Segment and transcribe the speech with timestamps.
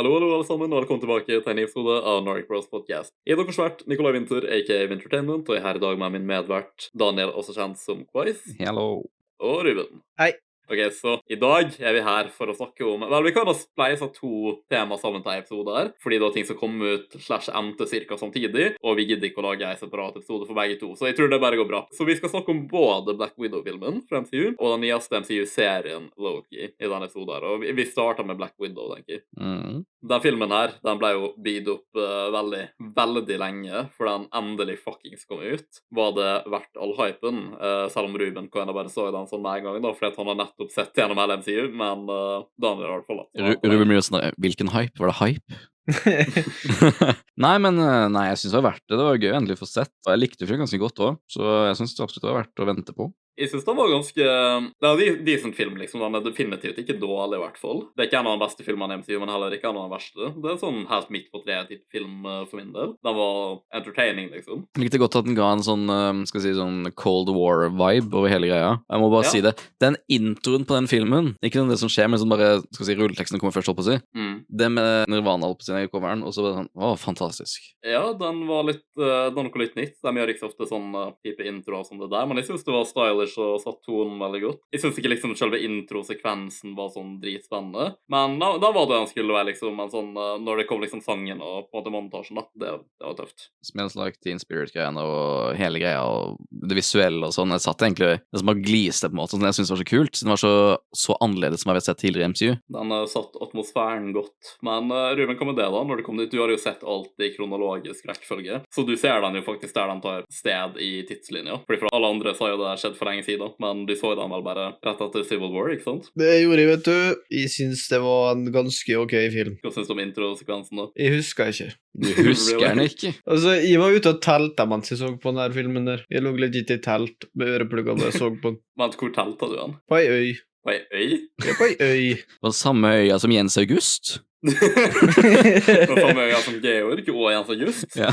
[0.00, 3.12] Hallo, hallo, alle sammen, og velkommen tilbake til en ny episode av Nordic Bros Podcast.
[3.28, 6.14] Jeg er deres vert Nicolai Winther, aka Wintertainment, og jeg er her i dag med
[6.14, 9.02] min medvert Daniel, også kjent som Quiz, Hello.
[9.44, 10.00] og Ruben.
[10.16, 10.30] Hei.
[10.70, 13.54] Ok, så I dag er vi her for å snakke om Vel, vi kan ha
[13.58, 17.16] spleisa to tema sammen til en episode her, fordi det var ting som kom ut
[17.18, 18.18] slash endte ca.
[18.20, 21.16] samtidig, og vi gidder ikke å lage en separat episode for begge to, så jeg
[21.18, 21.80] tror det bare går bra.
[21.96, 26.68] Så vi skal snakke om både Black Widow-filmen fra MCU og den nyeste MCU-serien Loki
[26.70, 29.22] i denne episoden her, og vi- starta med Black Widow, tenker jeg.
[29.40, 29.80] Mm.
[30.06, 32.62] Den filmen her, den ble jo bygd opp uh, veldig,
[32.96, 35.80] veldig lenge, for den endelig fuckings kom ut.
[35.90, 37.42] Var det verdt all hypen?
[37.58, 40.14] Uh, selv om Ruben kan jeg bare så den sånn med en gang, da, fordi
[40.20, 43.72] han har nettopp sett gjennom hele MCU, men uh, Daniel har i hvert fall Ru-
[43.72, 45.00] Ruben blir sånn Hvilken hype?
[45.00, 45.60] Var det hype?
[47.44, 48.96] nei, men eh, Nei, jeg syns det var verdt det.
[48.98, 49.92] Det var gøy å endelig få sett.
[50.06, 52.68] Og jeg likte filmen ganske godt òg, så jeg syns absolutt det var verdt å
[52.68, 53.08] vente på.
[53.40, 56.02] Jeg syns den var ganske Det er en decent film, liksom.
[56.04, 57.80] Den er definitivt ikke dårlig, i hvert fall.
[57.96, 59.86] Det er ikke en av de beste filmene i MCU, men heller ikke en av
[59.88, 60.28] de verste.
[60.42, 62.92] Det er sånn helt midt på treet-type film eh, for min del.
[63.06, 64.66] Den var entertaining, liksom.
[64.76, 68.32] Jeg likte godt at den ga en sånn eh, skal si, sånn Cold War-vibe over
[68.32, 68.74] hele greia.
[68.84, 69.32] Jeg må bare Ja.
[69.32, 69.54] si det.
[69.80, 73.40] Den introen på den filmen, ikke det som skjer, men sånn bare skal si, rulleteksten
[73.40, 73.98] kommer først, holdt på å si.
[74.16, 74.36] Mm.
[74.50, 77.60] Det med Nirvana holdt på å si coveren, og så var det sånn Å, fantastisk.
[77.84, 79.96] Ja, den var litt uh, den var noe litt nytt.
[80.02, 80.92] De gjør ikke så ofte sånn
[81.24, 84.42] type introer som det der, men jeg syns det var stylish og satt tonen veldig
[84.44, 84.62] godt.
[84.74, 89.10] Jeg syns ikke liksom selve introsekvensen var sånn dritspennende, men da, da var det den
[89.10, 89.76] skulle være, liksom.
[89.78, 92.72] Men sånn uh, når det kom liksom sangen og på en måte montasjen, da, det,
[93.00, 93.48] det var tøft.
[93.66, 97.54] Smells like Teen Spirit-greiene og hele greia og det visuelle og sånn.
[97.54, 99.88] Jeg satt egentlig Det som bare gliste på en måte, som jeg syntes var så
[99.90, 100.20] kult.
[100.20, 100.54] Den var så,
[100.96, 102.50] så annerledes som jeg har sett tidligere i MCU.
[102.76, 104.54] Den uh, satt atmosfæren godt.
[104.66, 105.84] Men uh, Ruben, hva med det, da?
[105.90, 109.22] Når du kom dit, du har jo sett alt i kronologisk rekkefølge, så du ser
[109.24, 111.60] den jo faktisk der den tar sted i tidslinja.
[111.66, 114.12] Fordi for alle andre så har jo det skjedd for lenge siden, men du så
[114.18, 116.10] den vel bare rett etter Civil War, ikke sant?
[116.18, 117.22] Det gjorde jeg, vet du.
[117.36, 119.56] Jeg syns det var en ganske ok film.
[119.64, 120.88] Hva syns du om introsekvensen, da?
[121.00, 121.70] Jeg husker ikke.
[122.00, 123.14] Du husker den ikke?
[123.30, 126.04] Altså, Jeg var ute og telte mens jeg så på den her filmen der.
[126.10, 128.60] Jeg lå legit i telt med øreplugger og så på den.
[128.80, 129.76] Vent, hvor telta du den?
[129.90, 130.32] På ei øy.
[130.64, 131.12] På ei øy?
[131.44, 132.24] Ja, på ei øy.
[132.44, 134.18] På samme øya som Jens August?
[134.40, 137.98] På samme øya som Georg og Jens August?
[137.98, 138.12] Ja.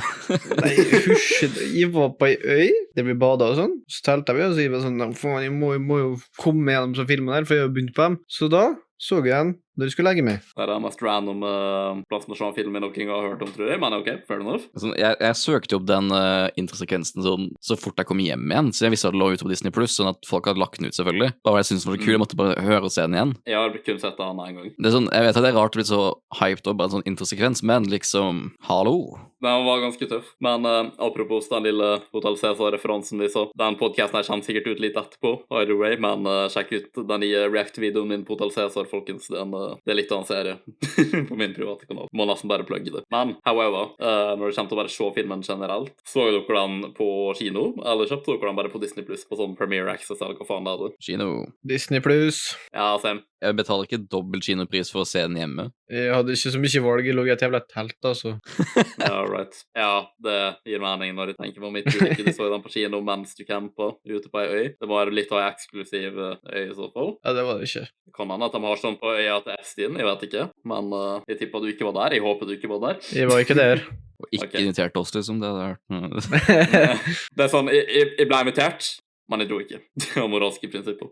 [0.60, 0.74] Nei,
[1.08, 1.46] hysj.
[1.78, 3.78] Jeg var på ei øy der vi bada og sånn.
[3.88, 6.12] Så telta vi, og så jeg var sånn Faen, jeg må, jeg må jo
[6.42, 8.20] komme gjennom sånn filmer der, for jeg har begynt på dem.
[8.28, 8.66] Så da
[8.98, 10.42] så jeg den da jeg skulle legge meg.
[10.42, 13.28] Det er den mest random uh, plassen å se en film jeg noen gang har
[13.28, 13.78] hørt om, tror jeg.
[13.84, 14.64] Men OK, fair enough.
[14.74, 18.72] Sånn, jeg, jeg søkte opp den uh, introsekvensen sånn, så fort jeg kom hjem igjen,
[18.74, 20.82] så jeg visste at det lå ute på Disney Pluss, sånn at folk hadde lagt
[20.82, 21.30] den ut, selvfølgelig.
[21.46, 23.36] Bare jeg syntes den var så kul, jeg måtte bare høre og se den igjen.
[23.46, 24.74] Jeg har kun sett den én gang.
[24.74, 26.02] Det er sånn, Jeg vet at det er rart å bli så
[26.40, 29.18] hyped bare en sånn introsekvens, men liksom Hallo!
[29.44, 30.34] Den var ganske tøff.
[30.44, 33.48] Men uh, apropos den lille Hotell Cæsar-referansen vi så.
[33.58, 37.46] Den podkasten kommer sikkert ut litt etterpå, either way, men uh, sjekk ut den nye
[37.50, 39.30] React-videoen min på Hotell Cæsar, folkens.
[39.34, 40.58] Den, uh, det er litt av en serie
[41.30, 42.10] på min private kanal.
[42.18, 43.06] Må nesten bare plugge det.
[43.14, 46.92] Men however, uh, når det kommer til å bare se filmen generelt, så dere den
[46.98, 50.40] på kino, eller kjøpte dere den bare på Disney Pluss på sånn Premiere Access, eller
[50.40, 50.98] hva faen det er?
[51.04, 51.32] Kino.
[51.68, 52.56] Disney pluss.
[52.74, 53.24] Ja, same.
[53.38, 55.68] Jeg betaler ikke dobbel kinopris for å se den hjemme.
[55.94, 57.06] Jeg hadde ikke så mye valg.
[57.06, 58.34] Jeg lå i et jævla telt, altså.
[59.04, 59.60] Ja, right.
[59.78, 62.26] Ja, det gir mening når jeg tenker på mitt ulykke.
[62.26, 64.66] Du så den på kino mens du campa ute på ei øy.
[64.80, 67.14] Det var litt av ei eksklusiv eh, øy i så fall.
[67.22, 67.86] Ja, det var det ikke.
[68.08, 70.50] Det kan hende at de har sånn på øya til Estin, jeg vet ikke.
[70.68, 72.18] Men uh, jeg tippa du ikke var der.
[72.18, 73.02] Jeg håper du ikke var der.
[73.16, 73.84] Jeg var ikke der.
[74.22, 74.64] Og ikke okay.
[74.66, 75.42] invitert oss, liksom.
[75.42, 77.04] Det hadde vært
[77.38, 78.88] Det er sånn, jeg, jeg, jeg ble invitert,
[79.30, 79.82] men jeg dro ikke.
[80.02, 81.12] Det var moralske prinsipper.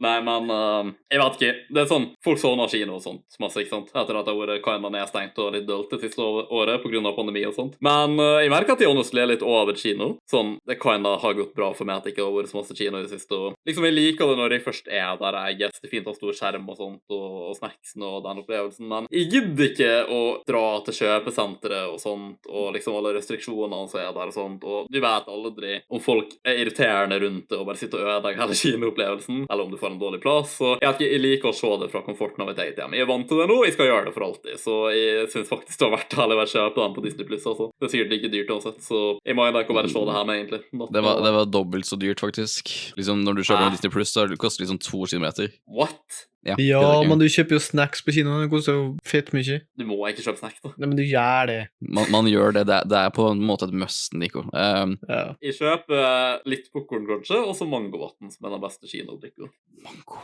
[0.00, 1.52] Nei, men uh, jeg vet ikke.
[1.70, 3.90] Det er sånn, Folk sovner kino og sånt masse, ikke sant?
[3.94, 7.12] Etter at det har vært kinda nedstengt og litt dølt det siste året pga.
[7.16, 7.76] pandemi og sånt.
[7.84, 10.12] Men uh, jeg merker at jeg honestly er litt over kino.
[10.30, 12.76] Sånn, Det kinda har gått bra for meg at det ikke har vært så masse
[12.76, 13.36] kino i det siste.
[13.36, 15.38] og liksom Jeg liker det når jeg først er der.
[15.50, 15.80] jeg guess.
[15.80, 18.86] Det er fint å ha stor skjerm og sånt, og, og snacksen og den opplevelsen,
[18.88, 24.00] men jeg gidder ikke å dra til kjøpesenteret og sånt, og liksom alle restriksjonene som
[24.00, 27.66] er der og sånt, og du vet aldri om folk er irriterende rundt det og
[27.68, 30.56] bare sitter og ødelegger hele kinoopplevelsen, eller om du får en dårlig plass.
[30.60, 32.96] Så jeg, jeg liker å se det fra komforten av et eget hjem.
[32.96, 35.50] Jeg er vant til det nå, jeg skal gjøre det for alltid, så jeg syns
[35.50, 37.68] faktisk det har vært heller å kjøpe den på Disney Pluss, altså.
[37.76, 40.40] Det er sikkert ikke dyrt uansett, så jeg må ikke bare se det her med,
[40.40, 40.62] egentlig.
[40.76, 42.74] Not Det var, det var dobbelt så dyrt, faktisk.
[42.98, 45.54] Liksom Når du kjøper Disney Pluss, så koster det liksom to kilometer.
[45.70, 46.26] What?
[46.46, 48.38] Ja, Ja, men du kjøper jo snacks på kino.
[48.40, 49.58] Det koster jo fett mye.
[49.76, 50.70] Du må ikke kjøpe snacks, da.
[50.78, 51.58] Nei, men du gjør det.
[51.84, 52.66] man, man gjør det.
[52.70, 54.46] Det det er på en måte et must, Nico.
[54.54, 55.34] Um, Ja.
[55.44, 59.50] Jeg kjøper eh, litt popkorn, kanskje, og så mangovann, som er den beste kinodrikka.
[59.84, 60.16] mango.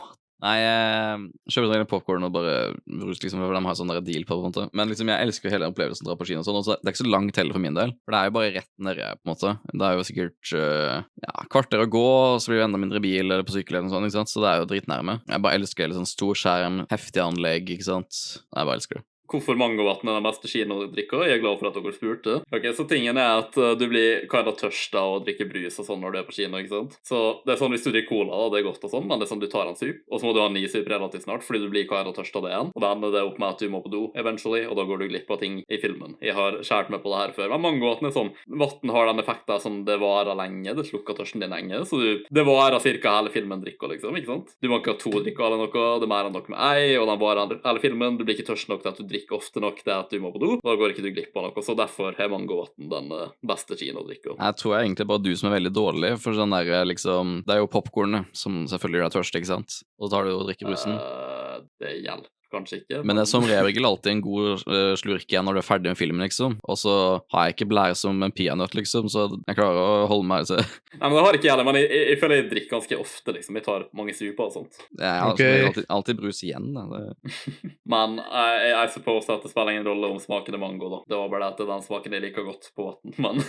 [0.43, 2.55] Nei, jeg kjøper en popkorn og bare
[2.85, 4.67] brus, liksom, for de har sånn deal på det.
[4.77, 6.43] Men liksom, jeg elsker jo hele opplevelsen å dra på kino.
[6.43, 8.19] og sånn, og så Det er ikke så langt heller for min del, for det
[8.19, 9.55] er jo bare rett nedi, på en måte.
[9.73, 10.95] Det er jo sikkert øh,
[11.25, 12.05] ja, kvarter å gå,
[12.35, 14.33] og så blir det enda mindre bil eller på sykkel eller noe sånt, ikke sant?
[14.33, 15.19] så det er jo dritnærme.
[15.25, 18.23] Jeg bare elsker hele sånn stor skjerm, heftig anlegg, ikke sant.
[18.45, 19.07] Jeg bare elsker det.
[19.27, 21.23] Hvorfor mangovann er den beste kinodrikka.
[21.27, 22.37] Jeg er glad for at dere spurte.
[22.53, 25.87] Ok, Så tingen er at uh, du blir kinda tørst av å drikke brus og
[25.87, 26.59] sånn når du er på kino.
[26.59, 26.97] ikke sant?
[27.07, 29.19] Så det er sånn hvis du drikker cola, da, det er godt og sånn, men
[29.19, 30.87] det er sånn du tar en sup, og så må du ha en ny sup
[30.87, 32.71] relativt snart fordi du blir kinda tørst av det igjen.
[32.73, 35.03] Og da ender det opp med at du må på do eventually, og da går
[35.03, 36.15] du glipp av ting i filmen.
[36.23, 37.51] Jeg har skåret meg på det her før.
[37.55, 41.43] Men mangovann er sånn Vann har den effekten som det varer lenge, det slukker tørsten
[41.43, 43.13] din lenge, så du, det varer ca.
[43.17, 44.15] hele filmen drikker, liksom.
[44.17, 44.55] ikke sant?
[44.61, 46.95] Du må ikke ha to drikker eller noe, det er mer enn nok med ei,
[46.99, 48.17] og den varer hele filmen.
[48.17, 50.31] Du blir ikke tørst nok til at du drikker ofte nok til at du må
[50.33, 50.51] på do.
[50.63, 54.37] Da går ikke du glipp av noe, så derfor er mangovann den eh, beste kinodrikka.
[54.37, 57.55] Jeg tror jeg egentlig bare du som er veldig dårlig, for sånn der liksom Det
[57.55, 59.81] er jo popkornet som selvfølgelig gjør deg tørst, ikke sant?
[59.97, 60.97] Og så tar du og drikker brusen.
[60.97, 63.01] Uh, det hjelper kanskje ikke.
[63.03, 65.93] Men det er som regel alltid en god uh, slurk igjen når du er ferdig
[65.93, 66.57] med filmen, liksom.
[66.67, 66.95] Og så
[67.33, 70.61] har jeg ikke blære som en peanøtt, liksom, så jeg klarer å holde meg til
[70.97, 72.99] Nei, men det har ikke jeg heller, men jeg, jeg, jeg føler jeg drikker ganske
[73.03, 73.59] ofte, liksom.
[73.59, 74.79] Jeg tar mange super og sånt.
[74.97, 75.67] Jeg har okay.
[75.67, 76.85] alltid, alltid brus igjen, da.
[76.93, 77.35] Det,
[77.93, 81.01] Men uh, jeg, jeg suppose at det spiller ingen rolle om smaken er mango, da.
[81.09, 82.97] Det var bare det at det er den smaken jeg liker godt på vann.
[83.27, 83.41] Men,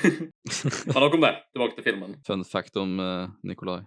[0.89, 1.31] men nok om det.
[1.55, 2.15] Tilbake til filmen.
[2.27, 3.83] fun fact om uh, Nikolai.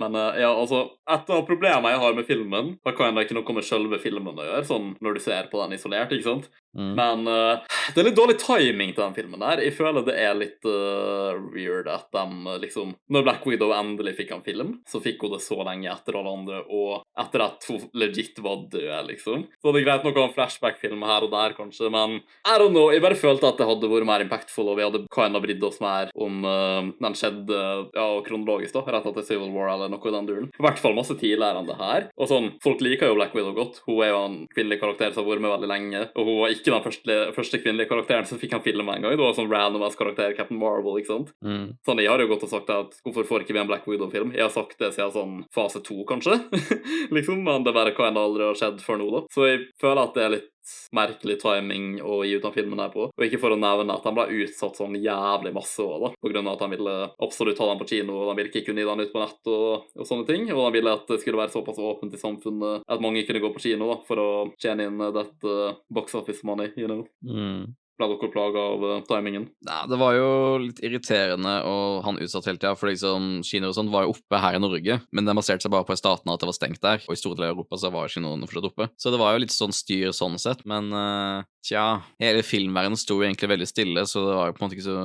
[0.00, 3.36] Men uh, ja, altså, et av problemene jeg har med filmen, da kan jeg ikke
[3.38, 6.48] noe med selve filmen å gjøre, sånn når du ser på den isolert, ikke sant?
[6.78, 6.92] Mm.
[6.96, 7.60] Men uh,
[7.92, 9.60] det er litt dårlig timing til den filmen der.
[9.66, 14.14] Jeg føler det er litt uh, weird at de eh, liksom Når Black Widow endelig
[14.20, 17.66] fikk en film, så fikk hun det så lenge etter alle andre, og etter at
[17.68, 19.44] hun legit var død, liksom.
[19.60, 22.56] Så det er greit nok å ha en flashback-film her og der, kanskje, men I
[22.60, 22.88] don't know.
[22.92, 25.66] Jeg bare følte at det hadde vært mer impactful, og vi hadde kind of brydd
[25.68, 27.60] oss mer om uh, den skjedde
[27.92, 30.50] ja, kronologisk, da, rett etter Civil War eller noe i den duren.
[30.52, 32.08] I hvert fall masse tidligere enn det her.
[32.16, 33.80] Og sånn, Folk liker jo Black Widow godt.
[33.88, 36.54] Hun er jo en kvinnelig karakter som har vært med veldig lenge, og hun var
[36.54, 39.16] ikke den første, første kvinnelige karakteren så fikk han film en gang.
[39.16, 41.32] Det var sånn random ass karakter, Captain Marvel, ikke sant?
[41.42, 41.72] Mm.
[41.86, 44.34] Sånn, Jeg har jo gått og sagt at hvorfor får ikke vi en Black Widow-film?
[44.36, 46.38] Jeg har sagt det siden sånn fase to, kanskje.
[47.16, 49.24] liksom, Men det er bare hva kan aldri har skjedd før nå, da.
[49.32, 50.51] Så jeg føler at det er litt
[50.94, 53.08] merkelig timing å gi ut den filmen her på.
[53.10, 56.12] Og ikke for å nevne at han ble utsatt sånn jævlig masse òg, da.
[56.22, 58.66] På grunn av at han ville absolutt ha den på kino, og han ville ikke
[58.70, 60.48] kunne gi den ut på nett og, og sånne ting.
[60.54, 63.52] Og han ville at det skulle være såpass åpent i samfunnet at mange kunne gå
[63.54, 64.30] på kino da, for å
[64.62, 65.60] tjene inn dette
[65.92, 67.06] box office money, you know.
[67.26, 67.72] Mm.
[68.02, 69.44] Ble dere plaga av eh, timingen?
[69.68, 70.30] Nei, det var jo
[70.64, 74.40] litt irriterende å han utsatt hele tida, for liksom, kinoer og sånt var jo oppe
[74.42, 76.82] her i Norge, men det baserte seg bare på i statene at det var stengt
[76.82, 78.88] der, og i store deler av Europa så var kinoene fortsatt oppe.
[78.98, 81.86] Så det var jo litt sånn styr sånn sett, men uh, tja,
[82.22, 84.88] hele filmverdenen sto jo egentlig veldig stille, så det var jo på en måte ikke
[84.88, 84.98] så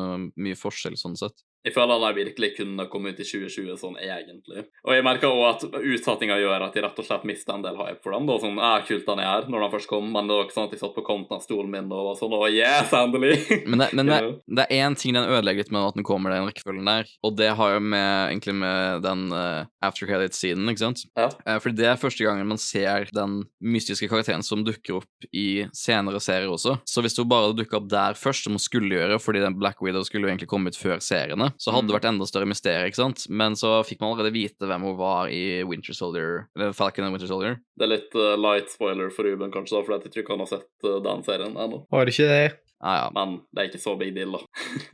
[0.47, 1.45] mye forskjell sånn sett.
[1.65, 4.63] Jeg føler han virkelig kunne komme ut i 2020 sånn egentlig.
[4.85, 7.79] Og jeg merker også at utsettinga gjør at jeg rett og slett mister en del
[7.79, 8.27] hype for dem.
[8.29, 10.69] da, sånn, ja, kult han er når han først kom, men det var ikke sånn
[10.69, 13.35] at jeg satt på kanten av stolen min og var sånn, å yes, endelig!
[13.67, 14.17] Men det, men det,
[14.57, 17.33] det er én ting den ødelegger litt med at den kommer den rekkefølgen der, og
[17.39, 21.03] det har jo med, egentlig med den uh, after credit-siden, ikke sant?
[21.17, 21.27] Ja.
[21.43, 25.65] Uh, fordi det er første gangen man ser den mystiske karakteren som dukker opp i
[25.75, 26.77] senere serier også.
[26.87, 29.83] Så hvis hun bare dukka opp der først, som hun skulle gjøre, fordi den Black
[29.83, 31.99] Widow skulle jo egentlig komme ut før seriene, så hadde det Mm.
[31.99, 33.25] vært enda større mysterium, ikke sant?
[33.29, 37.13] Men så fikk man allerede vite hvem hun var i Winter Soldier, eller Falcon and
[37.15, 37.59] Winter Soldier.
[37.77, 40.45] Det er litt uh, light spoiler for Ruben, kanskje, da, for jeg tror ikke han
[40.45, 41.85] har sett uh, den serien ennå.
[41.93, 42.57] Har ikke det.
[42.79, 43.05] Ah, ja.
[43.15, 44.43] Men det er ikke så big deal, da.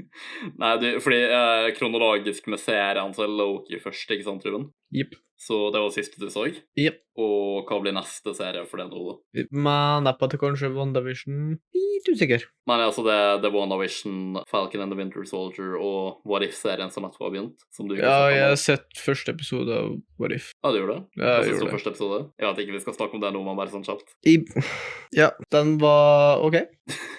[0.61, 4.69] Nei, du, fordi eh, kronologisk med serien så er Loki først, ikke sant, Ruben?
[4.93, 5.17] Jepp.
[5.43, 6.45] Så det var siste du så?
[6.79, 7.01] Yep.
[7.19, 9.45] Og hva blir neste serie for det nå, da?
[9.51, 11.57] Men at det kanskje WandaVision.
[11.75, 12.45] Litt usikker.
[12.69, 17.05] Men altså, det, det er WandaVision, Falcon and the Winter Soldier og What If-serien som
[17.05, 17.65] nettopp har begynt.
[17.75, 20.53] Som du ikke Ja, jeg har sett første episode av What If.
[20.63, 21.21] Ja, du gjorde det?
[21.21, 21.75] Ja, jeg gjorde det.
[21.75, 22.21] første episode?
[22.39, 24.15] Jeg vet ikke vi skal snakke om det nå, men bare sånn kjapt.
[24.25, 24.39] I...
[25.13, 26.57] Ja, den var OK.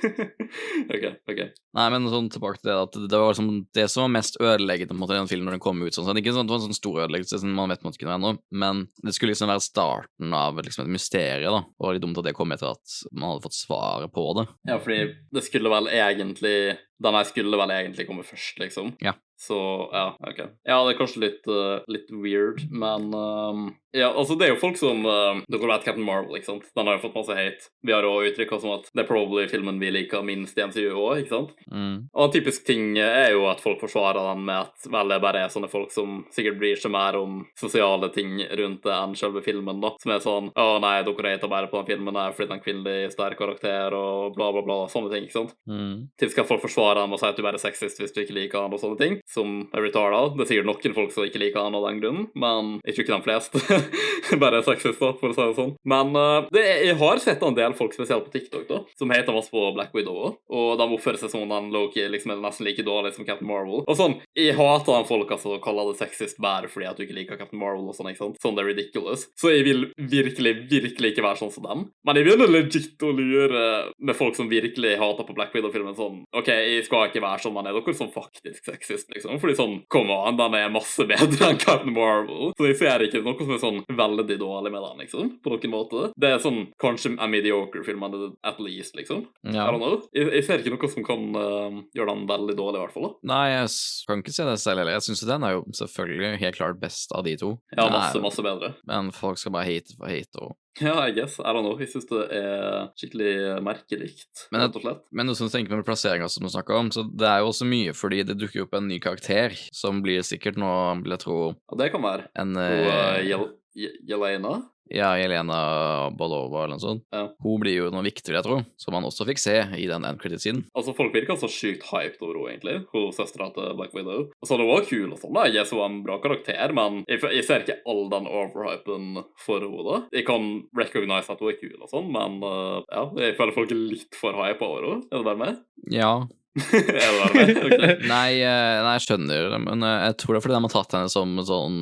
[0.94, 1.04] OK.
[1.30, 1.40] ok.
[1.78, 4.90] Nei, men sånn tilbake til det at det var liksom det som var mest ødeleggende
[4.90, 5.94] på en måte i den filmen når den kom ut.
[5.94, 6.18] sånn, sånn.
[6.20, 8.32] Ikke sånn, det var en sånn stor ødeleggelse, siden man vet man ikke noe ennå,
[8.62, 11.62] men det skulle liksom være starten av liksom et mysterium, da.
[11.80, 14.46] Og litt dumt at det kom etter at man hadde fått svaret på det.
[14.68, 15.00] Ja, fordi
[15.34, 16.56] det skulle vel egentlig
[17.02, 18.94] Den her skulle vel egentlig komme først, liksom.
[19.02, 19.16] Ja.
[19.36, 20.38] Så ja, OK.
[20.64, 24.60] Ja, det er kanskje litt, uh, litt weird, men um, Ja, altså, det er jo
[24.62, 26.68] folk som uh, Dere vet Captain Marvel, ikke sant?
[26.74, 27.68] Den har jo fått masse hate.
[27.84, 30.86] Vi har òg uttrykka som at det er probably filmen vi liker minst i MCU
[30.92, 31.50] òg, ikke sant?
[31.66, 31.96] Mm.
[32.14, 35.44] Og en typisk ting er jo at folk forsvarer den med at vel, det bare
[35.44, 39.42] er sånne folk som sikkert bryr seg mer om sosiale ting rundt det enn selve
[39.44, 39.92] filmen, da.
[40.02, 42.62] Som er sånn Å nei, dere hater bare på den filmen her fordi den er
[42.62, 44.80] en kvinnelig sterk karakter, og bla, bla, bla.
[44.92, 45.56] Sånne ting, ikke sant?
[45.66, 46.06] Mm.
[46.20, 48.20] Typisk at folk forsvare forsvare ham og si at du bare er sexist hvis du
[48.22, 50.34] ikke liker han og sånne ting, som er retarda.
[50.34, 53.04] Det er sikkert noen folk som ikke liker han av den grunnen, men jeg tror
[53.04, 55.74] ikke de fleste bare er sexister, for å si det sånn.
[55.88, 59.36] Men uh, det, jeg har sett en del folk, spesielt på TikTok, da, som heter
[59.36, 62.68] masse på Black Widow også, og de oppfører seg som om Loki liksom er nesten
[62.68, 63.84] like dårlig som Captain Marvel.
[63.84, 67.16] Og sånn, Jeg hater de folka som kaller det sexist bare fordi at du ikke
[67.16, 68.38] liker Captain Marvel og sånn, ikke sant?
[68.42, 69.26] Sånn det er ridiculous.
[69.38, 71.86] Så jeg vil virkelig, virkelig ikke være sånn som dem.
[72.06, 73.64] Men jeg begynner legit å lure
[73.98, 77.54] med folk som virkelig hater på Black Widow-filmen sånn OK, jeg skal ikke være sånn,
[77.56, 79.38] men er dere sånn faktisk sexist, liksom?
[79.42, 82.52] Fordi sånn, come on, den er masse bedre enn Captain Marvel.
[82.58, 85.32] Så jeg ser ikke noe som er sånn veldig dårlig med den, liksom.
[85.44, 86.08] På noen måte.
[86.20, 89.26] Det er sånn kanskje en mediocre film, men at least, liksom.
[89.46, 89.68] Ja.
[89.68, 90.00] I don't know.
[90.16, 93.08] Jeg, jeg ser ikke noe som kan uh, gjøre den veldig dårlig, i hvert fall.
[93.08, 93.30] da.
[93.34, 93.70] Nei, jeg
[94.08, 94.96] kan ikke si det selv heller.
[94.96, 97.54] Jeg syns den er jo selvfølgelig helt klart best av de to.
[97.76, 98.74] Ja, masse, masse bedre.
[98.88, 101.38] Men folk skal bare hate for hate og Ja, I guess.
[101.38, 101.78] I don't know.
[101.78, 104.10] Jeg syns det er skikkelig merkelig,
[104.50, 105.04] Men rett og slett.
[105.14, 107.68] Men noe som tenker med plasseringa som du snakka om, så det er jo også
[107.68, 110.70] mye fordi det dukker opp en ny karakter, som blir sikkert nå,
[111.04, 112.26] vil jeg tro, Ja, det kan være.
[112.42, 114.56] en Og uh, Yelena
[114.92, 117.04] Ja, Jelena Balova eller noe sånt.
[117.14, 117.28] Ja.
[117.42, 120.04] Hun blir jo noe viktig, vil jeg tro, som man også fikk se i den
[120.04, 120.64] end credit-siden.
[120.76, 122.76] Altså, Folk virka så sykt hyped over henne, egentlig.
[122.92, 124.28] Hun søstera til Black Widow.
[124.42, 125.46] Altså, Det var kul og sånn, da.
[125.48, 129.84] Jeg så en bra karakter, men jeg, jeg ser ikke all den overhypen for henne.
[129.88, 130.00] da.
[130.20, 133.72] Jeg kan recognize at hun er kul og sånn, men uh, ja, jeg føler folk
[133.74, 135.08] er litt for hypa over henne.
[135.10, 135.60] Er det bare meg?
[135.92, 136.14] Ja.
[138.14, 140.96] Nei, eh, nei, jeg skjønner men eh, jeg tror det er fordi de har tatt
[140.96, 141.78] henne som sånn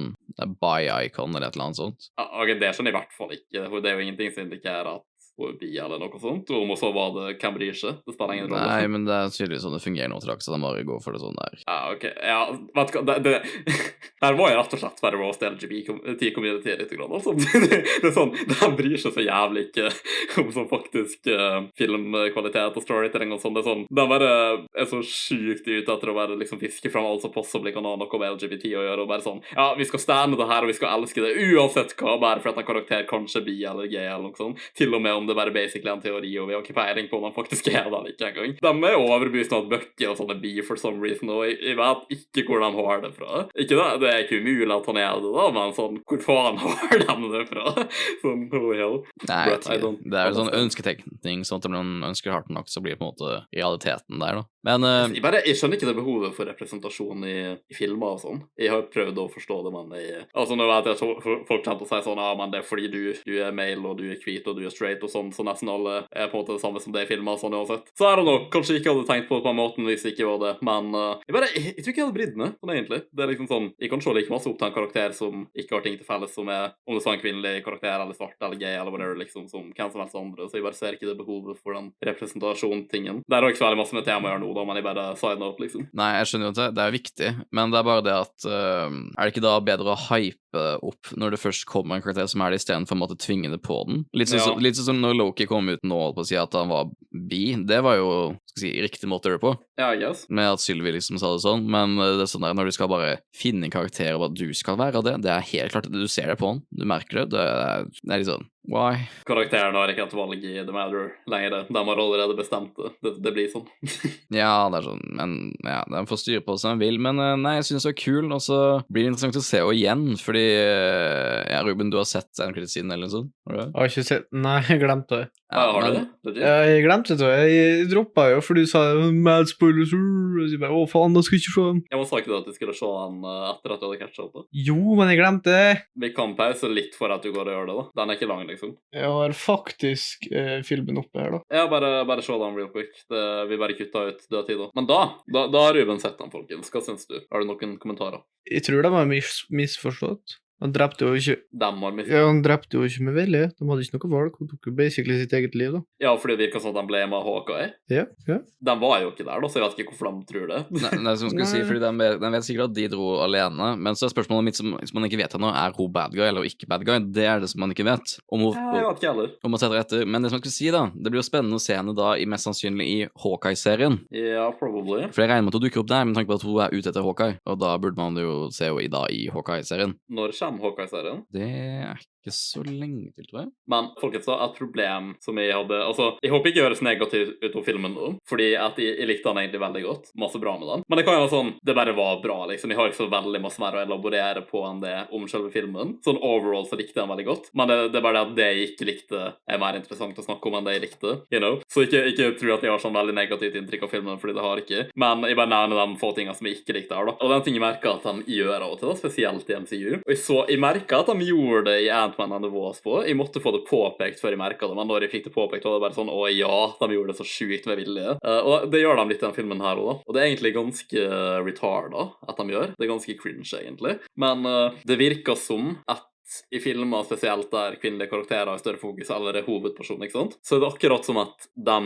[0.62, 2.08] by icon eller et eller annet sånt.
[2.16, 3.66] Ja, ok, Det skjønner jeg i hvert fall ikke.
[3.68, 5.04] Det er jo ingenting som indikerer at
[5.40, 6.50] hun er bi eller noe sånt.
[6.52, 7.36] Og om hun så var det,
[7.78, 8.02] seg?
[8.04, 8.66] Det spiller ingen rolle.
[8.68, 11.00] Nei, men det er tydeligvis sånn det fungerer nå til dags, så de bare går
[11.04, 11.62] for det sånn der.
[11.64, 12.06] Ja, ok.
[12.20, 12.40] Ja,
[12.78, 13.80] vet du hva, det, det
[14.22, 16.92] Her må jeg rett og slett bare roast LGBT-community litt.
[16.92, 17.32] Grann, altså.
[17.62, 19.88] Det, det er sånn, De bryr seg så jævlig ikke
[20.42, 23.56] om sånn faktisk uh, filmkvalitet og storytelling og sånn.
[23.56, 24.30] Det er sånn, De bare
[24.76, 27.94] er så sjukt ute etter å bare liksom fiske fram alt som possibly kan ha
[27.98, 29.00] noe med LGBT å gjøre.
[29.04, 31.96] og bare sånn, Ja, vi skal stande det her, og vi skal elske det uansett
[31.98, 34.62] hva, bare for at en karakter kanskje er bi eller gay eller noe sånt.
[34.78, 37.18] Til og med om det bare basically en teori, og vi har ikke peiling på
[37.18, 38.54] om han faktisk er det eller ikke engang.
[38.62, 42.16] De er overbevist om at Bucky og sånne blir for some reason, og jeg, vet
[42.42, 43.44] ikke hvor de har det fra.
[43.56, 46.60] Ikke det, det er ikke umulig at han er det, da, men sånn, hvor faen
[46.62, 47.74] har de det fra?
[48.22, 48.98] Sånn, holy hell.
[49.28, 52.82] Nei, But Det er jo sånn ønsketenkning, sånn at om noen ønsker hardt nok, så
[52.84, 54.48] blir det på en måte realiteten der, da.
[54.62, 57.36] Men uh, Jeg, bare, jeg skjønner ikke det behovet for representasjon i,
[57.66, 58.42] i filmer og sånn.
[58.60, 61.64] Jeg har prøvd å forstå det, men jeg, altså nå vet jeg at folk folk
[61.64, 63.98] kommer til å si sånn Ja, men det er fordi du, du er male, og
[63.98, 66.42] du er hvit, og du er straight, og sånn, så nesten alle er på en
[66.42, 67.92] måte det samme som det i filmer, sånn uansett.
[67.98, 68.46] Så er det know.
[68.52, 70.52] Kanskje jeg ikke hadde tenkt på det på den måten hvis det ikke var det,
[70.66, 73.00] men uh, jeg bare jeg, jeg tror ikke jeg hadde brydd meg sånn egentlig.
[73.12, 75.76] Det er liksom sånn Jeg kan se like masse opp til en karakter som ikke
[75.76, 78.36] har ting til felles, som er om det så er en kvinnelig karakter, eller svart,
[78.40, 80.48] eller gay, eller whatever, liksom, som hvem som helst andre.
[80.48, 83.22] Så jeg bare ser ikke det behovet for den representasjon-tingen.
[83.26, 85.06] Det har ikke så veldig masse med temaet å gjøre nå, da, men jeg bare
[85.20, 85.88] signer opp, liksom.
[85.98, 88.48] Nei, jeg skjønner jo at det, det er viktig, men det er bare det at
[88.48, 90.38] uh, Er det ikke da bedre å hype
[90.84, 93.62] opp når det først kommer en karakter som er det, istedenfor å måtte tvinge det
[93.64, 94.04] på den?
[94.16, 94.56] Litt sånn Ja.
[94.60, 97.42] litt sånn når Loki kom ut nå og på å si at han var bi.
[97.68, 98.08] Det var jo
[98.52, 100.24] skal si, riktig måte å gjøre det på, Ja, I guess.
[100.28, 102.76] med at Sylvi liksom sa det sånn, men eh, det er sånn der når du
[102.76, 105.74] skal bare finne en karakter og at du skal være av det, det er helt
[105.74, 107.30] klart Du ser det på han, du merker det.
[107.36, 109.08] Det er, det er litt sånn Why?
[109.26, 111.64] Karakteren har ikke et valg i The Matter lenger.
[111.66, 112.92] De har allerede bestemt det.
[113.02, 113.66] Det, det blir sånn.
[114.32, 115.32] Ja, det er sånn, men
[115.66, 116.96] ja, de får styre på som de vil.
[117.02, 119.60] Men eh, nei, jeg synes det var kul, og så blir det interessant å se
[119.60, 123.32] henne igjen, fordi eh, Ja, Ruben, du har sett en kredittsiden eller noe sånt?
[123.48, 123.66] Har du det?
[123.68, 125.28] Jeg har ikke sett Nei, jeg glemte det.
[125.52, 126.32] Ja, har du det?
[126.40, 127.28] Ja, Jeg glemte det.
[127.52, 128.80] Jeg droppa jo, for du sa
[129.12, 129.90] mad spoilers.
[129.92, 131.82] Og så bare, Å, faen, da skal jeg ikke se den.
[131.92, 133.98] Jeg må sagt til det at du skulle se den eh, etter at du hadde
[134.00, 134.46] catcha opp.
[134.56, 135.74] Jo, men jeg glemte det.
[136.06, 137.76] Vi kan pause litt for at du går og gjør det.
[137.82, 137.84] da.
[138.00, 138.74] Den er ikke lang, liksom.
[138.94, 141.42] Jeg har faktisk eh, filmen oppe her, da.
[141.52, 142.94] Ja, bare, bare se den real quick.
[143.10, 144.60] Det, vi bare kutta ut dødtid.
[144.62, 144.70] da.
[144.78, 145.00] Men da,
[145.32, 146.70] da, da har Ruben sett den, folkens.
[146.72, 147.18] Hva syns du?
[147.32, 148.22] Har du noen kommentarer?
[148.50, 150.38] Jeg tror de har mis misforstått.
[150.62, 152.14] Han drepte jo ikke Dem har mistet.
[152.14, 153.48] Ja, han drepte jo ikke med vilje.
[153.58, 154.36] De hadde ikke noe valg.
[154.38, 155.80] Han tok jo basically sitt eget liv, da.
[156.06, 157.68] Ja, fordi det virka som at de ble med Hawkeye.
[157.90, 158.38] Ja, ja.
[158.62, 160.60] De var jo ikke der, da, så jeg vet ikke hvorfor de tror det.
[160.78, 163.72] Nei, det er som skulle si, fordi de de vet sikkert at de dro alene,
[163.82, 166.24] men så er spørsmålet mitt som, som man ikke vet ennå, er hun bad guy
[166.28, 166.98] eller ikke bad guy?
[167.12, 168.14] Det er det som man ikke vet.
[168.32, 169.30] Om hun, Ja, jeg vet ikke heller.
[169.42, 170.06] om man setter etter.
[170.06, 172.12] Men det som jeg skulle si, da, det blir jo spennende å se henne da
[172.20, 173.98] i mest sannsynlig i Hawkeye-serien.
[174.14, 175.08] Ja, probably.
[175.12, 176.74] For jeg regner med at hun dukker opp der, med tanke på at hun er
[176.76, 179.94] ute etter Hawkeye, og da burde man jo se henne i, da, i Hawkeye-serien.
[180.12, 181.24] Når kommer 2005, Hawkeye-serien.
[181.32, 183.50] Det er ikke så lenge til, tror jeg.
[183.70, 187.56] Men folkens, da, et problem som jeg hadde Altså, jeg håper ikke høres negativt ut
[187.58, 190.10] av filmen nå, fordi at jeg, jeg likte den egentlig veldig godt.
[190.22, 190.84] Masse bra med den.
[190.88, 192.72] Men det kan jo være sånn Det bare var bra, liksom.
[192.72, 195.96] Jeg har ikke så veldig masse mer å elaborere på enn det om selve filmen.
[196.06, 197.50] Sånn overall så likte jeg den veldig godt.
[197.58, 200.26] Men det, det er bare det at det jeg ikke likte, er mer interessant å
[200.26, 201.16] snakke om enn det jeg likte.
[201.34, 201.60] You know?
[201.72, 204.46] Så ikke, ikke tro at jeg har sånn veldig negativt inntrykk av filmen, fordi det
[204.46, 204.84] har ikke.
[204.98, 207.16] Men jeg bare nevner de få tingene som jeg ikke likte her, da.
[207.18, 209.90] Og den ting jeg merka at de gjør av og til, da, spesielt i MCU.
[210.02, 211.90] Og jeg jeg merka at de gjorde det i
[212.20, 213.00] And the Wasp på.
[213.06, 215.66] Jeg måtte få det påpekt før jeg merka det, men når jeg fikk det påpekt,
[215.66, 218.16] var det bare sånn Å ja, de gjorde det så sjukt med vilje.
[218.24, 219.96] Uh, og det gjør de litt i denne filmen her òg, da.
[220.06, 221.04] Og det er egentlig ganske
[221.46, 222.72] retarda at de gjør.
[222.76, 223.98] Det er ganske cringe, egentlig.
[224.20, 226.06] Men uh, det virker som at
[226.50, 230.56] i filmer spesielt der kvinnelige karakterer har større fokus, eller er hovedpersonen, ikke sant, så
[230.56, 231.78] er det akkurat som at de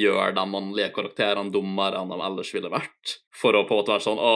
[0.00, 3.18] gjør de mannlige karakterene dummere enn de ellers ville vært.
[3.34, 4.32] For å på en måte være sånn, å,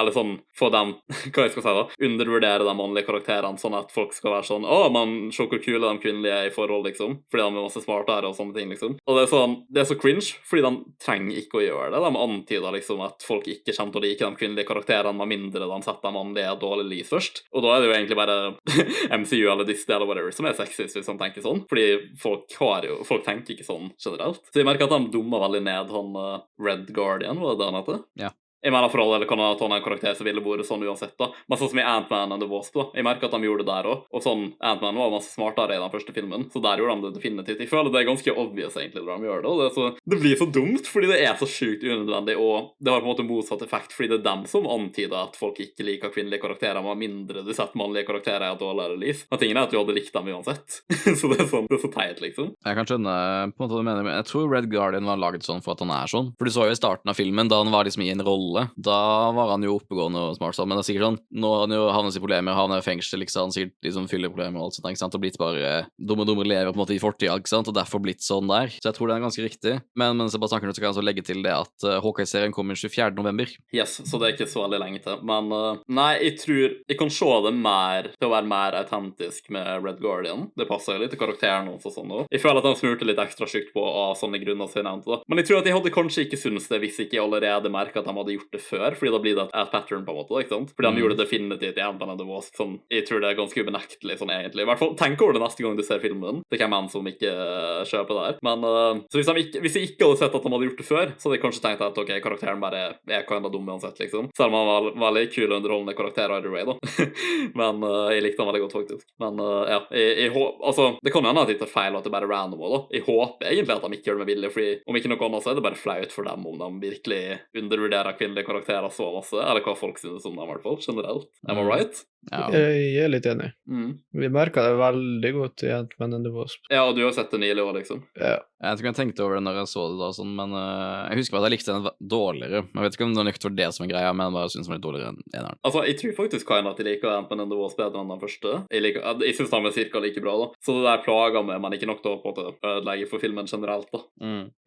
[0.00, 0.96] eller sånn, få dem,
[1.34, 4.66] hva jeg skal si da, undervurdere de mannlige karakterene, sånn at folk skal være sånn
[4.66, 7.20] Å, man, se hvor kule de kvinnelige er i forhold, liksom.
[7.30, 8.96] Fordi de er masse smartere og sånne ting, liksom.
[9.06, 10.72] Og det er sånn, det er så cringe, fordi de
[11.04, 12.02] trenger ikke å gjøre det.
[12.02, 15.70] De antyder liksom at folk ikke kommer til å like de kvinnelige karakterene med mindre
[15.70, 17.44] de setter de mannlige dårlig lys først.
[17.54, 18.38] Og da er det jo egentlig bare
[19.08, 21.64] MCU eller Disney eller whatever som er sexist, hvis han tenker sånn.
[21.70, 21.86] Fordi
[22.20, 24.42] folk har jo Folk tenker ikke sånn generelt.
[24.52, 27.68] Så jeg merker at han dummer veldig ned han uh, Red Guardian, var det det
[27.70, 28.00] han heter?
[28.20, 28.30] Ja.
[28.62, 31.16] Jeg mener for all eller kan ha en karakter som ville vært sånn uansett.
[31.18, 31.30] da.
[31.48, 32.74] Men sånn som i Ant-Man and the Wasp.
[32.74, 32.88] da.
[32.94, 34.04] Jeg merker at de gjorde det der òg.
[34.12, 37.14] Og sånn, Ant-Man var masse smartere i den første filmen, så der gjorde de det
[37.16, 37.62] definitivt.
[37.64, 39.50] Jeg føler det er ganske obvious egentlig når de gjør det.
[39.50, 42.74] og Det, er så, det blir så dumt fordi det er så sjukt unødvendig, og
[42.80, 45.60] det har på en måte motsatt effekt fordi det er dem som antyder at folk
[45.62, 49.24] ikke liker kvinnelige karakterer, med mindre du setter mannlige karakterer i et dårligere lys.
[49.30, 50.80] Men tingen er at du hadde likt dem uansett.
[51.18, 52.52] så det er sånn, det er så teit, liksom.
[52.66, 53.16] Jeg kan skjønne
[53.54, 55.74] på en måte hva du mener, men jeg tror Red Guardian var laget sånn for
[55.74, 56.32] at han er sånn.
[56.38, 58.49] For du så jo i starten av filmen, da han var liksom i en rolle.
[58.76, 58.98] Da
[59.36, 61.74] var han jo oppegående og smart, sånn, men det er sikkert sånn Nå har han
[61.76, 64.90] jo havnet i problemer, havnet i fengsel, ikke sant, sikkert liksom fylleproblemer og alt sånt,
[64.90, 67.70] ikke sant, og blitt bare dumme dumme lever på en måte i fortida, ikke sant,
[67.70, 68.72] og derfor blitt sånn der.
[68.76, 69.74] Så jeg tror det er ganske riktig.
[69.98, 71.98] Men mens jeg bare snakker nå, så kan jeg altså legge til det at uh,
[72.04, 73.12] Hawkeye-serien kommer 24.
[73.18, 73.52] november.
[73.76, 75.20] Yes, så det er ikke så veldig lenge til.
[75.26, 79.50] Men uh, nei, jeg tror jeg kan se det mer til å være mer autentisk
[79.54, 80.48] med Red Guardian.
[80.58, 82.26] Det passer jo litt til karakteren hans og sånn òg.
[82.32, 85.10] Jeg føler at han smurte litt ekstra tjukt på av sånne grunner som jeg nevnte.
[85.10, 85.20] da.
[85.30, 88.08] Men jeg tror at jeg hadde kanskje ikke syntes det hvis ikke allerede merka at
[88.08, 90.40] de hadde gjort det før, fordi da blir det et, et pattern, på en måte.
[90.40, 90.72] ikke sant?
[90.74, 91.00] Fordi de Mm.
[91.04, 92.56] gjorde det definitivt i Ant-Man Wasp.
[92.56, 94.62] Sånn, jeg tror det er ganske ubenektelig, sånn egentlig.
[94.64, 96.42] I hvert fall tenk over det neste gang du ser filmen.
[96.50, 98.36] Det hvem enn som ikke uh, kjøper det her.
[98.42, 100.80] Men uh, så hvis, de ikke, hvis jeg ikke hadde sett at de hadde gjort
[100.80, 103.98] det før, så hadde jeg kanskje tenkt at ok, karakteren bare er kinda dum uansett,
[104.00, 104.30] liksom.
[104.36, 106.74] Selv om han var veldig kul og underholdende karakter either way, da.
[107.60, 109.06] Men uh, jeg likte han veldig godt, faktisk.
[109.22, 112.12] Men ja, jeg, jeg hå- Altså, det kan hende at jeg tar feil, at det
[112.12, 112.80] bare er random da.
[112.94, 115.44] Jeg håper egentlig at de ikke gjør det med vilje, fordi om ikke noe annet
[115.44, 117.22] så er det bare flaut for dem om de virkelig
[117.56, 121.26] undervurderer kvinnelige karakterer så masse, eller hva folk synes om dem, i hvert fall, generelt.
[121.48, 121.68] Am I Mm.
[121.70, 122.04] right?
[122.28, 122.46] Ja.
[122.52, 123.48] Jeg er litt enig.
[123.70, 123.94] Mm.
[124.20, 126.60] Vi merka det veldig godt i Ant-Man and the Wasp.
[126.68, 128.04] Ja, og du har sett det nylig òg, liksom?
[128.20, 128.38] Ja.
[128.60, 131.22] Jeg tror jeg tenkte over det når jeg så det da, sånn, men uh, jeg
[131.22, 132.60] husker at jeg likte den dårligere.
[132.68, 134.68] Jeg vet ikke om det var for det som er greia, men jeg bare synes
[134.68, 135.60] den var litt dårligere enn eneren.
[135.64, 138.20] Altså, jeg tror faktisk Kain at jeg liker Ant-Man and the Wasp bedre enn den
[138.20, 138.52] første.
[138.68, 140.50] Jeg, liker, jeg synes den er cirka like bra, da.
[140.60, 143.24] Så det der plager meg, men ikke nok til å på en måte ødelegge for
[143.24, 144.04] filmen generelt, da.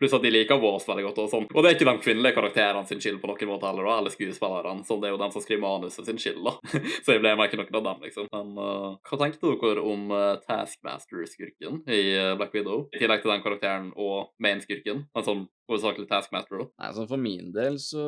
[0.02, 1.48] Pluss at de liker Wasp veldig godt, og sånn.
[1.54, 4.16] Og det er ikke de kvinnelige karakterene sin skyld på noen måte heller, da, eller
[4.16, 4.88] skuespillerne.
[4.90, 6.58] Sånn, det er jo dem som skriver manuset sin skyld, da.
[7.06, 8.30] Så jeg ble meg ikke noen av dem, liksom.
[8.34, 12.88] Men uh, hva tenkte dere om uh, Taskmaster-skurken i uh, Black Widow?
[12.96, 15.06] I tillegg til den karakteren og main-skurken.
[15.14, 16.66] En sånn hovedsakelig Taskmaster.
[16.82, 18.04] Nei, sånn For min del så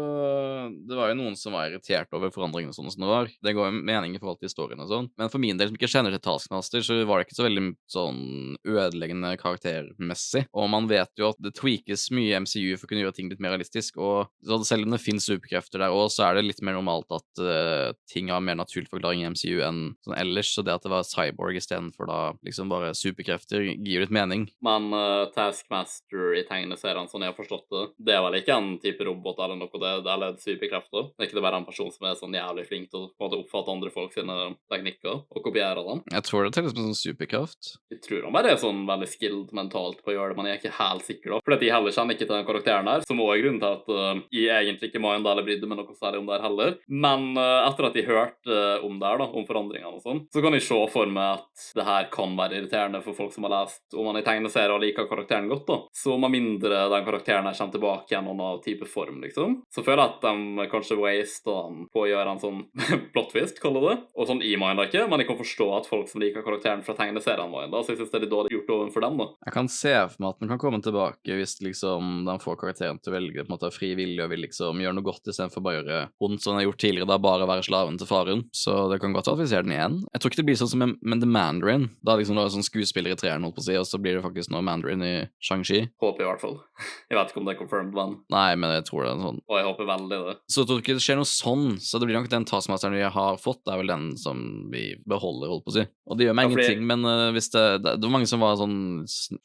[0.76, 3.32] Det var jo noen som var irritert over forandringene sånn som det var.
[3.44, 5.10] Det går jo mening i forhold til historien og sånn.
[5.20, 7.66] Men for min del som ikke kjenner til Taskmaster, så var det ikke så veldig
[7.92, 8.22] sånn
[8.66, 10.46] ødeleggende karaktermessig.
[10.56, 13.32] Og man vet jo at det tweakes mye i MCU for å kunne gjøre ting
[13.32, 14.00] litt mer realistisk.
[14.02, 17.12] Og så selv om det finnes superkrefter der òg, så er det litt mer normalt
[17.16, 20.52] at uh, ting har mer naturlig forklaring i MCU enn sånn ellers.
[20.56, 24.48] Så det at det var cyborg istedenfor da liksom bare superkrefter, gir jo litt mening.
[24.66, 28.72] Men uh, Taskmaster i tegneseriene sånn jeg har forstått det, det er vel ikke en
[28.82, 31.10] type robot eller noe, det, det er litt superkrefter?
[31.14, 33.22] Det er ikke det bare en person som er sånn jævlig flink til å på
[33.22, 34.38] en måte oppfatte andre folk sine
[34.72, 36.04] teknikker og kopiere dem?
[36.14, 37.72] Jeg tror det telles som sånn superkraft.
[37.94, 40.58] Jeg tror han bare er sånn veldig skilled mentalt på å gjøre det, men jeg
[40.58, 41.42] er ikke helt sikker, da.
[41.46, 43.92] Fordi jeg heller kjenner ikke til den karakteren der, som også er grunnen til at
[43.92, 46.76] uh, jeg egentlig ikke minda eller brydde meg noe særlig om det her heller.
[47.06, 50.24] Men uh, etter at jeg hørte uh, om det her, da, om forandringene og sånn,
[50.34, 53.48] så kan jeg se for meg at det her kan være irriterende for folk som
[53.48, 55.80] har lest om han i tegneserier og liker karakteren godt, da.
[55.96, 59.62] Så med mindre den karakteren karakteren her kommer tilbake i en annen type form, liksom.
[59.74, 62.62] Så føler jeg at de kanskje waster han på å gjøre en sånn
[63.14, 63.96] plot twist, kaller det.
[64.16, 66.96] Og sånn i Mind ikke, men jeg kan forstå at folk som liker karakteren fra
[66.98, 69.28] tegneseriene våre, da, så jeg syns det er litt dårlig gjort overfor dem, da.
[69.48, 73.02] Jeg kan se for meg at den kan komme tilbake hvis liksom de får karakteren
[73.02, 75.82] til å velge på en måte frivillig og vil liksom gjøre noe godt istedenfor bare
[75.82, 78.46] å gjøre vondt som de har gjort tidligere, da bare være slaven til faren.
[78.56, 80.00] Så det kan godt være at vi ser den igjen.
[80.14, 81.90] Jeg tror ikke det blir sånn som med, med The Mandarin.
[82.06, 84.18] Da liksom det er sånn skuespiller i treeren, holdt på å si, og så blir
[84.18, 85.86] det faktisk nå Mandarin i Shang-Chi.
[86.02, 86.60] Håper i hvert fall.
[87.10, 89.40] Jeg vet ikke om det er confirmed, men Nei, men jeg tror det er sånn.
[89.50, 90.36] Og jeg håper veldig det.
[90.52, 93.04] Så jeg tror ikke det skjer noe sånn, så det blir nok den taskmasteren vi
[93.18, 95.86] har fått, det er vel den som vi beholder, holdt på å si.
[96.06, 98.44] Og det gjør meg Ja, fordi- ingenting, men uh, hvis det, det var mange som
[98.46, 98.78] var sånn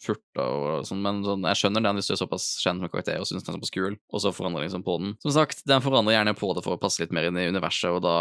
[0.02, 3.20] furta og sånn, men sånn, jeg skjønner den hvis du er såpass kjent med karakter
[3.20, 5.14] og syns den er såpass kul, og så forandrer liksom på den.
[5.24, 7.90] Som sagt, den forandrer gjerne på det for å passe litt mer inn i universet,
[7.96, 8.16] og da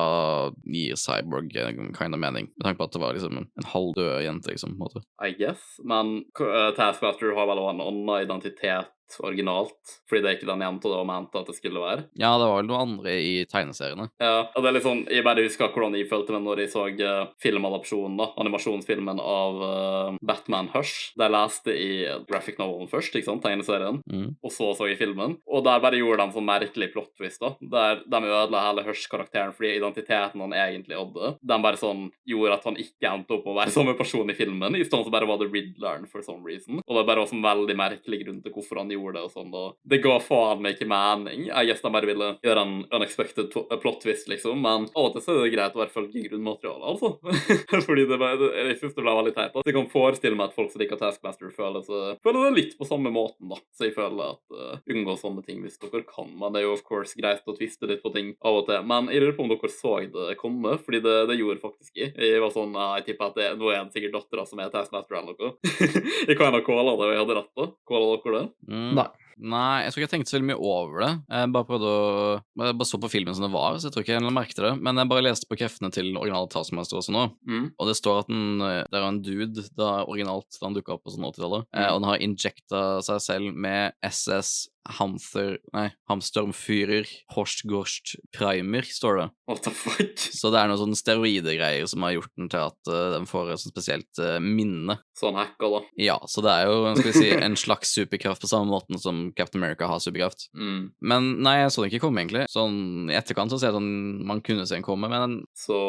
[0.66, 3.70] gir Cyborg en kind of mening, med tanke på at det var liksom en, en
[3.74, 5.04] halvdød jente, liksom, på en måte.
[5.26, 5.62] I guess.
[5.84, 8.90] Men uh, Taskmaster har vel også en annen identitet
[9.24, 12.06] originalt, fordi det er ikke den jenta det var ment at det skulle være.
[12.20, 14.10] Ja, det var vel noe andre i tegneseriene.
[14.22, 16.72] Ja, og det er litt sånn, Jeg bare husker hvordan jeg følte meg når jeg
[16.74, 21.14] så uh, filmadopsjonen, da, animasjonsfilmen av uh, Batman Hush.
[21.20, 21.90] Der leste i
[22.30, 24.36] graphic novelen først, ikke sant, tegneserien, Mm.
[24.44, 25.38] og så så jeg filmen.
[25.48, 29.54] Og der bare gjorde de sånn merkelig plot twist, da, der de ødela hele Hush-karakteren
[29.56, 33.56] fordi identiteten han egentlig hadde, de bare sånn gjorde at han ikke endte opp å
[33.58, 36.82] være samme person i filmen, i stedet så bare var det Riddleren for some reason.
[36.86, 39.54] Og det bare var sånn veldig merkelig grunn til hvorfor han gjorde det og sånn,
[39.56, 41.48] og det ga faen meg ikke mening.
[41.50, 45.36] Jeg de bare ville gjøre en unexpected plot twist, liksom, men av og til så
[45.36, 47.14] er det greit å være følge grunnmaterialet, altså.
[47.88, 49.56] Fordi det bare, jeg synes det ble veldig teit.
[49.56, 52.78] Så jeg kan forestille meg at folk som liker Taskmaster føler, så, føler det litt
[52.80, 53.60] på samme måten, da.
[53.76, 56.30] Så jeg føler at uh, unngå sånne ting hvis dere kan.
[56.40, 58.84] Men det er jo of course greit å tviste litt på ting av og til.
[58.90, 62.14] Men jeg lurer på om dere så det komme, fordi det, det gjorde faktisk jeg.
[62.16, 64.72] Jeg var sånn, eh, jeg tipper at det, nå er det sikkert dattera som er
[64.74, 65.56] Taskmaster eller noe.
[66.30, 67.68] jeg kan ha calla det, og jeg hadde rett på.
[67.90, 68.46] Calla dere det?
[68.70, 68.89] Mm.
[68.96, 69.08] Nei.
[69.42, 71.12] Nei, jeg tror ikke jeg tenkte så veldig mye over det.
[71.32, 74.04] Jeg bare prøvde å Jeg bare så på filmen som det var, så jeg tror
[74.04, 74.72] ikke jeg merket det.
[74.84, 77.72] Men jeg bare leste på kreftene til originale Taskmaster også nå, Mm.
[77.80, 80.92] og det står at den, eh, det er en dude da originalt da han dukka
[80.98, 81.94] opp på sånn 80-tallet, eh, Mm.
[81.94, 89.28] og den har injekta seg selv med SS Hamther Nei, Hamstormfyrer Horstgorst Primer, står det.
[89.50, 90.18] What the fuck?
[90.18, 93.54] Så det er noen sånne steroidegreier som har gjort den til at uh, den får
[93.54, 95.00] et sånt spesielt uh, minne.
[95.20, 95.82] Sånn hacker, da.
[96.00, 99.28] Ja, så det er jo skal vi si, en slags superkraft på samme måten som
[99.38, 100.50] Captain America har superkraft.
[100.58, 100.92] Mm.
[101.02, 102.46] Men nei, jeg så den ikke komme, egentlig.
[102.52, 103.92] Sånn i etterkant så ser jeg sånn
[104.30, 105.80] Man kunne se den komme, men Så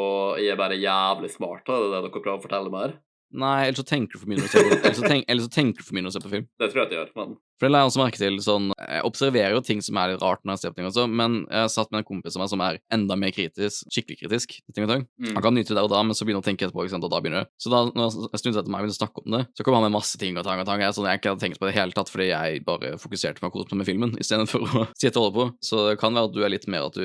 [0.40, 1.78] jeg er bare jævlig smart, da.
[1.78, 2.98] Det er det dere prøver å fortelle meg her?
[3.30, 5.46] nei, ellers så tenker du for mye når du ser på, ellers så tenk, ellers
[5.46, 6.46] så tenker du for mye når du ser på film.
[6.60, 8.70] Det tror jeg at jeg gjør, men For det la jeg også merke til sånn
[8.80, 11.34] Jeg observerer jo ting som er litt rart når jeg ser på ting også, men
[11.50, 14.74] jeg satt med en kompis av meg som er enda mer kritisk, skikkelig kritisk til
[14.78, 15.04] ting og tang.
[15.20, 15.34] Mm.
[15.36, 16.94] Han kan nyte det der og da, men så begynner han å tenke etterpå, ikke
[16.96, 17.50] sant, og da begynner det.
[17.60, 19.76] Så da når jeg snudde etter meg og begynte å snakke om det, så kom
[19.76, 20.80] han med masse ting og tang og tang.
[20.82, 23.44] Jeg, sånn, jeg ikke hadde tenkt på det i hele tatt, fordi jeg bare fokuserte
[23.44, 25.46] meg å kose meg med filmen istedenfor å sitte og holde på.
[25.68, 27.04] Så det kan være at du er litt mer at du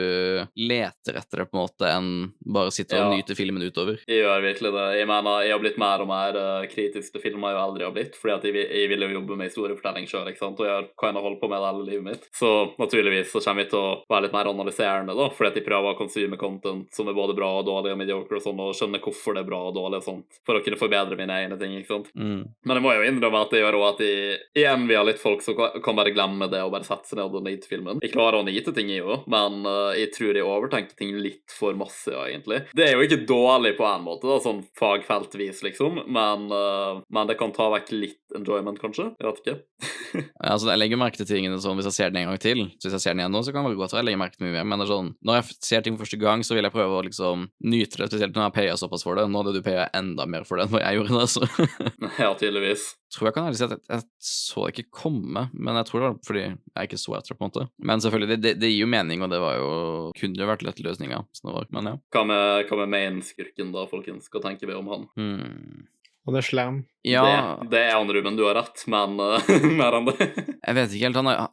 [0.56, 2.10] leter etter det, på en måte, enn
[2.56, 3.12] bare sitte og Ja.
[3.20, 4.00] nyte filmen utover.
[4.08, 4.86] Jeg gjør virkelig det.
[5.02, 7.94] Jeg mener, jeg har blitt mer og mer eh, kritisk til filmer jeg aldri har
[7.96, 10.76] blitt, fordi at jeg, jeg ville jo jobbe med historiefortelling sjøl, ikke sant, og jeg
[10.76, 12.28] har kind of holdt på med det hele livet mitt.
[12.36, 15.66] Så naturligvis så kommer vi til å være litt mer analyserende, da, fordi at jeg
[15.66, 18.76] prøver å consume content som er både bra og dårlig og mediocre og sånn, og
[18.78, 21.58] skjønne hvorfor det er bra og dårlig og sånt, for å kunne forbedre mine egne
[21.60, 22.12] ting, ikke sant.
[22.16, 22.46] Mm.
[22.66, 25.22] Men jeg må jo innrømme at det gjør også at jeg igjen vi har litt
[25.22, 28.02] folk som kan- bare glemme det og bare sette seg ned og nyte filmen.
[28.04, 31.54] Jeg klarer å nyte ting, jeg òg, men uh, jeg tror jeg overtenkte ting litt
[31.56, 32.66] for masse, egentlig.
[32.76, 37.30] Det er jo ikke dårlig på en måte, da, sånn fagfeltvis, liksom, men, uh, men
[37.32, 39.14] det kan ta vekk litt enjoyment, kanskje.
[39.16, 39.56] Jeg vet ikke.
[40.44, 42.66] Altså, jeg legger merke til tingene sånn hvis jeg ser den en gang til.
[42.76, 44.20] Så hvis jeg ser den igjen nå, så kan det være godt at jeg legger
[44.20, 44.68] merke til mye mer.
[44.68, 46.98] Men det er sånn, når jeg ser ting for første gang, så vil jeg prøve
[46.98, 49.26] å liksom nyte det, spesielt når jeg paya såpass for det.
[49.32, 51.48] Nå hadde du paya enda mer for det enn hva jeg gjorde da, så
[52.26, 52.90] Ja, tydeligvis.
[53.16, 56.02] tror jeg kan ærlig si at jeg, jeg så det ikke komme, men jeg tror
[56.02, 57.68] det var fordi jeg ikke så etter det, på en måte.
[57.80, 59.74] Men selvfølgelig, det, det, det gir jo mening, og det var jo
[60.20, 61.98] Kunne jo vært lett løsninga, så det var Men ja.
[62.12, 64.28] Hva med, hva med main-skurken, da, folkens?
[64.32, 65.08] Hva tenker vi om han?
[65.16, 65.86] Hmm.
[66.26, 66.78] Og det er slem.
[67.06, 67.26] Ja,
[67.62, 68.38] Det, det er han, Ruben.
[68.38, 70.32] Du har rett, men uh, mer enn det.
[70.32, 71.22] jeg vet ikke helt.
[71.22, 71.46] Han er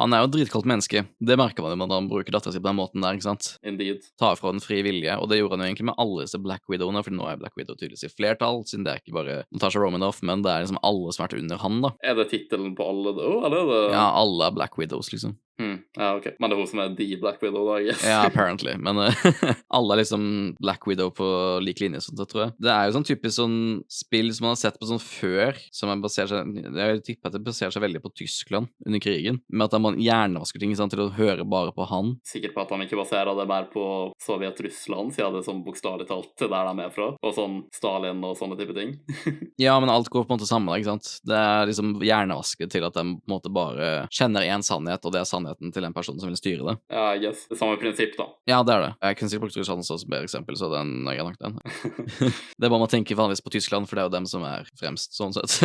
[0.00, 1.02] han er jo et dritkaldt menneske.
[1.20, 3.50] Det merker man jo når han bruker dattera si på den måten der, ikke sant.
[3.66, 4.06] Indeed.
[4.20, 6.64] tar fra den fri vilje, og det gjorde han jo egentlig med alle disse Black
[6.72, 9.82] Widowene, for nå er Black Widow tydeligvis i flertall, siden det er ikke bare Natasha
[9.82, 11.92] Romanoff, men det er liksom alle som har vært under han, da.
[12.00, 13.28] Er det tittelen på alle, da?
[13.50, 15.36] Eller er det Ja, alle er Black Widows, liksom.
[15.60, 15.76] Hmm.
[15.98, 16.30] Ja, ok.
[16.40, 17.76] Men det er hun som er the Black Widow, da?
[17.84, 18.04] Yes.
[18.06, 18.72] Ja, apparently.
[18.80, 19.26] Men uh,
[19.76, 20.24] alle er liksom
[20.60, 21.26] Black Widow på
[21.60, 22.54] lik linje, sånn, tror jeg.
[22.64, 23.58] Det er jo sånn typisk sånn
[23.92, 27.36] spill som man har sett på sånn før, som er basert seg Jeg tipper at
[27.36, 31.04] det baserer seg veldig på Tyskland under krigen, med at man hjernevasker ting sant, til
[31.04, 32.16] å høre bare på han.
[32.26, 33.84] Sikkert på at han ikke baserer det mer på
[34.24, 38.58] Sovjet-Russland, siden det sånn bokstavelig talt der de er fra, og sånn Stalin og sånne
[38.60, 38.96] type ting.
[39.60, 41.08] Ja, men alt går på en måte sammen, ikke sant.
[41.28, 45.12] Det er liksom hjernevasket til at de på en måte bare kjenner én sannhet, og
[45.12, 46.76] det er sannheten til den personen som vil styre det.
[46.94, 47.42] ja, I guess.
[47.50, 48.30] Det samme prinsipp, da.
[48.48, 48.90] Ja, det er det.
[49.04, 51.58] Jeg kunne sikkert brukt Russland som bedre eksempel, så den grei nok, den.
[52.58, 54.68] det er bare man tenker vanligvis på Tyskland, for det er jo dem som er
[54.80, 55.58] fremst, sånn sett.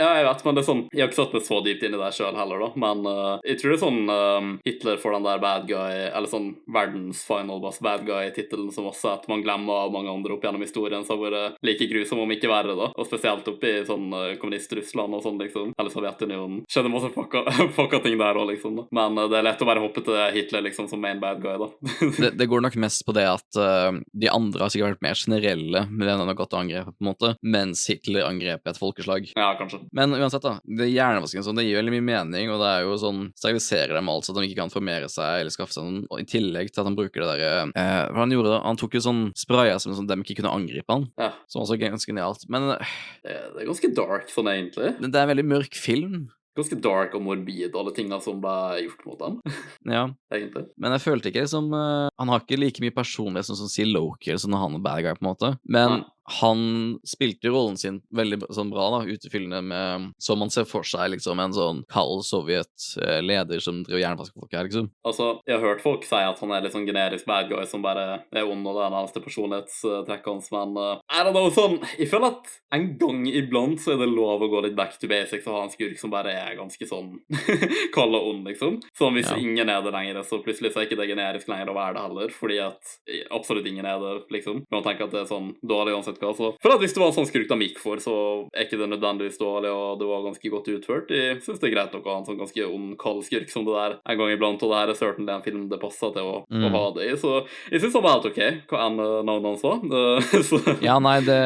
[0.00, 1.96] Ja, jeg vet, men det er sånn Jeg har ikke satt meg så dypt inn
[1.96, 2.70] i det sjøl heller, da.
[2.84, 6.30] Men uh, jeg tror det er sånn uh, Hitler får den der bad guy, eller
[6.30, 10.64] sånn verdens final boss bad guy-tittelen som også at man glemmer mange andre opp gjennom
[10.64, 12.90] historien som har vært like grusom, om ikke verre, da.
[12.94, 15.74] Og spesielt oppe i sånn eh, kommunist-Russland og sånn, liksom.
[15.78, 16.62] Eller Sovjetunionen.
[16.70, 17.44] Skjedde masse fucka,
[17.78, 18.78] fucka ting der òg, liksom.
[18.80, 18.86] da.
[18.96, 21.56] Men eh, det er lett å bare hoppe til Hitler liksom som main bad guy,
[21.60, 21.70] da.
[22.22, 25.18] det, det går nok mest på det at uh, de andre har sikkert vært mer
[25.18, 28.80] generelle med det han har gått til angrep, på en måte, mens Hitler angrep et
[28.80, 29.30] folkeslag.
[29.34, 29.82] ja, kanskje.
[29.96, 30.58] Men uansett, da.
[30.64, 34.08] Det hjernevasking sånn, det gir veldig mye mening, og det er jo sånn Steriliserer dem
[34.10, 36.82] altså, at de ikke kan formere seg eller skaffe seg noen Og i tillegg til
[36.82, 37.50] at han bruker det derre
[37.80, 38.58] eh, Hva han gjorde?
[38.64, 41.30] Han tok jo sånn sprayer som sånn, de ikke kunne angripe han, Ja.
[41.48, 42.44] som også er ganske genialt.
[42.52, 42.92] Men eh,
[43.24, 44.94] Det det er ganske dark, for meg, egentlig.
[45.00, 46.28] det er en veldig mørk film.
[46.58, 49.36] Ganske dark og morbid, alle tingene som ble gjort mot ham,
[49.86, 50.64] Ja, egentlig.
[50.76, 53.86] men jeg følte ikke som uh, Han har ikke like mye personlighet som, som sier
[53.86, 55.52] Loki, eller sånn han og bad guy, på en måte.
[55.64, 56.08] Men Nei.
[56.40, 60.82] Han spilte jo rollen sin veldig sånn bra, da, utefyllende med Som man ser for
[60.86, 64.90] seg, liksom, en sånn kald Sovjet-leder som driver jernvasker folk her, liksom.
[65.06, 67.82] Altså, jeg har hørt folk si at han er litt sånn generisk bad guy som
[67.84, 71.78] bare er ond, og det er nærmeste personlighetstrekket hans, men uh, er det noe sånn
[71.98, 75.08] Jeg føler at en gang iblant så er det lov å gå litt back to
[75.10, 77.16] basics og ha en skurk som bare er ganske sånn
[77.96, 78.78] kald og ond, liksom.
[78.98, 79.36] Sånn hvis Ja.
[79.38, 82.04] ingen er det lenger, så plutselig så er ikke det generisk lenger å være det
[82.06, 82.94] heller, fordi at
[83.30, 84.64] absolutt ingen er det, liksom.
[84.72, 87.12] Man tenker at det er sånn dårlig uansett hva, så For at hvis det var
[87.12, 88.14] en sånn skurk de gikk for, så
[88.56, 91.10] er ikke det nødvendigvis dårlig, og det var ganske godt utført.
[91.14, 93.64] Jeg syns det er greit nok å ha en sånn ganske ond, kald skurk som
[93.68, 96.22] det der en gang iblant, og det her er certainly en film det passer til
[96.26, 96.72] å, å Mm.
[96.74, 99.62] ha det i, så jeg syns han var helt OK, hva enn eh, navnet hans
[99.62, 100.80] var.
[100.90, 101.38] Ja, nei, det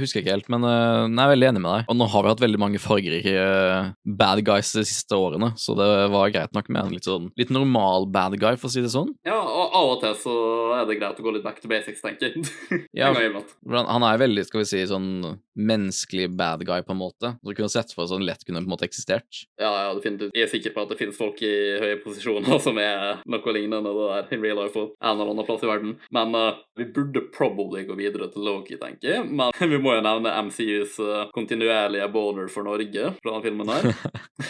[0.00, 1.88] husker jeg ikke helt, men uh, jeg er veldig enig med deg.
[1.92, 5.74] Og nå har vi hatt veldig mange fargerike eh, bad guys de siste årene, så
[5.78, 8.82] det var greit nok med en litt sånn litt normal bad guy, for å si
[8.84, 9.12] det sånn.
[9.28, 10.34] Ja, og av og til så
[10.78, 12.46] er det greit å gå litt back to basics, tenker jeg.
[13.02, 15.10] Ja, han, han er veldig, skal vi si, sånn
[15.58, 17.34] menneskelig bad guy, på en måte.
[17.42, 19.44] Så kunne sett for sånn lett kunne på en måte eksistert.
[19.60, 20.34] Ja, ja, definitivt.
[20.36, 23.92] Jeg er sikker på at det finnes folk i høye posisjoner som er noe lignende
[23.92, 25.96] det der in real life på en eller annen plass i verden.
[26.14, 29.26] Men uh, vi burde probably gå videre til Loki, tenker jeg.
[29.28, 33.90] Men vi må jo nevne MCUs uh, kontinuerlige border for Norge fra den filmen her.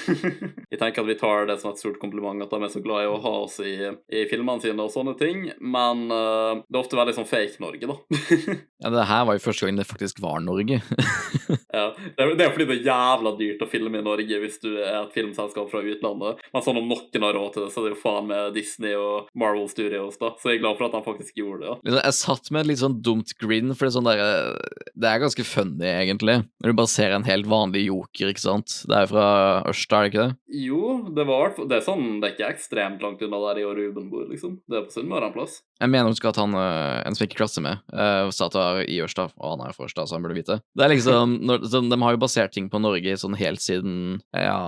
[0.72, 3.06] jeg tenker at vi tar det som et stort kompliment at de er så glad
[3.06, 3.74] i å ha oss i,
[4.12, 7.88] i filmene sine og sånne ting, men uh, det er ofte veldig sånn fake Norge,
[7.90, 7.98] da.
[8.82, 10.80] Ja, det her var jo første gang det faktisk var Norge.
[11.72, 14.98] Ja, det er, fordi det er jævla dyrt å filme i Norge hvis du er
[14.98, 16.40] et filmselskap fra utlandet.
[16.52, 18.92] Men sånn om noen har råd til det, så er det jo faen med Disney
[18.98, 20.34] og Marvel Studios, da.
[20.40, 21.70] Så jeg er glad for at han faktisk gjorde det.
[21.70, 21.78] ja.
[21.86, 24.90] Liksom, Jeg satt med et litt sånn dumt grin, for det er sånn der, eh,
[24.92, 26.36] Det er ganske funny, egentlig.
[26.60, 28.76] Når du bare ser en helt vanlig joker, ikke sant.
[28.88, 29.26] Det er fra
[29.72, 30.36] Ørsta, er det ikke det?
[30.68, 33.76] Jo, det var Det er sånn, det er ikke ekstremt langt unna der jeg og
[33.80, 34.60] Ruben bor, liksom.
[34.68, 35.62] Det er på Sunnmøre en plass.
[35.80, 38.86] Jeg mener å huske at han, eh, en som ikke klasse med, uh, sa at
[38.86, 40.58] i Ørsta, og han er jo Ørsta, så han burde vite.
[40.76, 44.20] Det er liksom, når, så, De har jo basert ting på Norge sånn helt siden
[44.36, 44.58] Ja,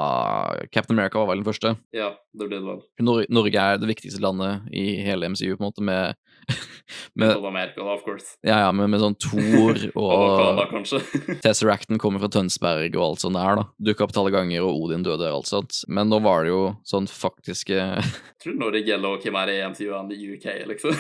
[0.75, 1.75] Captain America var vel den første.
[1.97, 2.83] Ja, det ble det vel.
[3.05, 6.19] Nor Norge er det viktigste landet i hele MCU, på en måte, med,
[7.19, 8.35] med South America, da, of course.
[8.45, 11.01] Ja, ja, med, med sånn Thor Og Canada, og kanskje.
[11.45, 13.67] Tesseracten kommer fra Tønsberg og alt sånt der, da.
[13.91, 15.81] Dukka opp tallet ganger, og Odin døde og alt sånt.
[15.89, 20.15] Men nå var det jo sånn faktiske Jeg tror Norge gjelder hvem er i MCU-ene
[20.19, 20.99] i UK, liksom.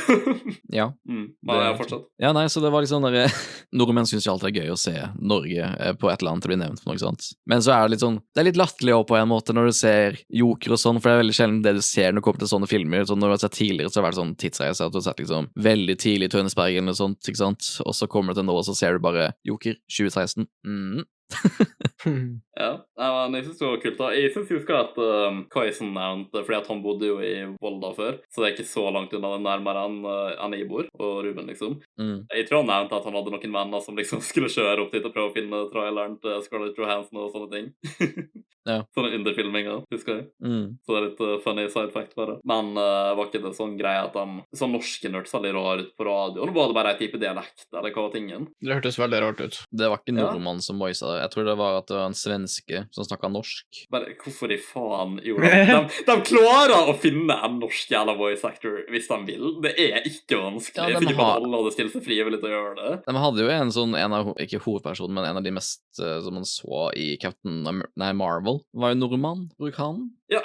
[0.72, 0.90] Ja.
[1.08, 1.26] mm.
[1.42, 2.06] Men Det- ja, fortsatt.
[2.22, 3.28] Ja, nei, så det var liksom der
[3.74, 6.46] Nordmenn syns jo alltid det er gøy å se Norge eh, på et eller annet
[6.48, 7.28] bli nevnt for noe sånt.
[7.50, 9.68] Men så er det litt sånn Det er litt latterlig òg, på en måte, når
[9.70, 12.26] du ser Joker og sånn, for det er veldig sjelden det du ser når du
[12.28, 13.04] kommer til sånne filmer.
[13.08, 15.06] Så når du har sett tidligere, så har det vært sånn tidsreise, at du har
[15.08, 15.33] sett liksom
[15.66, 18.56] veldig tidlig i Tønsberg eller noe sånt, ikke sant, og så kommer det til nå,
[18.60, 20.48] og så ser du bare Joker 2016.
[20.66, 21.04] Mm.
[22.54, 23.96] Ja, men jeg synes det var kult.
[23.98, 24.08] da.
[24.14, 27.32] Jeg syns jeg husker at um, Kaisen nevnte fordi at han bodde jo i
[27.62, 30.68] Volda før, så det er ikke så langt unna det nærmere enn uh, enn jeg
[30.70, 31.78] bor, og Ruben, liksom.
[32.00, 32.16] Mm.
[32.28, 35.04] Jeg tror han nevnte at han hadde noen venner som liksom skulle kjøre opp dit
[35.08, 37.72] og prøve å finne traileren til Scarlett Johansson og sånne ting.
[38.64, 38.78] Ja.
[38.96, 40.22] Sånne underfilminger, husker jeg.
[40.40, 40.78] Mm.
[40.80, 42.38] Så det er litt uh, funny side fact, bare.
[42.48, 45.90] Men uh, var ikke det sånn greie at de sånn norske nerds veldig rar ut
[46.00, 46.54] på radioen?
[46.56, 48.46] Var det bare ei type dialekt, eller hva var tingen?
[48.64, 49.58] Det hørtes veldig rart ut.
[49.68, 50.30] Det var ikke Ja.
[50.30, 51.13] nordmann som voisa det.
[51.20, 53.80] Jeg tror det var at det var en svenske som snakka norsk.
[53.94, 58.44] Men hvorfor i faen gjorde de de, de klarer å finne en norsk jævla voice
[58.48, 59.46] actor hvis de vil.
[59.64, 60.94] Det er ikke vanskelig.
[60.96, 62.92] Ja, de ikke har- alle hadde stilt seg frivillig til å gjøre det.
[63.06, 66.18] De hadde jo en sånn, en av, ikke hovedpersonen, men en av de mest eh,
[66.24, 67.62] som man så i Captain
[67.96, 69.48] nei, Marvel, var jo nordmann.
[69.60, 70.10] Bruk han.
[70.32, 70.40] Ja,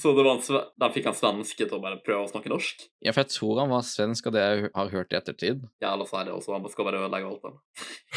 [0.00, 2.48] Så det var en, sve- de fikk han svenske til å bare prøve å snakke
[2.52, 2.86] norsk?
[3.04, 5.66] Ja, for jeg tror han var svensk av det jeg har hørt i ettertid.
[5.82, 6.54] Ja, ellers er særlig også.
[6.56, 7.60] Han skal bare ødelegge alt.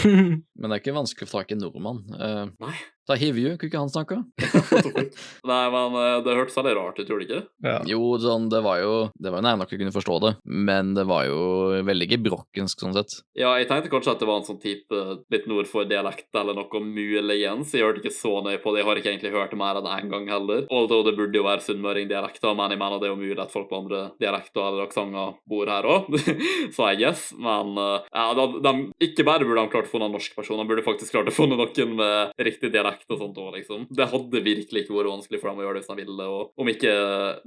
[0.07, 1.99] Men det er ikke vanskelig å få tak i en nordmann.
[2.15, 2.75] Uh, Nei.
[3.09, 4.19] Da Hivju, kunne ikke han snakka?
[5.51, 7.41] Nei, men eh, det hørtes veldig rart ut, tror du ikke?
[7.65, 7.79] ja.
[7.87, 10.93] Jo, sånn, det var jo Det var jo nær nok å kunne forstå det, men
[10.95, 11.41] det var jo
[11.83, 13.17] veldig gebrokkensk sånn sett.
[13.37, 15.01] Ja, jeg tenkte kanskje at det var en sånn type
[15.33, 17.73] litt nord for dialekt eller noe muligens.
[17.75, 19.89] Jeg hørte ikke så nøye på det, jeg har ikke egentlig hørt det mer enn
[19.91, 20.63] én gang heller.
[20.73, 23.69] Although det burde jo være sunnmøringdialekter, men jeg mener det er jo mulig at folk
[23.71, 26.09] på andre dialekter eller aksenter bor her òg,
[26.75, 27.29] så I guess.
[27.35, 28.73] Men eh, ja, de, de,
[29.09, 31.35] ikke bare burde de klart å få noen norsk person, de burde faktisk klart å
[31.35, 31.61] få noen
[31.97, 33.87] med riktig dialekt og sånt òg, liksom.
[33.89, 36.63] Det hadde virkelig ikke vært vanskelig for dem å gjøre det hvis de ville, og
[36.63, 36.93] om ikke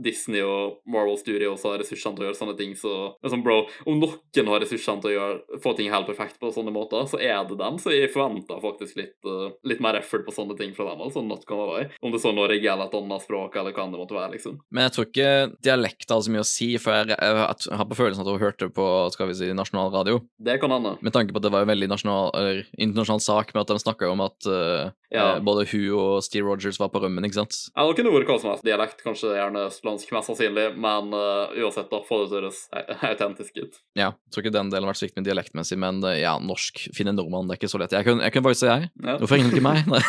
[0.03, 4.01] Disney og Marvel Studios har ressursene til å gjøre sånne ting, så liksom, bro, om
[4.03, 7.45] noen har ressursene til å gjøre, få ting helt perfekt på sånne måter, så er
[7.49, 7.79] det dem.
[7.83, 11.03] Så jeg forventer faktisk litt, uh, litt mer effort på sånne ting fra dem.
[11.07, 11.91] altså not gonna lie.
[12.03, 14.59] Om det så Norge eller et annet språk, eller hva det måtte være, liksom.
[14.71, 15.31] Men jeg tror ikke
[15.65, 18.43] dialekt har så mye å si, for jeg, jeg, jeg har på følelsen at hun
[18.43, 20.97] hørte på skal vi si, nasjonal radio, Det kan hende.
[21.01, 23.83] med tanke på at det var en veldig nasjonal, eller internasjonal sak med at de
[23.83, 25.36] snakka om at uh, Ja.
[25.45, 27.59] Både hun og Steve Rogers var på rømmen, ikke sant?
[27.73, 28.65] Ja, det kunne vært hva som helst.
[28.67, 32.63] Dialekt, kanskje gjerne østlandsk, mest sannsynlig, men uh, uansett, da, få det til å høres
[33.11, 33.81] autentisk ut.
[33.99, 36.87] Ja, jeg tror ikke den delen har vært svikt med dialektmessig, men uh, ja, norsk.
[36.97, 37.95] Finne nordmann, det er ikke så lett.
[37.97, 38.91] Jeg kunne, jeg kunne voice jeg.
[39.03, 39.17] Ja.
[39.23, 39.83] Hvorfor ingen ikke meg?
[39.91, 40.03] Nei.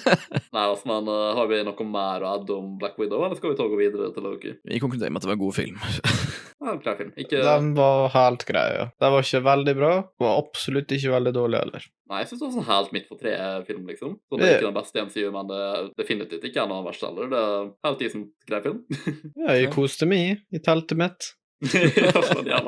[0.56, 3.54] Nei, altså, men uh, har vi noe mer å adde om Black Widow, eller skal
[3.54, 4.56] vi ta og gå videre til Loki?
[4.64, 5.80] Vi konkluderer med at det var en god film.
[6.60, 7.12] Ja, klar film.
[7.16, 8.84] Ikke Den var helt grei, ja.
[9.00, 11.86] Den var ikke veldig bra, var absolutt ikke veldig dårlig heller.
[12.10, 14.14] Nei, jeg syns det var sånn helt midt på tre-film, liksom.
[14.28, 16.82] Så det er ikke den beste i MCU, men det er definitivt ikke en av
[16.82, 17.32] de verste heller.
[17.32, 18.80] Det er helt decent grei film.
[19.40, 21.32] Ja, jeg koste meg i teltet mitt.
[21.60, 22.08] ja,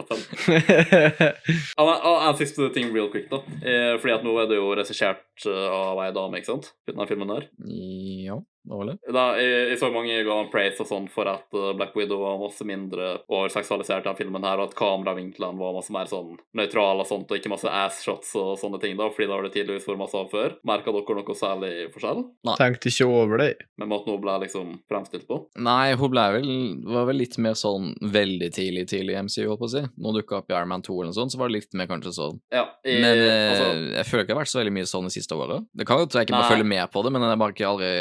[1.81, 3.38] en og en siste ting real quick, da.
[3.64, 6.66] Eh, fordi at nå er det jo regissert eh, av ei dame, ikke sant?
[6.88, 7.44] Denne filmen her.
[7.72, 8.98] Ja, det eller?
[9.14, 12.40] Da, jeg, jeg så mange ganger praise og sånn for at eh, Black Widow var
[12.40, 17.09] masse mindre overseksualisert i filmen her, og at kameravinklene var masse mer sånn nøytrale og
[17.09, 20.03] sånt, og ikke masse ass-shots og sånne ting, da, fordi det har det tydeligvis vært
[20.05, 20.57] masse av før.
[20.68, 22.57] Merka dere noe særlig forskjell Nei.
[22.59, 23.51] Tenkte ikke over det.
[23.81, 25.38] med måten hun ble liksom fremstilt på?
[25.62, 26.51] Nei, hun ble vel,
[26.87, 29.83] var vel litt mer sånn veldig tidlig tidlig i MCU, holdt på å si.
[30.03, 31.90] Nå dukka opp i Iron Man 2 eller noe sånt, så var det litt mer
[31.90, 32.40] kanskje sånn.
[32.55, 35.09] Ja, i, Men eh, altså, jeg føler ikke det har vært så veldig mye sånn
[35.09, 35.61] de siste åra.
[35.72, 37.57] Det kan jo at jeg ikke bare følger med på det, men jeg har bare
[37.57, 37.92] ikke aldri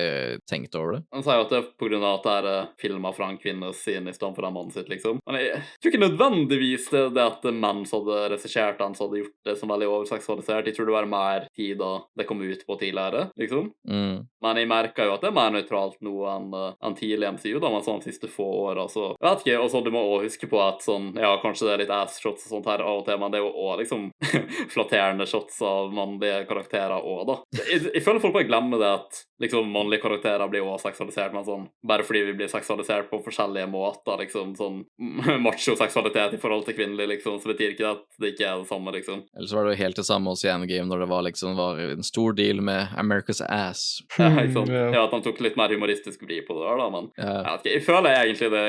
[0.51, 1.01] tenkt over det.
[1.15, 3.81] Han sier jo at det er av at det er uh, filma fra en kvinnes
[3.81, 5.21] side i stedet for en mann sitt, liksom.
[5.25, 9.23] Men jeg tror ikke nødvendigvis det, det at menn som hadde regissert den, som hadde
[9.23, 10.69] gjort det som veldig overseksualisert.
[10.69, 13.71] Jeg tror det var mer tid da det kom ut på tidligere, liksom.
[13.89, 14.21] Mm.
[14.41, 17.59] Men jeg merker jo at det er mer nøytralt nå enn en enn tidlig MCU,
[17.59, 20.01] da, men sånn de siste få åra, så Jeg vet ikke, og så du må
[20.03, 23.01] også huske på at sånn, ja, kanskje det er litt ass-shots og sånt her av
[23.01, 24.07] og til, men det er jo òg liksom
[24.73, 27.37] flatterende shots av mannlige karakterer òg, da.
[27.61, 31.45] Jeg, jeg føler folk bare glemmer det at liksom mannlige karakterer blir også seksualisert, men
[31.45, 34.81] sånn bare fordi vi blir seksualisert på forskjellige måter, liksom sånn
[35.45, 38.69] macho-seksualitet i forhold til kvinnelig, liksom, så betyr ikke det at det ikke er det
[38.69, 39.23] samme, liksom.
[39.37, 41.79] Ellers var det jo helt det samme også i Endgame, når det var liksom var
[41.83, 43.85] en stor deal med America's ass.
[44.17, 44.69] Ja, ikke sant?
[44.81, 44.85] Ja.
[44.93, 47.31] Ja, at han tok litt mer humoristisk vri på det der, da, men Ja.
[47.41, 48.61] Jeg, vet ikke, jeg føler egentlig det,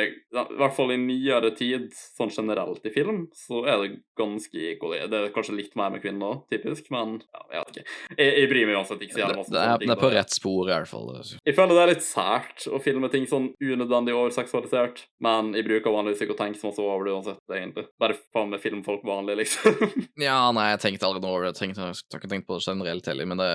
[0.42, 4.96] i hvert fall i nyere tid, sånn generelt i film, så er det ganske equal.
[5.12, 7.94] Det er kanskje litt mer med kvinner, typisk, men ja, jeg vet ikke.
[8.18, 9.52] Jeg, jeg bryr meg uansett ikke så Det, jævlig masse.
[9.54, 11.08] det, er, det er på rett spor, i hvert fall.
[11.22, 15.94] Jeg føler det er litt sært å filme ting sånn unødvendig overseksualisert, men jeg bruker
[15.94, 17.86] vanligvis ikke å tenke så masse over det uansett, egentlig.
[18.02, 19.78] Bare faen med filmfolk vanlig, liksom.
[20.22, 21.54] Ja, nei, jeg tenkte aldri noe over det.
[21.58, 23.52] Jeg, har ikke tenkt på det generelt heller, men det,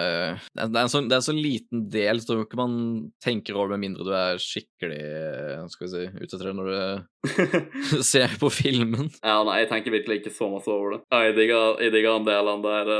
[0.57, 2.77] det, er, en sånn, det er en så liten del, jeg ikke man
[3.23, 6.71] tenker over med mindre du er skikkelig eh, skal vi si, ute etter det når
[6.71, 7.17] du
[8.03, 9.09] ser på filmen.
[9.21, 10.99] Ja, nei, jeg tenker virkelig ikke så masse over det.
[11.11, 12.91] Jeg digger, digger den delen der,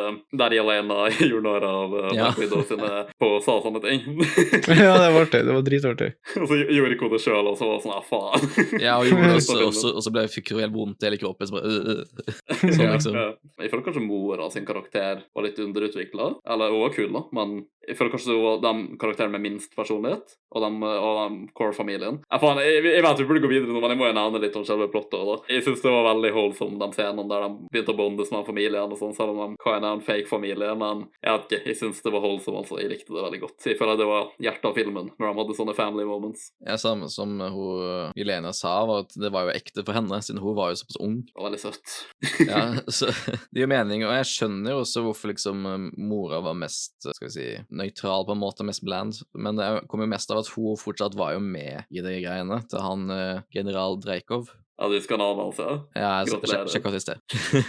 [0.42, 2.30] der Jelena gjorde narr av uh, Ja.
[2.30, 2.92] Black Widow sine
[3.22, 4.04] på sa sånne ting.
[4.74, 5.42] ja, det var artig.
[5.48, 6.10] Det var dritartig.
[6.42, 8.48] og så gjorde hun det sjøl, og så var det sånn ja, faen.
[8.84, 11.50] Ja, og, gjorde også, også, og så ble, fikk hun helt vondt i hele kroppen.
[11.50, 12.36] Så bare, øh, øh.
[12.78, 13.18] Sånn, liksom.
[13.18, 13.28] ja.
[13.64, 16.32] Jeg føler kanskje mora sin karakter var litt underutvikla.
[16.54, 19.76] Eller hun var kul, da, men jeg føler kanskje det var de karakterene med minst
[19.78, 22.20] personlighet, og de, og de core-familien.
[22.28, 24.58] Faen, jeg, jeg vet vi burde gå videre nå, men jeg må jo nevne litt
[24.60, 25.24] om selve plottet.
[25.30, 25.38] Da.
[25.54, 28.92] Jeg syns det var veldig holdsomt, de scenene der de begynte å bondes med familien,
[28.92, 30.74] og sånn, selv om de kan en fake familie.
[30.80, 32.80] Men jeg vet ikke, jeg syns det var holdsomt, altså.
[32.82, 33.70] Jeg likte det veldig godt.
[33.72, 36.50] Jeg føler det var hjertet av filmen, når de hadde sånne family moments.
[36.68, 40.44] Ja, samme som hun, Jelena sa, var at det var jo ekte for henne, siden
[40.44, 41.20] hun var jo såpass ung.
[41.28, 41.98] Det var veldig søtt.
[42.48, 43.12] Ja, så
[43.52, 45.64] Det gir mening, og jeg skjønner jo også hvorfor liksom
[45.98, 47.48] mora var mest, skal vi si,
[47.78, 49.22] nøytral, på en måte, mest bland.
[49.38, 52.62] Men det kom jo mest av at hun fortsatt var jo med i de greiene
[52.70, 54.52] til han eh, general Dreikov.
[54.78, 55.68] Ja, du skal navnet altså?
[55.98, 56.10] ja.
[56.22, 56.70] Jeg sjek- Gratulerer.
[56.70, 57.18] sjekka sist det.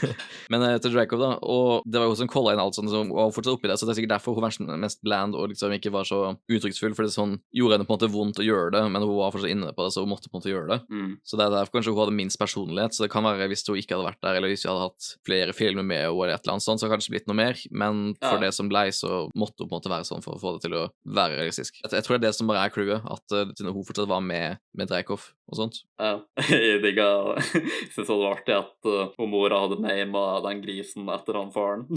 [0.53, 1.31] Men uh, til Dracov, da.
[1.41, 3.79] Og det var jo sånn som calla inn alt sånt, som var fortsatt oppi det,
[3.81, 6.19] så det er sikkert derfor hun var mest bland og liksom ikke var så
[6.53, 9.15] uttrykksfull, for det sånn gjorde henne på en måte vondt å gjøre det, men hun
[9.17, 10.79] var fortsatt inne på det, så hun måtte på en måte gjøre det.
[10.93, 11.15] Mm.
[11.25, 13.81] Så det er derfor kanskje hun hadde minst personlighet, så det kan være hvis hun
[13.81, 16.45] ikke hadde vært der, eller hvis vi hadde hatt flere filmer med henne eller et
[16.45, 18.45] eller annet sånt, så hadde det kanskje blitt noe mer, men for Ja.
[18.45, 20.67] det som blei, så måtte hun på en måte være sånn for å få det
[20.69, 21.81] til å være realistisk.
[21.83, 24.21] Jeg, jeg tror det er det som bare er crewet, at uh, hun fortsatt var
[24.25, 25.81] med, med Dreikov og sånt.
[26.01, 26.19] Ja.
[27.03, 31.87] Jeg syns det var artig at uh, mora hadde nama den grisen etter han faren.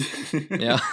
[0.62, 0.78] Ja.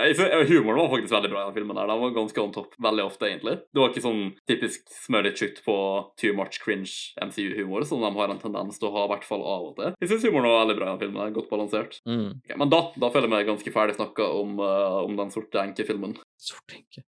[0.00, 1.76] Synes, humoren var faktisk veldig bra i den filmen.
[1.76, 1.90] der.
[1.90, 3.56] Den var ganske on top veldig ofte, egentlig.
[3.68, 5.76] Det var ikke sånn typisk smør litt tjukt på
[6.20, 9.44] too much cringe MCU-humor, som de har en tendens til å ha, i hvert fall
[9.44, 9.92] av og til.
[10.00, 11.36] Jeg syns humoren var veldig bra i den filmen.
[11.36, 12.00] Godt balansert.
[12.08, 12.26] mm.
[12.40, 15.60] Okay, men da, da føler jeg meg ganske ferdig snakka om, uh, om den sorte
[15.66, 16.16] enkefilmen.
[16.40, 17.04] Sorte enke.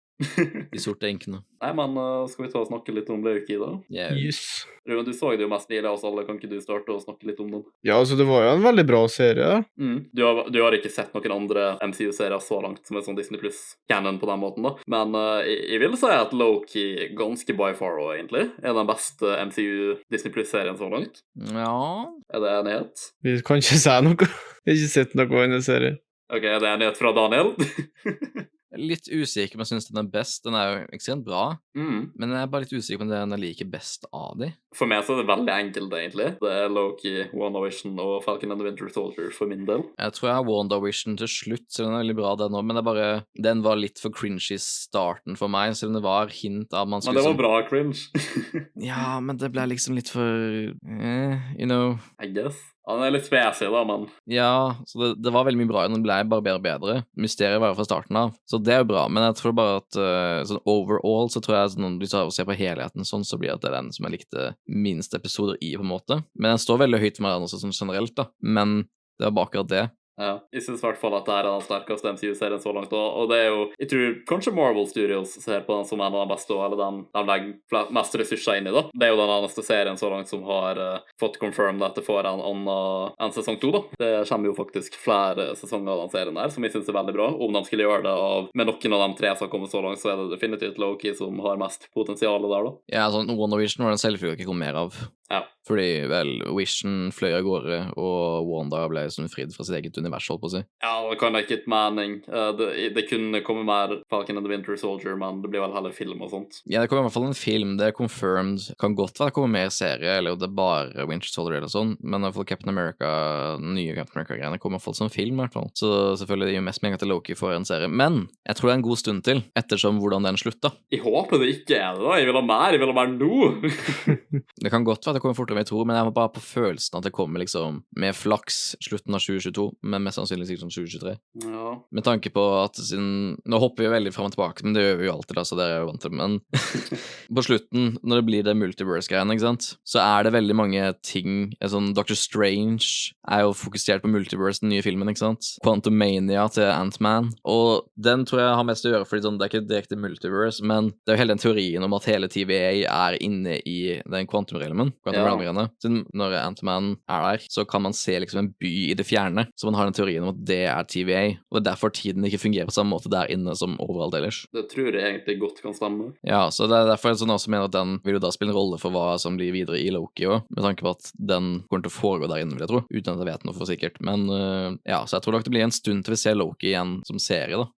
[0.73, 1.43] De sorte enkene.
[1.63, 3.71] Nei, men uh, skal vi ta og snakke litt om Lauki, da?
[3.93, 4.17] Yeah.
[4.19, 4.41] Yes.
[4.89, 6.25] Ruben, du så det jo mest nylig av oss alle.
[6.27, 7.65] Kan ikke du starte å snakke litt om den?
[7.87, 9.51] Ja, altså, det var jo en veldig bra serie.
[9.79, 9.99] Mm.
[10.11, 13.41] Du, har, du har ikke sett noen andre MCU-serier så langt som er sånn Disney
[13.43, 14.75] Pluss-canon på den måten, da.
[14.91, 16.87] Men uh, jeg, jeg vil si at Loki
[17.19, 21.23] ganske by far også, egentlig, er den beste MCU Disney Pluss-serien så langt.
[21.53, 23.05] Ja Er det enighet?
[23.23, 24.33] Vi kan ikke si noe.
[24.63, 25.99] Vi har ikke sett noe annen serie.
[26.33, 27.55] OK, er det enighet fra Daniel?
[28.79, 30.43] Litt usikker om jeg syns den er best.
[30.47, 32.13] Den er jo ekstremt bra, mm.
[32.17, 34.49] men jeg er bare litt usikker på om den jeg liker best av de.
[34.77, 36.29] For meg så er det veldig enkelt, egentlig.
[36.41, 39.85] Det er Loki, WandaVision og Falcon and the Winter Soldier for min del.
[40.01, 42.79] Jeg tror jeg har WandaVision til slutt, så den er veldig bra, den òg, men
[42.79, 43.11] det er bare
[43.49, 47.05] Den var litt for cringy starten for meg, selv om det var hint av man
[47.05, 48.09] skulle Men det var bra cringe.
[48.93, 51.99] Ja, men det ble liksom litt for eh, You know.
[52.23, 52.72] I guess.
[52.89, 55.91] Han er litt spesig, da, men Ja, så det, det var veldig mye bra i
[55.93, 56.97] den, ble bare bedre og bedre.
[57.21, 59.05] Mysteriet var jo fra starten av, så det er jo bra.
[59.07, 62.49] Men jeg tror bare at uh, sånn overall så tror jeg sånn, hvis du ser
[62.49, 65.93] på helheten sånn, så blir det den som jeg likte minst episoder i, på en
[65.93, 66.23] måte.
[66.35, 68.27] Men den står veldig høyt for meg også, sånn generelt, da.
[68.43, 68.83] Men
[69.19, 69.85] det var bare akkurat det.
[70.21, 72.93] Ja, jeg syns i hvert fall at det er den sterkeste MCU-serien så langt.
[72.93, 76.13] Og, og det er jo Jeg tror kanskje Marvel Studios ser på den som en
[76.13, 78.75] av de beste, eller den de legger mest ressurser inn i.
[78.75, 81.97] da Det er jo den eneste serien så langt som har uh, fått confirmed at
[81.99, 83.73] det får en annen en sesong to.
[83.73, 86.99] da Det kommer jo faktisk flere sesonger av den serien her, som jeg syns er
[86.99, 87.31] veldig bra.
[87.33, 89.83] Om de skulle gjøre det av med noen av de tre som har kommet så
[89.85, 92.77] langt, så er det definitivt Loki som har mest potensial der, da.
[92.93, 94.97] Ja, sånn WandaVision var den en selvfølge ikke kom mer av.
[95.33, 95.45] Ja.
[95.69, 100.27] Fordi vel, Vision fløy av gårde, og Wanda ble sånn fridd fra sitt eget univers,
[100.31, 100.63] holdt på å si.
[100.83, 102.19] Ja, det kan ikke gitt mening.
[102.27, 105.75] Eh, det, det kunne komme mer Falcon and the Winter Soldier, men det blir vel
[105.77, 106.63] heller film og sånt.
[106.67, 108.69] Ja, det kommer i hvert fall en film, det er confirmed.
[108.83, 111.95] Kan godt være det kommer mer serie, eller det er bare Winter Soldier eller sånn,
[112.03, 113.13] men i hvert fall Captain America,
[113.61, 115.71] den nye Captain America-greiene kommer i hvert fall som film, i hvert fall.
[115.79, 117.91] Så selvfølgelig det gir mest mening at Loki får en serie.
[117.93, 120.73] Men jeg tror det er en god stund til, ettersom hvordan den slutta.
[120.93, 122.19] Jeg håper det ikke er det, da.
[122.19, 122.75] Jeg vil ha mer.
[122.75, 123.41] Jeg vil ha mer nå.
[124.63, 126.45] Det kan godt være det kommer fortere enn jeg tror, men jeg var bare på
[126.45, 130.75] følelsen at det kommer liksom med flaks slutten av 2022, men mest sannsynlig sikkert sånn
[130.77, 131.17] 2023.
[131.47, 131.73] ja.
[131.93, 134.99] Med tanke på at siden Nå hopper vi veldig fram og tilbake, men det gjør
[135.01, 136.15] vi jo alltid, da, så det er jeg jo vant til.
[136.19, 136.37] Men
[137.37, 141.53] på slutten, når det blir det multiverse-greiene, ikke sant, så er det veldig mange ting
[141.73, 145.53] Sånn Doctor Strange er jo fokusert på multiverse, den nye filmen, ikke sant.
[145.65, 147.31] Quantumania til Ant-Man.
[147.49, 150.65] Og den tror jeg har mest å gjøre, fordi sånn, det er ikke direkte multiverse,
[150.67, 154.29] men det er jo hele den teorien om at hele TVA er inne i den
[154.31, 154.93] quantum-realmen.
[155.03, 155.69] Quantum Realm-greiene.
[155.83, 159.47] Siden når Ant-Man er der, så kan man se liksom en by i det fjerne,
[159.59, 161.23] så man har den teorien om at det er TVA.
[161.51, 164.43] Og det er derfor tiden ikke fungerer på samme måte der inne som overalt ellers.
[164.55, 166.13] Det tror jeg egentlig godt kan stemme.
[166.27, 168.55] Ja, så det er derfor jeg sånn også mener at den vil jo da spille
[168.55, 171.53] en rolle for hva som blir videre i Loki òg, med tanke på at den
[171.69, 173.69] kommer til å foregå der inne, vil jeg tro, uten at jeg vet noe for
[173.69, 174.01] sikkert.
[174.05, 176.73] Men uh, ja, så jeg tror nok det blir en stund til vi ser Loki
[176.73, 177.71] igjen som serie, da.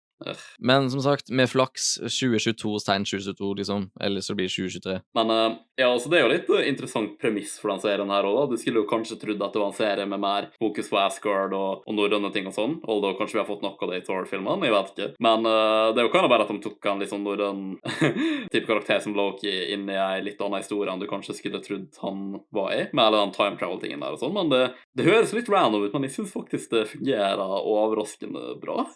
[0.59, 4.99] Men som sagt, med flaks 2022, stein 2022, liksom, eller så blir det 2023.
[5.17, 8.27] Men eh, ja, altså det er jo litt eh, interessant premiss for den serien her
[8.29, 8.43] òg, da.
[8.51, 11.55] Du skulle jo kanskje trodd at det var en serie med mer fokus på Asgard
[11.57, 12.75] og, og norrøne ting og sånn.
[12.85, 15.07] Although kanskje vi har fått nok av det i Thor-filmene, jeg vet ikke.
[15.25, 17.63] Men uh, det er jo kan bare at de tok en litt sånn norrøn
[18.53, 21.89] type karakter som Loki inn i ei litt annen historie enn du kanskje skulle trodd
[22.03, 22.21] han
[22.53, 24.35] var i, med hele den time travel-tingen der og sånn.
[24.37, 24.61] Men det,
[24.93, 28.85] det høres litt random ut, men jeg syns faktisk det fungerer overraskende bra.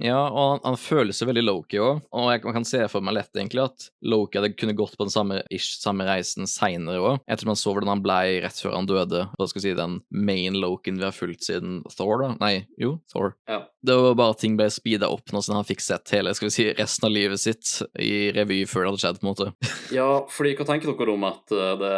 [0.00, 3.04] Ja, og han, han føles jo veldig Loki òg, og jeg, man kan se for
[3.04, 7.00] meg lett egentlig at Loki hadde kunne gått på den samme ish, samme reisen seinere
[7.00, 7.20] òg.
[7.30, 9.24] etter man så hvordan han blei rett før han døde.
[9.38, 12.32] Hva skal vi si, den main loken vi har fulgt siden Thor, da?
[12.42, 13.34] Nei, jo, Thor.
[13.48, 13.62] Ja.
[13.80, 16.50] Det var bare at ting ble speeda opp nå, sånn han fikk sett hele skal
[16.50, 19.52] vi si, resten av livet sitt i revy før det hadde skjedd, på en måte.
[20.00, 21.94] Ja, fordi hva tenker dere om at eh, det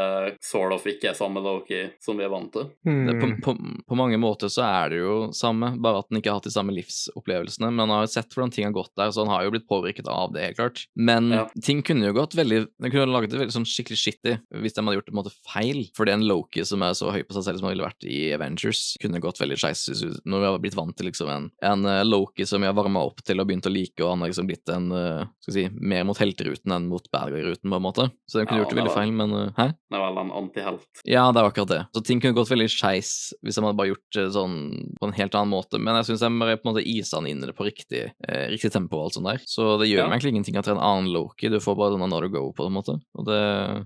[0.46, 2.70] sort of ikke er samme Loki som vi er vant til?
[2.86, 3.54] Det, på, på,
[3.90, 6.54] på mange måter så er det jo samme, bare at han ikke har hatt de
[6.54, 7.68] samme livsopplevelsene.
[7.72, 9.66] Men han har jo sett hvordan ting har gått der, så han har jo blitt
[9.68, 10.84] påvirket av det, helt klart.
[10.96, 11.44] Men Ja.
[11.62, 14.82] ting kunne jo gått veldig De kunne laget det veldig sånn skikkelig shitty hvis de
[14.84, 15.80] hadde gjort det på en måte feil.
[15.96, 18.18] Fordi en Loki som er så høy på seg selv som han ville vært i
[18.36, 19.86] Avengers, kunne gått veldig skeis
[20.26, 23.02] når vi har blitt vant til liksom en, en eh, Loki som vi har varma
[23.06, 25.64] opp til og begynt å like, og han har liksom blitt en eh, skal si,
[25.78, 28.08] mer mot helteruten enn mot bad guy-ruten, på en måte.
[28.28, 29.68] Så de kunne Ja, gjort det veldig feil, men eh, hæ?
[29.92, 30.86] Det var en antihelt.
[31.08, 31.80] Ja, det er akkurat det.
[31.96, 34.56] Så ting kunne gått veldig skeis hvis de hadde bare gjort det sånn
[34.98, 35.78] på en helt annen måte.
[35.82, 38.04] Men jeg syns de bare på en måte isa han inn i det på riktig,
[38.28, 39.42] eh, riktig tempo og alt sånt der.
[39.48, 40.08] Så det gjør Ja.
[40.08, 41.48] meg egentlig ingenting at det er en annen Loki.
[41.52, 42.96] Du får bare sånn another go på en måte.
[43.18, 43.40] Og det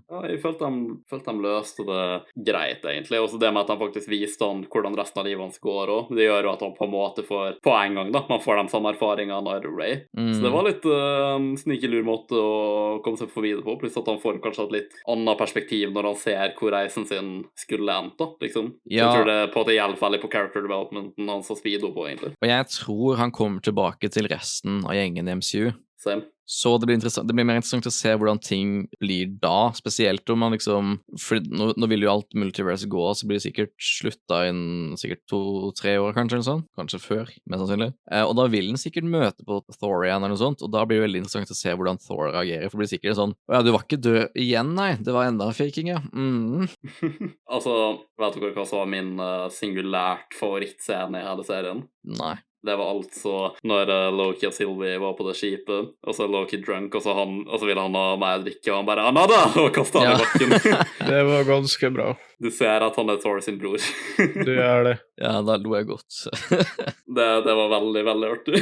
[0.06, 2.02] Ja, jeg følte de, følte han løste det
[2.46, 3.18] greit, egentlig.
[3.22, 6.12] Også det med at han faktisk viste han hvordan resten av livet hans går òg.
[6.14, 8.22] Det gjør jo at han på en måte får På en gang, da.
[8.30, 10.04] Man får de samme erfaringene av Ray.
[10.16, 13.76] mm, Så det var litt uh, sneaky lur måte å komme seg forbi det på.
[13.80, 17.32] Pluss at han får kanskje et litt annet perspektiv når han ser hvor reisen sin
[17.58, 18.72] skulle endt, da, liksom.
[18.86, 19.08] Ja.
[19.08, 22.06] Jeg tror det på at det hjelper veldig på character developmenten hans og speedo på,
[22.10, 22.34] egentlig.
[22.38, 25.74] Og jeg tror han kommer tilbake til resten av gjengen i MCU.
[26.06, 26.28] Same.
[26.46, 30.38] Så det blir, det blir mer interessant å se hvordan ting blir da, spesielt om
[30.44, 34.44] man liksom For nå, nå vil jo alt multiverse gå, så blir det sikkert slutta
[34.46, 36.64] innen sikkert to-tre år, kanskje, eller sånn.
[36.78, 37.90] Kanskje før, mest sannsynlig.
[38.12, 40.84] Eh, og da vil den sikkert møte på Thor igjen, eller noe sånt, og da
[40.86, 43.58] blir det veldig interessant å se hvordan Thor reagerer, for det blir sikkert sånn Å
[43.58, 44.92] ja, du var ikke død igjen, nei.
[45.02, 46.02] Det var enda faking, ja.
[46.14, 46.68] Mm.
[47.56, 47.74] altså,
[48.22, 51.88] vet dere hva som var min uh, singulært favorittscene i hele serien?
[52.06, 52.36] Nei.
[52.66, 53.34] Det var altså
[53.66, 57.04] når uh, Loki og Sylvie var på det skipet, og så er Loki drunk, og
[57.04, 60.02] så, han, og så ville han ha mer drikke, og han bare 'Anada!' og kasta
[60.02, 60.16] han Ja.
[60.16, 60.82] i bakken.
[61.10, 62.08] Det var ganske bra.
[62.42, 63.78] du ser at han er Thor sin bror.
[64.18, 64.96] Du gjør det.
[65.22, 66.18] Ja, da lo jeg godt.
[66.50, 68.60] det, det var veldig, veldig artig.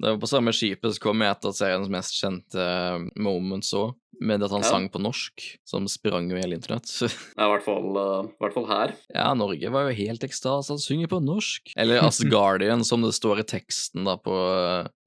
[0.00, 3.92] det var på samme skipet så kom et av seriens mest kjente eh, moments òg,
[4.20, 4.68] med at han Ja.
[4.70, 6.88] sang på norsk, som sprang jo hele internett.
[7.36, 8.94] Ja, I hvert fall, uh, her.
[9.14, 11.72] Ja, Norge var jo helt ekstase, han synger på norsk.
[11.76, 14.34] Eller Asgardian, som det står i teksten da på,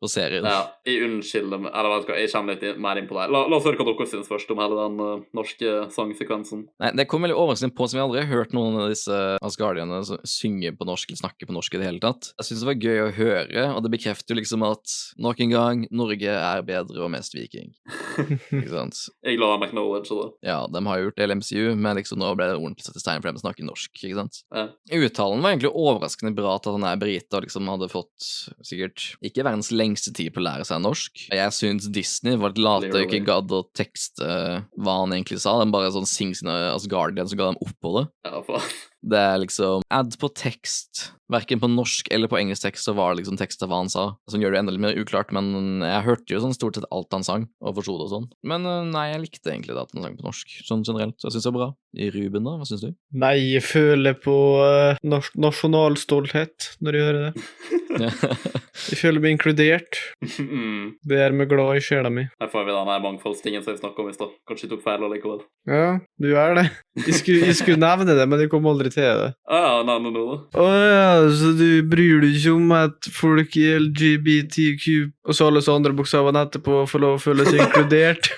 [0.02, 0.46] på serien.
[0.46, 3.28] Ja, jeg unnskylder meg Eller vet du hva, jeg kommer litt mer inn på det.
[3.34, 6.66] La, la oss høre hva dere syns først om hele den uh, norske sangsekvensen.
[6.84, 10.02] Nei, Det kom veldig overraskende på, som jeg aldri har hørt noen av disse asgardiene
[10.08, 12.32] som synger på norsk eller snakker på norsk i det hele tatt.
[12.40, 15.56] Jeg syns det var gøy å høre, og det bekrefter jo liksom at nok en
[15.56, 17.72] gang, Norge er bedre og mest viking.
[18.60, 19.04] Ikke sant?
[19.26, 20.30] Jeg la meg jeg acknowledge det.
[20.50, 23.04] Ja, de har gjort det i MCU, men liksom nå ble det ordentlig satt i
[23.04, 24.42] stein for dem å snakke norsk, ikke sant?
[24.56, 24.66] Ja.
[25.00, 28.30] Uttalen var egentlig overraskende bra til at han er brite og liksom hadde fått
[28.66, 31.26] sikkert ikke verdens lengste tid på å lære seg norsk.
[31.34, 33.26] Jeg syns Disney var litt late og ikke Clearly.
[33.30, 34.30] gadd å tekste
[34.78, 35.58] hva han egentlig sa.
[35.62, 38.06] Den bare sånn sing sine Asgardian, som ga dem opp på det.
[38.28, 38.70] Ja, faen.
[39.00, 41.14] Det er liksom Add på tekst.
[41.32, 43.92] Verken på norsk eller på engelsk tekst så var det liksom tekst av hva han
[43.92, 44.06] sa.
[44.30, 47.16] Som gjør det enda litt mer uklart, men jeg hørte jo sånn stort sett alt
[47.16, 48.28] han sang, og forsto det og sånn.
[48.50, 51.16] Men øh, nei, jeg likte egentlig det at han sang på norsk, sånn generelt.
[51.22, 51.70] Så jeg syns det var bra.
[51.96, 52.58] I Ruben, da?
[52.60, 52.92] Hva syns du?
[53.24, 57.46] Nei, jeg føler på uh, nasjonal nasjonalstolthet når jeg hører det.
[58.90, 60.00] Jeg føler meg inkludert.
[60.40, 60.96] Mm.
[61.06, 62.26] Det er meg glad i sjela mi.
[62.42, 64.32] Her får vi den mangfoldstingen som vi snakka om i stad.
[64.50, 65.44] Kanskje tok feil allikevel.
[65.70, 66.66] Ja, du er det.
[67.06, 69.30] Jeg skulle, jeg skulle nevne det, men jeg kom aldri til det.
[69.50, 70.64] Ah, ja, nevne noe, da.
[70.64, 74.86] Å ja, så du bryr deg ikke om at folk i LGBTQ
[75.30, 78.32] og så alle så andre bokstavene etterpå får lov å føle seg inkludert?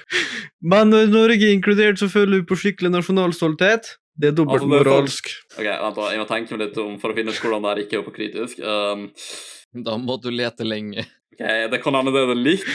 [0.62, 3.96] Men når Norge er inkludert, så føler du på skikkelig nasjonalstolthet.
[4.20, 5.32] Det er dobbeltmoralsk.
[5.58, 6.10] Ok, vent da.
[6.12, 8.06] Jeg må tenke meg litt om for å finne ut hvordan det her ikke er
[8.08, 8.60] på kritisk.
[8.60, 9.08] Um,
[9.88, 11.06] Da må du lete lenge.
[11.38, 12.68] ok, Det kan hende det er litt,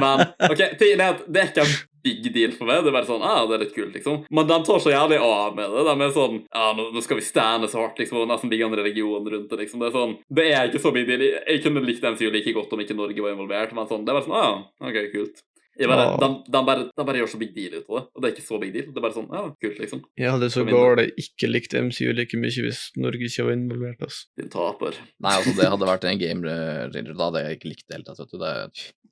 [0.00, 1.74] men ok, tingen er at det er ikke en
[2.06, 2.84] big deal for meg.
[2.84, 4.20] Det er bare sånn, ah, det er litt kult, liksom.
[4.30, 5.82] Men de tar så jævlig av med det.
[5.88, 8.68] De er sånn ja, nå, nå skal vi stande så hardt, liksom, og nesten bygge
[8.68, 9.58] en religion rundt det.
[9.64, 9.82] liksom.
[9.82, 11.26] Det er sånn, det er ikke så big deal.
[11.26, 14.20] Jeg, kunne likt MCU like godt om ikke Norge var involvert, men sånn, det er
[14.20, 15.42] bare sånn, ah, ok, kult.
[15.78, 16.16] Jeg bare, Ja.
[16.22, 18.34] de, de, bare, de bare gjør så big deal ut av det, og det er
[18.36, 18.86] ikke så big deal.
[18.92, 20.02] Det er bare sånn, ja, kult, liksom.
[20.16, 24.02] Jeg hadde så galt ikke likt MCU like mye hvis Norge ikke var involvert.
[24.06, 24.22] ass.
[24.40, 24.94] Din taper.
[25.20, 26.56] Nei, altså, det hadde vært en game
[26.92, 27.12] changer.
[27.16, 28.22] Da hadde jeg ikke likt det hele tatt.
[28.24, 28.38] vet du.
[28.44, 28.54] Det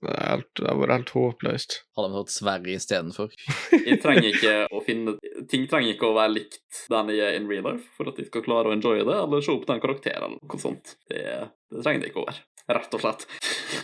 [0.05, 1.75] Det er helt, det vært helt håpløst.
[1.97, 3.31] hadde vi hatt Sverige istedenfor.
[3.89, 5.15] Jeg trenger ikke å finne
[5.49, 6.59] Ting trenger ikke å være likt
[6.93, 9.53] den er in real life for at jeg skal klare å enjoye det, eller se
[9.55, 10.95] opp den karakteren eller noe sånt.
[11.09, 11.23] Det,
[11.73, 12.43] det trenger det ikke å være.
[12.75, 13.25] Rett og slett.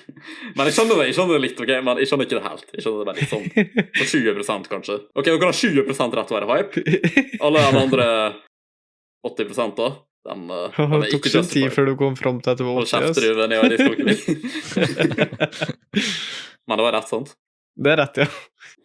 [0.56, 1.72] Men jeg skjønner det jeg skjønner det litt, ok?
[1.86, 2.68] Men jeg skjønner ikke det helt.
[2.76, 3.48] Jeg skjønner det bare litt sånn
[3.96, 4.96] på 20% kanskje.
[5.14, 6.84] Ok, dere har 20 rett til å være hype.
[7.46, 8.06] Alle de andre
[9.26, 9.88] 80 da,
[10.24, 12.60] de, uh, de Det er tok ikke sin tid før du kom fram til at
[12.60, 12.92] det var Hold 80.
[12.92, 13.24] kjeft, ass.
[13.24, 13.50] Ruben.
[13.52, 14.18] Jeg har diskokning.
[16.68, 17.32] Men det var rett, sant?
[17.80, 18.28] Det er rett, ja.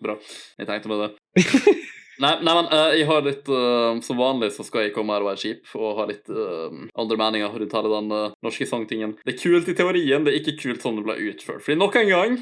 [0.03, 0.15] Bra.
[0.59, 1.11] Jeg tenkte med det.
[2.21, 5.23] Nei, nei men eh, jeg har litt uh, Som vanlig så skal jeg komme her
[5.23, 9.15] og være kjip og ha litt uh, andre meninger rundt hele den uh, norske sangtingen.
[9.25, 11.63] Det er kult i teorien, det er ikke kult sånn det ble utført.
[11.65, 12.37] Fordi nok en gang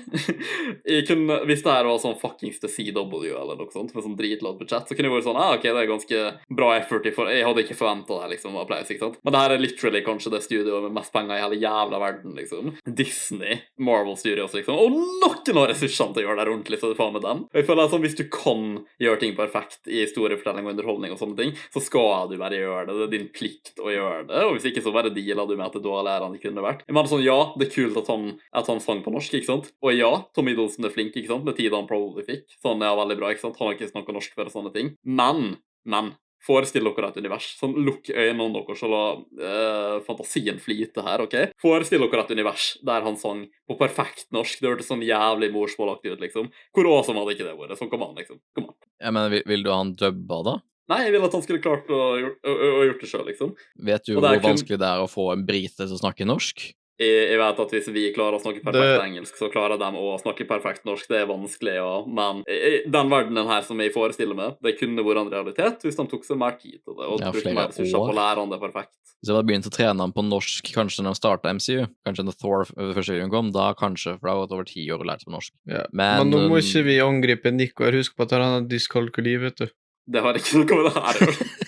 [1.08, 4.62] kunne, Hvis det her var sånn fuckings The CW eller noe sånt, med sånn dritlavt
[4.62, 6.22] budsjett, så kunne jeg vært sånn ah, OK, det er ganske
[6.62, 7.10] bra effort.
[7.16, 9.20] For jeg hadde ikke forventa det, liksom, applaus, ikke sant.
[9.26, 12.38] Men det her er literally kanskje det studioet med mest penger i hele jævla verden,
[12.38, 12.74] liksom.
[12.86, 14.78] Disney, Marvel Studios, liksom.
[14.78, 14.94] Og
[15.24, 17.44] noen har ressursene til å gjøre det ordentlig, så det faen med dem.
[17.56, 18.66] Jeg føler at sånn, Hvis du kan
[19.02, 22.88] gjøre ting perfekt i historiefortelling og underholdning og sånne ting, så skal du bare gjøre
[22.90, 22.96] det.
[23.00, 24.42] Det er din plikt å gjøre det.
[24.48, 26.66] Og hvis ikke, så bare dealer du med at det er dårligere enn det kunne
[26.66, 26.84] vært.
[26.88, 29.50] Jeg mener sånn, Ja, det er kult at han, at han sang på norsk, ikke
[29.50, 29.72] sant?
[29.84, 31.48] Og ja, Tom Hiddleston er flink, ikke sant?
[31.48, 32.58] Med tida han probably fikk.
[32.64, 33.60] Sånn, ja, veldig bra, ikke sant?
[33.62, 34.94] Han har ikke snakka norsk før og sånne ting.
[35.04, 35.56] Men,
[35.88, 37.46] men Forestill dere et univers.
[37.60, 41.24] Sånn, Lukk øynene deres og la uh, fantasien flyte her.
[41.24, 41.38] ok?
[41.64, 44.60] Forestill dere et univers der han sang på perfekt norsk.
[44.60, 46.52] Det hørtes sånn jævlig morsmålaktig ut, liksom.
[46.76, 47.78] Hvor awesome hadde ikke det vært?
[47.80, 48.42] Sånn, kom an, liksom.
[48.58, 48.78] Kom an.
[49.00, 50.58] Jeg mener, vil, vil du ha han dubba, da?
[50.92, 53.54] Nei, jeg vil at han skulle klart å, å, å, å gjort det sjøl, liksom.
[53.88, 56.66] Vet du hvor kun- vanskelig det er å få en brite som snakker norsk?
[57.04, 59.90] Jeg, jeg vet at hvis vi klarer å snakke perfekt Det- engelsk, så klarer de
[60.00, 61.08] å snakke perfekt norsk.
[61.12, 61.94] Det er vanskelig, ja.
[62.08, 66.08] Men den verdenen her som jeg forestiller meg, det kunne vært en realitet hvis de
[66.10, 68.54] tok seg mer tid til det og Ja, brukte mer ressurser på å lære han
[68.54, 68.96] det perfekt.
[69.24, 72.26] Hvis jeg hadde begynt å trene han på norsk kanskje når de starta MCU, kanskje
[72.28, 72.66] når Thor
[72.98, 75.30] første gang kom, da kanskje, for det har gått over ti år å lære seg
[75.30, 75.54] på norsk.
[75.72, 75.86] Ja.
[75.94, 77.96] Men, Men nå må um, ikke vi angripe Nico her.
[77.96, 79.68] Husk på at han har dyskalkuli, vet du.
[80.12, 81.48] Det har ikke noe med det her å gjøre.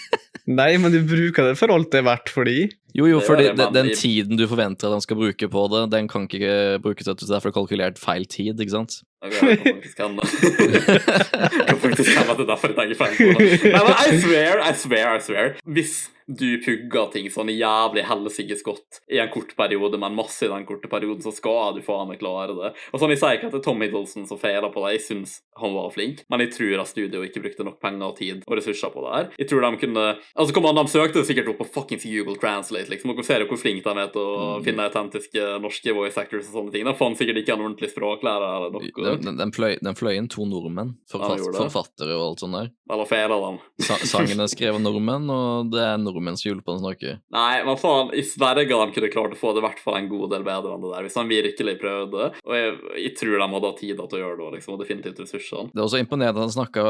[0.45, 2.67] Nei, men du bruker det for alt det er verdt for de.
[2.95, 5.63] Jo, jo, Det fordi det, den, den tiden du forventer at han skal bruke på
[5.73, 9.01] det, den kan ikke brukes til derfor er det kalkulert feil tid, ikke sant?
[9.25, 9.97] Okay, kan faktisk
[11.67, 13.59] kan faktisk hende at det er derfor jeg tenker feil på det.
[13.73, 15.57] Nei, men I swear, I swear, I swear.
[15.65, 20.49] Hvis du pugger ting sånn jævlig helsikes godt i en kort periode, men masse i
[20.49, 22.71] den korte perioden, så skal du faen meg klare det.
[22.93, 25.03] Og sånn, Jeg sier ikke at det er Tom Hiddleston som feiler på det, jeg
[25.05, 28.41] syns han var flink, men jeg tror at studio ikke brukte nok penger og tid
[28.47, 29.29] og ressurser på det her.
[29.39, 30.05] Jeg tror de kunne
[30.35, 33.47] Altså, kom an, de søkte sikkert opp på fuckings Google Translate, liksom, dere ser jo
[33.51, 34.63] hvor flinke de er til å Mm.
[34.65, 36.85] finne autentiske norske voice actors og sånne ting.
[36.85, 38.89] De fant sikkert ikke en ordentlig språklærer eller noe.
[38.95, 42.53] Den, den, den, fløy, den fløy inn to nordmenn, forfatt, ja, forfattere og alt sånt
[42.57, 42.71] der.
[42.91, 43.59] Eller feiler dem.
[43.85, 46.95] Sa, sangen er skrevet av nordmenn, og det er nordmenn hjelper han snakker.
[46.95, 47.21] snakke.
[47.35, 50.09] Nei, men faen, i Sverige de kunne klart å få det i hvert fall en
[50.11, 52.29] god del bedre enn det der, hvis han virkelig prøvde.
[52.45, 55.23] Og jeg, jeg tror de hadde hatt tid til å gjøre det, liksom, og definitivt
[55.23, 55.71] ressursene.
[55.73, 56.85] Det er også imponerende at han snakka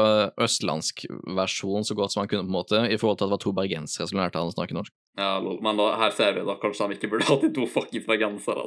[0.46, 1.06] østlandsk
[1.36, 3.44] versjon så godt som han kunne, på en måte, i forhold til at det var
[3.46, 4.94] to bergensere som lærte han å snakke norsk.
[5.16, 8.04] Ja, men da, her ser vi da kanskje de ikke burde hatt de to fuckings
[8.04, 8.64] bergensere.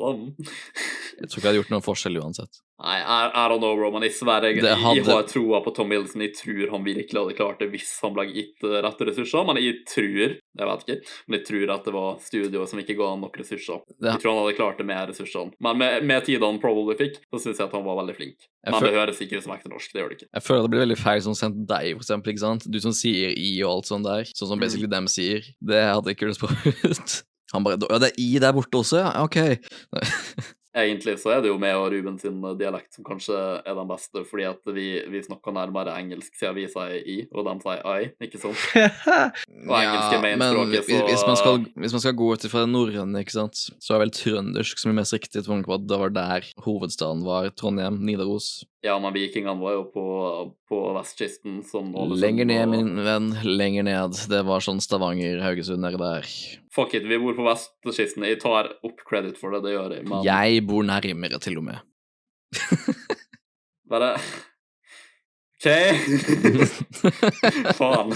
[1.19, 2.61] Jeg tror ikke det hadde gjort noen forskjell uansett.
[2.79, 5.59] Nei, I, I don't know, bro, men i Sverige Det jeg, jeg hadde- har troa
[5.65, 6.21] på Tom Wilson.
[6.23, 9.43] Jeg tror han virkelig hadde klart det hvis han ble gitt eh, rette ressurser.
[9.49, 10.97] Men jeg tror, jeg vet ikke,
[11.27, 13.81] men jeg tror at det var studioet som ikke ga han nok ressurser.
[13.99, 15.51] Det, Jeg tror han hadde klart det med ressursene.
[15.59, 18.47] Men med, med tida han probably fikk, så syns jeg at han var veldig flink.
[18.63, 19.91] Jeg Men føl- det høres ikke ut som ekte norsk.
[19.93, 20.29] Det gjør det ikke.
[20.39, 22.63] jeg føler det blir veldig feil som sendt deg, for eksempel, ikke sant?
[22.71, 24.89] Du som sier i og alt sånt der, sånn som Mm.
[24.89, 25.43] dem sier.
[25.59, 27.17] Det hadde ikke ut.
[27.53, 29.11] Han bare Ja, det er i der borte også, ja?
[29.23, 29.37] Ok.
[30.79, 33.33] Egentlig så er det jo meg og Ruben sin eh, dialekt som kanskje
[33.65, 37.47] er den beste, fordi at vi, vi snakker nærmere engelsk siden vi sier i, og
[37.47, 38.61] de sier I, ikke sant?
[39.65, 42.71] Og engelsk er mainspråket, så- hvis, man skal, hvis man skal gå ut ifra det
[42.75, 45.99] norrøne, ikke sant, så er vel trøndersk som er mest riktig, tvunget på at det
[46.05, 48.59] var der hovedstaden var, Trondheim, Nidaros.
[48.81, 50.03] Ja, men vikingene var jo på,
[50.71, 51.57] på vestkysten.
[51.67, 54.15] Sånn Lenger ned, og- min venn, lenger ned.
[54.31, 56.23] Det var sånn Stavanger, Haugesund, nedi der.
[56.71, 58.23] Fuck it, vi bor på vestkysten.
[58.23, 61.63] Jeg tar opp credit for det, det gjør jeg, men Jeg bor nærmere, til og
[61.67, 61.83] med.
[63.89, 64.13] bare
[65.59, 65.67] OK.
[67.75, 68.15] Faen.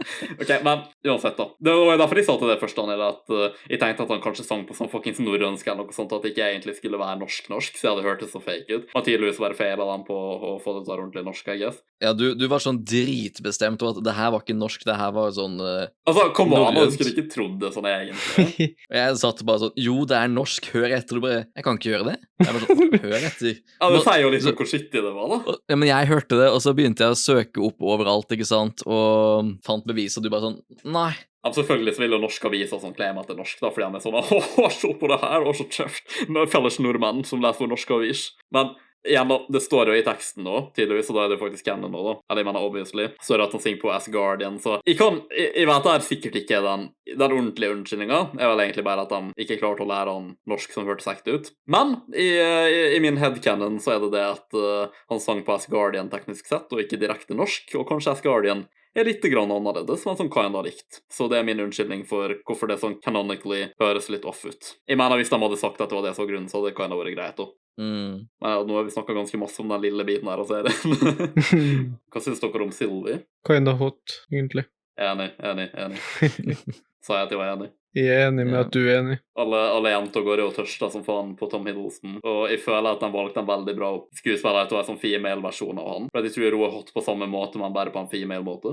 [0.40, 1.48] OK, men uansett, da.
[1.58, 4.22] Det var derfor jeg sa til det først, Daniel, at uh, jeg tenkte at han
[4.24, 7.20] kanskje sang på sånn fuckings norrønsk eller noe sånt, at det ikke egentlig skulle være
[7.22, 8.90] norsk-norsk, så jeg hadde hørt det så fake ut.
[8.92, 11.58] Men tydeligvis bare feila dem på å få det til å være ordentlig norsk, I
[11.62, 11.80] guess.
[12.02, 15.12] Ja, du, du var sånn dritbestemt over at det her var ikke norsk, det her
[15.14, 18.68] var sånn uh, Altså, kom an, du skulle ikke trodd det sånn egentlig.
[18.98, 21.18] Jeg satt bare sånn Jo, det er norsk, hør etter.
[21.18, 22.16] Du bare Jeg kan ikke gjøre det.
[22.42, 23.60] Jeg bare sånn, Hør etter.
[23.78, 25.56] Ja, Det sier jo liksom hvor skittig det var, da.
[25.70, 28.84] Ja, men jeg hørte det, og så begynte jeg å søke opp overalt, ikke sant,
[28.86, 31.12] og fant bevis, og du bare sånn Nei.
[31.42, 33.88] Ja, selvfølgelig så vil jo norske aviser sånn claime at det er norsk, da, fordi
[33.88, 36.16] han er sånn Å, se på det her, og så kjeft!
[36.52, 38.28] Felles nordmenn som leser vår norske avis.
[38.54, 38.74] Men
[39.08, 41.94] igjen, da, det står jo i teksten nå, tydeligvis, og da er det faktisk canon
[41.94, 42.14] da.
[42.30, 43.08] Eller jeg mener obviously.
[43.22, 45.86] Så er det at han synger på As Guardian, så Jeg kan Jeg, jeg vet
[45.86, 48.20] det er sikkert ikke den, den ordentlige unnskyldninga.
[48.38, 51.36] er vel egentlig bare at de ikke klarte å lære han norsk som hørtes ekte
[51.36, 51.50] ut.
[51.66, 55.56] Men i, i, i min headcanon så er det det at uh, han sang på
[55.56, 58.66] As Guardian teknisk sett, og ikke direkte norsk, og kanskje As Guardian
[59.00, 61.00] er litt grann annerledes, men som kinda likt.
[61.12, 64.74] Så det er min unnskyldning for hvorfor det sånn canonically høres litt off ut.
[64.88, 66.72] Jeg mener hvis de hadde sagt at det var det som var grunnen, så hadde
[66.72, 67.56] det kinda vært greit òg.
[67.80, 68.28] Mm.
[68.42, 71.96] Men ja, nå har vi snakka ganske masse om den lille biten her av serien.
[72.12, 73.18] Hva syns dere om Sylvi?
[73.48, 74.68] Kinda hot, egentlig.
[75.00, 76.66] Enig, enig, enig.
[77.02, 77.72] Sa jeg at jeg var enig?
[77.92, 78.60] Jeg er enig med Ja.
[78.64, 79.18] at du er enig.
[79.36, 82.94] Alle, alle jenter går jo og tørster som faen på Tom Hiddleston, og jeg føler
[82.94, 86.06] at de valgte en veldig bra skuespiller til å være sånn female-versjon av han.
[86.08, 88.72] For jeg tror hun er hot på samme måte, men bare på en female-måte.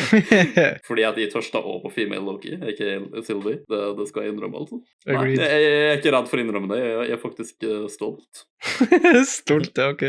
[0.88, 3.62] Fordi at jeg tørster også på female Loki, ikke Sylvie.
[3.70, 4.82] Det, det skal jeg innrømme, altså.
[5.06, 7.86] Nei, jeg, jeg er ikke redd for å innrømme det, jeg, jeg er faktisk eh,
[7.94, 8.44] stolt.
[9.38, 10.04] Stolt, ja, ok.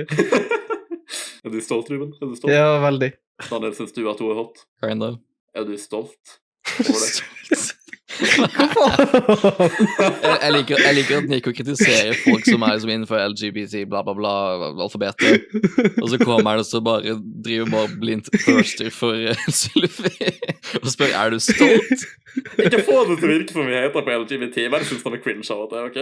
[1.48, 2.12] er du stolt, Ruben?
[2.18, 2.52] Er du stolt?
[2.52, 3.14] Ja, veldig.
[3.48, 4.66] Daniel, syns du at hun er hot?
[4.84, 5.22] Kind of.
[5.56, 6.38] Er du stolt?
[6.78, 7.27] over det?
[8.18, 8.26] Jeg,
[10.44, 14.14] jeg, liker, jeg liker at Nico kritiserer folk som er som innenfor LGBT, bla, bla,
[14.18, 14.34] bla,
[14.86, 15.36] alfabetet.
[16.02, 17.02] Og så kommer han og så bare
[17.46, 19.14] driver bare blindt thirster for
[19.54, 20.32] Sylvi Sylvie
[20.82, 22.00] og spør er du stolt.
[22.62, 25.24] Ikke få det til å virke som vi heter på LGBT, bare syns de er
[25.24, 25.98] cringe av og til, OK?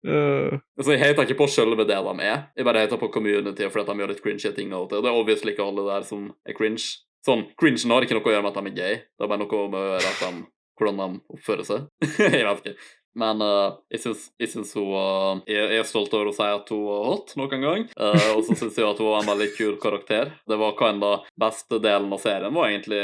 [0.00, 0.56] Uh.
[0.78, 3.84] Altså, Jeg hater ikke på selve det de er, jeg bare hater på community fordi
[3.90, 4.94] de gjør litt cringe ting av og.
[4.94, 6.86] Det er obviously ikke alle der som er cringe.
[7.26, 9.42] Sånn, Cringen har ikke noe å gjøre med at de er gay, det er bare
[9.42, 10.30] noe med å gjøre at de,
[10.80, 11.86] hvordan de oppfører seg.
[12.24, 12.88] jeg vet ikke.
[13.18, 16.84] Men uh, jeg syns, hun uh, jeg, jeg er stolt over å si at hun
[16.86, 17.86] var hot noen gang.
[17.98, 20.34] Uh, og så syns jeg at hun var en veldig kul karakter.
[20.48, 23.02] Det var kinda beste delen av serien var egentlig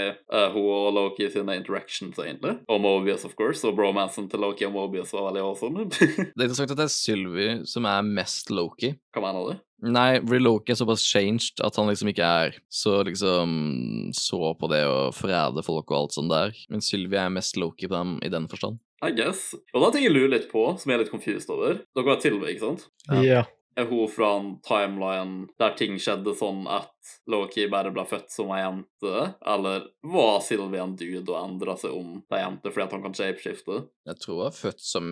[0.52, 2.57] hun og Loki sine interactions, egentlig.
[2.70, 3.64] Og Mobius, of course.
[3.66, 5.86] Og bromansen til Loki og Mobius var veldig awesome.
[5.90, 8.92] Det er interessant at det er Sylvie som er mest Loki.
[9.14, 9.62] Hva mener du?
[9.92, 14.82] Nei, Loki er såpass changed at han liksom ikke er så liksom så på det
[14.88, 16.57] å forræde folk og alt sånt der.
[16.72, 18.80] Men Sylvie er mest Loki på dem, i den forstand.
[19.05, 19.51] I guess.
[19.74, 21.82] Og det er ting jeg lurer litt på, som jeg er litt confused over.
[21.94, 22.86] Dere var Tilve, ikke sant?
[23.11, 23.20] Ja.
[23.22, 23.53] Yeah.
[23.76, 26.88] Er hun fra en timeline der ting skjedde sånn at
[27.28, 29.26] Loki bare ble født som ei jente?
[29.44, 33.05] Eller var Sylvie en dude og endra seg om til ei jente fordi at han
[33.05, 33.82] kan shapeshifte?
[34.09, 35.11] Jeg tror hun er født som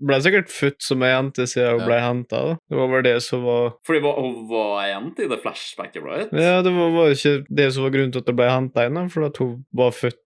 [0.00, 1.86] Ble sikkert født som ei jente siden hun Ja.
[1.86, 2.38] ble henta.
[2.72, 6.32] Det var vel det som var Fordi hun var ei jente i det flashbacket, right?
[6.32, 9.00] Ja, det var, var ikke det som var grunnen til at hun ble henta inn,
[9.12, 10.18] for at hun var født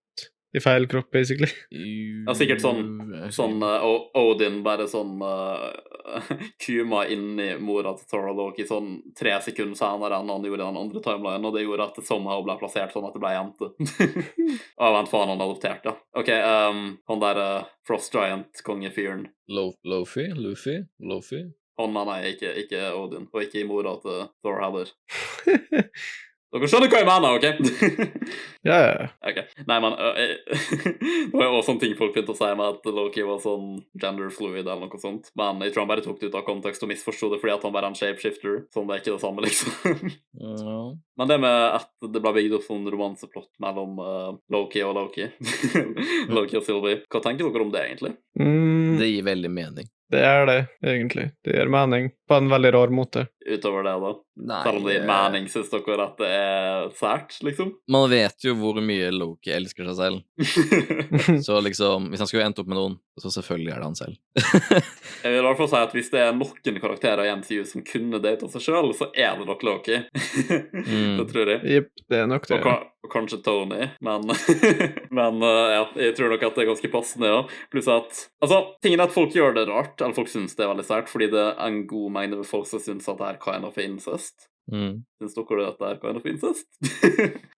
[0.54, 1.48] i feil kropp, basically.
[1.74, 3.82] Ja, sikkert sånn- Sånn uh,
[4.20, 5.72] Odin bare sånn uh,
[6.64, 10.66] kuma inni mora til Thor og Loki sånn tre sekunder senere enn han gjorde i
[10.68, 13.70] den andre timelinen, og det gjorde at somehow ble plassert sånn at det ble jente.
[14.84, 15.96] Å, vent, faen, han adopterte.
[16.20, 20.28] OK, um, han der uh, Frost Giant-kongefyren Lo Lofi?
[20.38, 20.78] Luffy?
[21.02, 21.42] Lofi?
[21.80, 24.92] Han mener jeg ikke, ikke Odin, og ikke i mora til Thor heller.
[26.54, 27.46] Dere skjønner hva jeg mener, OK?
[28.64, 29.06] Ja, ja.
[29.28, 29.38] ok.
[29.68, 29.92] Nei, men
[30.54, 33.74] Det var jo også en ting folk begynte å si med at Loki var sånn
[34.00, 35.28] gender fluid eller noe sånt.
[35.36, 37.66] Men jeg tror han bare tok det ut av kontekst og misforsto det fordi at
[37.66, 38.62] han bare er en shapeshifter.
[38.72, 40.14] Sånn det er ikke det samme, liksom.
[40.40, 40.78] Ja.
[41.20, 45.28] Men det med at det ble bygd opp sånn romanseplott mellom uh, Loki og Loki
[46.34, 47.02] Loki og Sylvie.
[47.12, 48.14] Hva tenker dere om det, egentlig?
[48.40, 49.90] Mm, Det gir veldig mening.
[50.14, 51.28] det er det, egentlig.
[51.44, 53.26] Det gir mening, på en veldig rar måte.
[53.44, 54.10] Utover det, da?
[54.48, 57.74] Nei, Selv om det gir eh, mening, syns dere at det er sært, liksom?
[57.92, 60.22] Man vet jo hvor mye Loki elsker seg selv.
[61.46, 64.16] Så liksom, hvis han skulle endt opp med noen, så selvfølgelig er det han selv.
[65.22, 67.84] Jeg vil i hvert fall si at hvis det er noen karakterer i MCU som
[67.86, 70.00] kunne data seg sjøl, så er det nok Loki.
[70.08, 71.20] Mm.
[71.20, 71.60] det tror jeg.
[71.76, 72.58] Jepp, det er nok det.
[72.58, 74.24] Og, ka- og kanskje Tony, men
[75.14, 77.42] Men uh, ja, jeg tror nok at det er ganske passende, ja.
[77.72, 80.72] Pluss at Altså, tingen er at folk gjør det rart, eller folk syns det er
[80.72, 83.66] veldig sært, fordi det er en god mengde folk som syns at det er kind
[83.68, 84.48] of incest.
[84.72, 85.02] Mm.
[85.20, 86.68] Syns dere at det er kind of incest?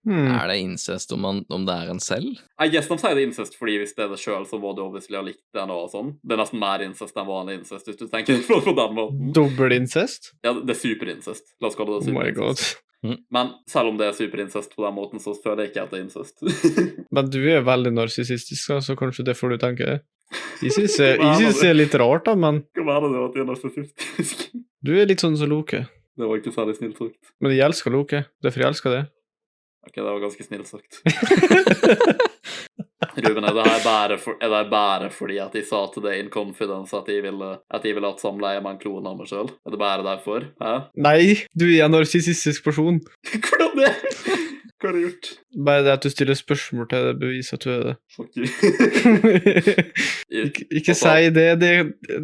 [0.08, 0.26] mm.
[0.34, 2.40] Er det incest om, man, om det er en selv?
[2.62, 4.82] I guess de sier det incest fordi hvis det er det sjøl, så må du
[4.86, 6.16] obviously ha likt det og sånn.
[6.26, 9.30] Det er nesten mer incest enn vanlig incest, hvis du tenker på på den måten.
[9.36, 10.32] Dobbelincest?
[10.42, 11.54] Ja, det er superincest.
[11.62, 12.58] La oss kalle det Oh my god.
[12.58, 12.82] superincest.
[13.30, 15.98] Men selv om det er superincest på den måten, så føler jeg ikke at det
[16.00, 16.42] er incest.
[17.14, 20.04] Men du er veldig narsissistisk, så kanskje det får du tenke deg.
[20.62, 23.44] Jeg syns jeg, jeg det er litt rart, da, men Hva mener du at jeg
[23.44, 24.46] er narsissistisk?
[24.86, 25.84] du er litt sånn som Loke.
[26.16, 27.34] Det var ikke særlig snilt sagt.
[27.44, 28.24] Men jeg elsker Loke.
[28.44, 29.02] Derfor jeg elsker det.
[29.86, 31.02] Ok, det var ganske snilt sagt.
[33.16, 36.04] Ruben, er det her bare, for, er det her bare fordi at de sa til
[36.04, 39.18] deg in confidence at de ville, at de ville hatt samleie med en klone av
[39.20, 39.50] meg sjøl?
[39.66, 40.48] Er det bare derfor?
[40.62, 40.74] Hæ?
[41.06, 41.20] Nei,
[41.56, 43.00] du er en narsissistisk person.
[43.46, 43.92] Hvordan det?
[44.76, 45.30] Hva har jeg gjort?
[45.66, 47.94] Bare det at du stiller spørsmål til det, beviser at du er det.
[48.16, 48.44] Fuck you.
[50.44, 51.48] ikke ikke si det.
[51.62, 51.72] det,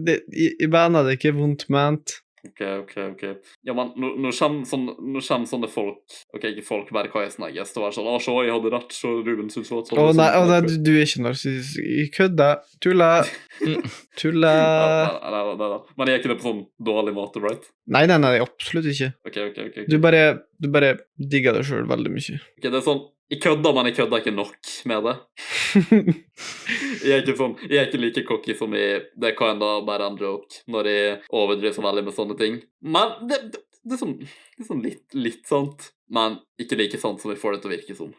[0.07, 2.19] det i, I bandet er det ikke vondt ment.
[2.43, 3.23] Ok, ok, ok.
[3.63, 7.23] Ja, men nå, nå, kommer sånne, nå kommer sånne folk Ok, ikke folk, bare hva
[7.23, 9.85] jeg snakker å være sånn Å, se, jeg hadde rett, så Ruben syntes det var
[9.87, 10.01] sånn.
[10.03, 11.79] Å nei, å, nei du, du er ikke narsissist.
[11.79, 12.11] Jeg
[12.83, 13.11] Tulla.
[14.19, 14.55] Tulla.
[15.23, 15.79] Nei, nei, nei, nei.
[15.95, 17.71] Men jeg er ikke det på sånn dårlig måte, right?
[17.95, 19.13] Nei, nei, nei, absolutt ikke.
[19.23, 19.79] Ok, ok, ok.
[19.85, 19.91] ok.
[19.93, 20.25] Du bare
[20.63, 22.39] Du bare digger det sjøl veldig mye.
[22.57, 23.03] Ok, det er sånn,
[23.33, 25.15] Jeg kødder, men jeg kødder ikke nok med det.
[27.03, 28.83] Jeg er ikke, sånn, jeg er ikke like cocky som i
[29.19, 32.59] Det kan da bare en joke, når jeg overdriver så veldig med sånne ting.
[32.85, 37.01] Men det, det, det er sånn, det er sånn litt, litt sant, men ikke like
[37.03, 38.13] sant som jeg får det til å virke som.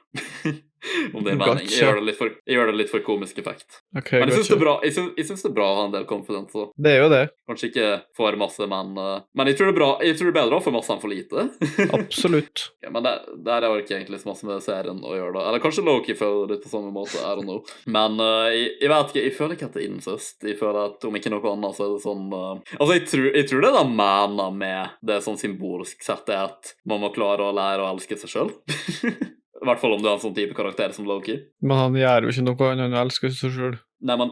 [1.13, 1.67] Om det er mening.
[1.69, 3.79] Jeg gjør det litt for, jeg det litt for komisk effekt.
[3.97, 6.51] Okay, Men jeg syns det, er det er bra å ha en del confidence.
[6.53, 6.65] Så.
[6.75, 7.23] Det er jo det.
[7.49, 10.33] Kanskje ikke for masse, men uh, Men jeg tror det er bra Jeg tror det
[10.33, 11.47] er bedre å få masse enn for lite.
[11.99, 12.65] Absolutt.
[12.83, 13.13] Ja, men det,
[13.47, 15.45] der har ikke egentlig så masse med serien å gjøre, da.
[15.49, 17.19] Eller kanskje Loki føler det på samme måte.
[17.19, 17.61] I don't know.
[17.87, 20.37] Men uh, jeg, jeg vet ikke, jeg føler ikke at det er incest.
[20.43, 23.29] Jeg føler at om ikke noe annet, så er det sånn uh, Altså, jeg tror,
[23.31, 27.47] jeg tror det de mener med det sånn symbolsk sett, er at man må klare
[27.47, 28.53] å lære å elske seg sjøl.
[29.63, 31.39] I hvert fall om du er en sånn type karakter som Loki.
[31.63, 33.79] Men han gjør jo ikke noe annet enn å elske seg sjøl.
[34.03, 34.31] Nei, men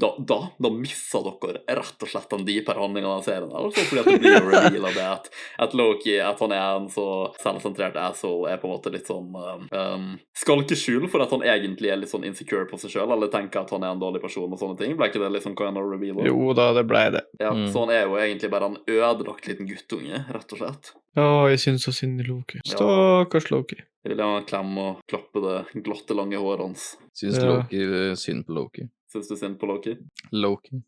[0.00, 3.50] da, da, da misser dere rett og slett den dypere handlingen av serien.
[3.52, 5.26] Altså, fordi at det blir reveal av det at,
[5.66, 7.04] at Loki, at han er en så
[7.42, 10.06] selvsentrert asshole, er på en måte litt sånn um,
[10.40, 13.28] Skal ikke skjule for at han egentlig er litt sånn insecure på seg sjøl, eller
[13.28, 14.96] tenker at han er en dårlig person og sånne ting.
[14.96, 16.24] Ble ikke det liksom kind of reveal?
[16.24, 17.26] Jo da, det blei det.
[17.42, 17.66] Ja, Mm.
[17.68, 20.92] Så han er jo egentlig bare en ødelagt liten guttunge, rett og slett.
[21.18, 22.60] Ja, jeg syns så synd i Loki.
[22.64, 23.82] Stakkars Loki.
[24.00, 26.84] Jeg vil ha en klem og klappe det glotte, lange håret hans.
[27.16, 27.50] Syns Ja.
[27.50, 28.86] Loki eh, synd på Loki.
[29.12, 29.96] Syns du synd på Loki?
[30.32, 30.80] Loki.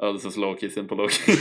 [0.00, 1.34] Ja, du syns Loki synd på Loki?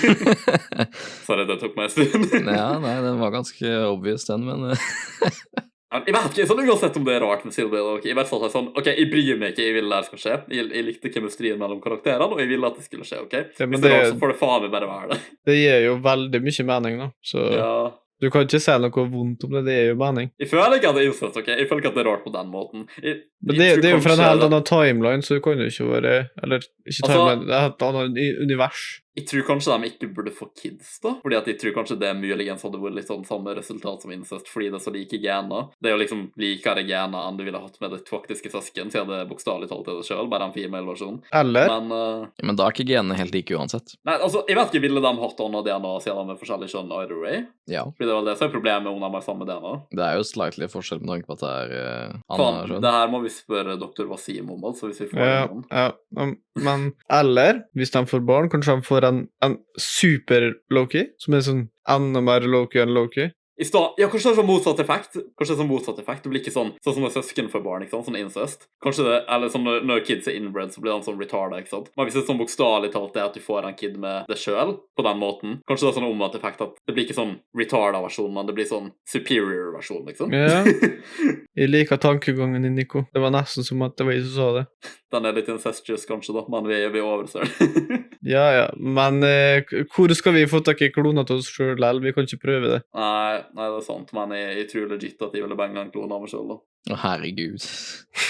[1.25, 2.29] Sorry, det tok meg en stund.
[2.59, 4.85] ja, nei, den var ganske obvious, den, men eh,
[5.89, 8.43] Jeg vet ikke, sånn Uansett om det er rart med eller Loki, i hvert fall
[8.45, 10.35] er sånn, ok, jeg bryr meg ikke, jeg vil det skal skje.
[10.53, 13.23] Jeg, jeg likte kjemistrien mellom karakterene, og jeg ville at det skulle skje.
[13.25, 13.33] ok?
[13.33, 15.19] Ja, men Hvis det er også, rart, så får det faen meg bare være det.
[15.49, 17.09] Det gir jo veldig mye mening, da.
[17.25, 17.73] Så Ja.
[18.21, 19.61] Du kan ikke si noe vondt om det.
[19.65, 20.31] Det er jo mening.
[20.39, 21.47] Jeg føler ikke at det er incest, ok?
[21.47, 22.87] Jeg føler ikke at det er rart på den måten.
[23.03, 25.69] Jeg, Men det, det er jo fra en helt annen timeline, så du kan jo
[25.71, 28.81] ikke være Eller ikke Altså- timeline, det er et annet univers.
[29.19, 31.15] Jeg tror kanskje de ikke burde få kids, da.
[31.23, 34.49] Fordi at jeg tror kanskje det muligens hadde vært litt sånn samme resultat som incest,
[34.51, 35.69] fordi det er så like gener.
[35.79, 39.11] Det er jo liksom likere gener enn du ville hatt med ditt faktiske søsken, siden
[39.11, 41.21] det bokstavelig talt er det sjøl, bare en female-versjon.
[41.35, 43.95] Eller Men eh, men da er ikke genene helt like uansett.
[44.07, 46.93] Nei, altså, jeg vet ikke, ville de hatt annet DNA siden de er forskjellige kjønn
[46.97, 47.41] either way?
[47.69, 47.83] Ja.
[47.91, 49.73] Fordi det er vel det som er problemet om de har samme DNA.
[49.99, 52.85] Det er jo slightly forskjell med tanke på at det er uh, annet kjønn.
[52.85, 55.65] det her må vi spørre doktor Wasim om, altså, hvis vi får ja, en.
[55.69, 56.87] ja, Men
[57.19, 62.23] Eller, hvis de får barn, kanskje de får en, en super-Loki, som er sånn enda
[62.23, 63.29] mer Loki enn Loki.
[63.59, 65.15] I stad, ja, Kanskje det er sånn motsatt effekt.
[65.35, 66.21] Kanskje det er sånn motsatt effekt.
[66.23, 67.83] Det blir ikke sånn sånn som når søsken får barn.
[67.83, 68.05] ikke sant?
[68.07, 68.61] Sånn incest.
[68.79, 71.59] Kanskje det, Eller sånn når, når kids er inbred, så blir de sånn retarda.
[71.59, 71.89] ikke sant?
[71.97, 74.37] Men hvis det er sånn bokstavelig talt er at du får en kid med det
[74.39, 77.35] sjøl, på den måten Kanskje det er sånn omvendt effekt at det blir ikke sånn
[77.59, 80.31] retarda versjon, men det blir sånn superior versjon, liksom.
[80.31, 80.63] Ja.
[81.59, 83.09] Jeg liker tankegangen din, Nico.
[83.11, 84.65] Det var nesten som at det var jeg som sa det.
[85.09, 87.49] Den er litt incestuous, kanskje, da, men vi, er vi overser.
[88.29, 89.63] Ja, ja, men eh,
[89.95, 92.01] hvor skal vi få tak i kloner til oss sjøl, Lell?
[92.03, 92.79] Vi kan ikke prøve det.
[92.93, 95.93] nei, nei, det er sant, men jeg, jeg tror legit at de ville banga en
[95.93, 96.59] klone av meg sjøl, da.
[96.91, 97.63] Å, herregud.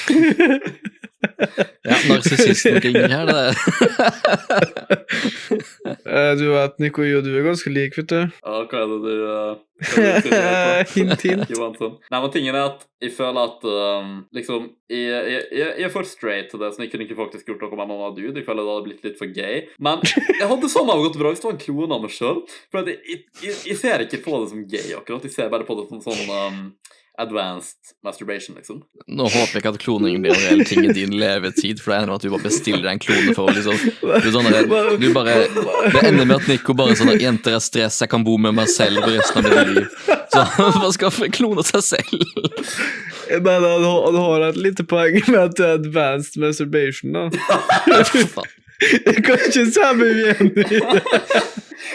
[1.19, 3.55] Ja, narsissisten ringer her, det.
[6.05, 8.19] Eh, du vet, Nico og du er ganske lik, vet du.
[8.19, 10.03] Ja, hva er det du uh, på?
[10.95, 11.51] hint, hint.
[11.51, 16.07] Nei, men tingen er at jeg føler at um, liksom jeg, jeg, jeg er for
[16.07, 18.37] straight til det, så jeg kunne ikke faktisk gjort noe med noen dude.
[18.39, 19.65] Jeg føler det hadde blitt litt for gay.
[19.81, 22.43] Men jeg hadde sånn avgått bra hvis det var en klone av meg sjøl.
[22.71, 25.27] For jeg, jeg, jeg, jeg ser ikke på det som gay, akkurat.
[25.27, 26.63] Jeg ser bare på det som sånn um,
[27.19, 28.77] advanced masturbation, liksom.
[29.11, 31.97] Nå håper jeg ikke at kloning blir en reell ting i din levetid, for det
[31.99, 33.75] ender med at du bare bestiller deg en klone for å liksom
[34.23, 34.69] Du, sånn der,
[35.01, 35.35] du bare
[35.93, 38.55] Det ender med at Nico bare sånn at 'Jenter er stress, jeg kan bo med
[38.57, 39.89] meg selv for resten av mitt liv'.
[40.31, 40.43] Så
[40.79, 42.23] han skaffer en klone seg selv.
[43.29, 47.29] Men han, har- han har et lite poeng med at det er advanced masturbation, da.
[48.79, 51.01] Jeg kan ikke se meg uenig i det.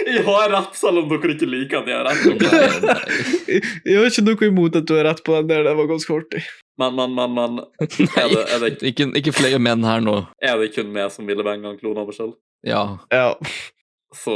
[0.08, 2.44] Jeg har rett, selv om dere ikke liker at jeg har rett.
[2.84, 3.60] Nei.
[3.84, 6.16] Jeg har ikke noe imot at du har rett på den der, det var ganske
[6.16, 6.44] artig.
[6.80, 7.60] Men, men, men, men
[8.22, 10.16] er det, er, det, Ikke, ikke flere menn her nå.
[10.42, 12.34] er det kun meg som ville en klone av meg sjøl?
[12.66, 12.84] Ja.
[13.12, 13.34] Ja.
[14.14, 14.34] Så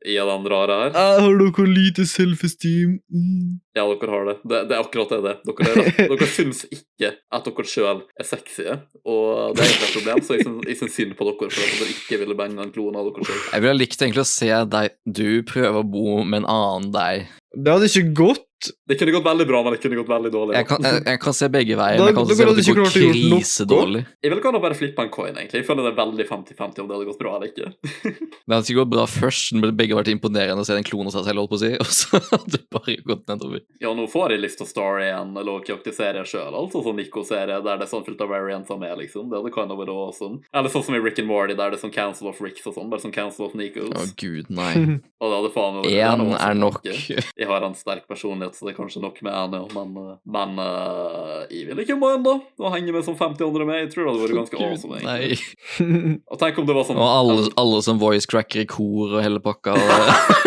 [0.00, 0.92] er den rare her?
[0.94, 2.98] Jeg har dere lite self-esteem.
[3.12, 3.60] Mm.
[3.76, 4.36] Ja, dere har det.
[4.44, 5.20] Det, det er akkurat det.
[5.24, 5.34] det.
[5.48, 8.66] Dere, er, dere syns ikke at dere sjøl er sexy,
[9.04, 11.64] og det er egentlig et problem, så jeg syns, jeg syns synd på dere for
[11.64, 13.42] at dere ikke ville bange en klone av dere sjøl.
[13.54, 17.26] Jeg ville likt egentlig å se deg Du prøver å bo med en annen deg.
[17.56, 18.46] Det hadde ikke gått.
[18.90, 20.54] Det kunne gått veldig bra, men det kunne gått veldig dårlig.
[20.58, 22.56] Jeg kan, jeg, jeg kan se begge veier, Da- men jeg kan også se at
[22.60, 22.90] det går
[23.30, 24.02] krisedårlig.
[24.22, 25.60] Jeg ville kanskje bare flippe en coin, egentlig.
[25.62, 27.72] Jeg føler det er veldig 50-50 om det hadde gått bra eller ikke.
[28.50, 31.22] Det hadde ikke gått bra først, men begge vært imponerende å se den klone seg
[31.28, 33.60] selv, holdt på å si, og så hadde det bare gått nedover.
[33.82, 36.98] Ja, nå får jeg lyst til å igjen, i en Loki-aktig serie sjøl, altså sånn
[36.98, 39.28] Nico-serie der det er sånn fullt av variants av meg, liksom.
[39.30, 40.40] Det hadde kind of vært awesome.
[40.52, 42.74] Eller sånn som i Rick and Morty, der det er sånn Council of Ricks og
[42.74, 43.92] sånn, bare sånn Council of Nicos.
[43.94, 44.72] Å, gud, nei.
[45.20, 46.80] Og det hadde faen meg vært- det hadde Én er nok.
[46.90, 50.18] Jeg har en sterk personlighet mulighet, så det er kanskje nok med Annie òg, men,
[50.24, 52.36] men uh, eh, jeg vil ikke må ennå.
[52.60, 55.00] Å henge med som 50 andre med, jeg tror det hadde vært ganske awesome.
[55.00, 56.22] Egentlig.
[56.30, 59.22] Og tenk om det var sånn Og alle, alle som voice cracker i kor og
[59.22, 59.74] hele pakka.
[59.74, 59.80] Og...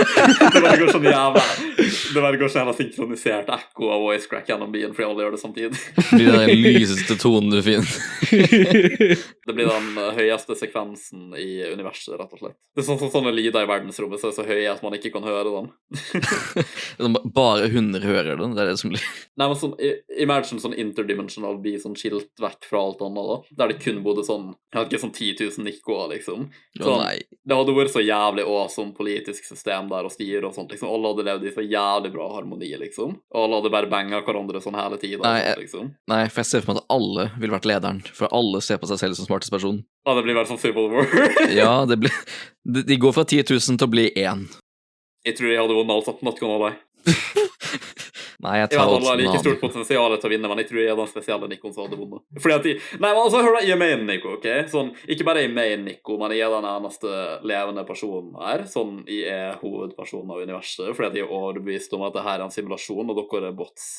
[0.54, 1.44] det var sånn jævla
[1.84, 5.42] Det var kanskje jævla synkronisert ekko av voice crack gjennom byen, fordi alle gjør det
[5.42, 5.82] samtidig.
[5.98, 7.96] Det blir den lyseste tonen du finner.
[9.48, 12.58] det blir den eh, høyeste sekvensen i universet, rett og slett.
[12.74, 15.12] Det er sånn som sånne lyder i verdensrommet så er så høye at man ikke
[15.14, 15.72] kan høre den.
[17.38, 18.58] Bare 100 underhører den.
[18.58, 19.06] Det er det som blir
[19.40, 19.78] Nei, men sånn,
[20.26, 23.58] Imagine sånn interdimensional by sånn skilt vekk fra alt annet, da.
[23.62, 26.46] Der det kun bodde sånn jeg vet ikke, sånn 10 000 nikkoer, liksom.
[26.80, 27.10] Sånn, oh,
[27.46, 30.74] det hadde vært så jævlig awesome politisk system der og styre og sånt.
[30.74, 30.90] liksom.
[30.90, 33.14] Alle hadde levd i så jævlig bra harmoni, liksom.
[33.30, 35.22] Og alle hadde bare banga hverandre sånn hele tida.
[35.22, 35.92] Nei, sånn, liksom.
[36.10, 38.90] nei, for jeg ser for meg at alle ville vært lederen, for alle ser på
[38.90, 39.84] seg selv som smartest person.
[40.08, 41.14] Ja, det blir bare sånn Civil War.
[41.62, 42.18] ja, det blir,
[42.66, 44.48] de, går fra 10 000 til å bli én.
[45.24, 46.26] Jeg tror jeg hadde vunnet alt sammen.
[46.26, 46.74] Not gonna.
[48.44, 50.80] Nei, jeg Jeg vet alle har like stort potensial til å vinne, men jeg tror
[50.82, 52.24] jeg er den spesielle Nikon som hadde vunnet.
[52.44, 54.48] Fordi at de, Nei, men altså, hør da, jeg er main Nico, ok?
[54.72, 57.14] Sånn, ikke bare jeg er main Nico, men jeg er den eneste
[57.48, 58.66] levende personen her.
[58.72, 62.42] Sånn, jeg er hovedpersonen av universet, fordi at jeg er overbevist om at det her
[62.42, 63.90] er en simulasjon, og dere er bots.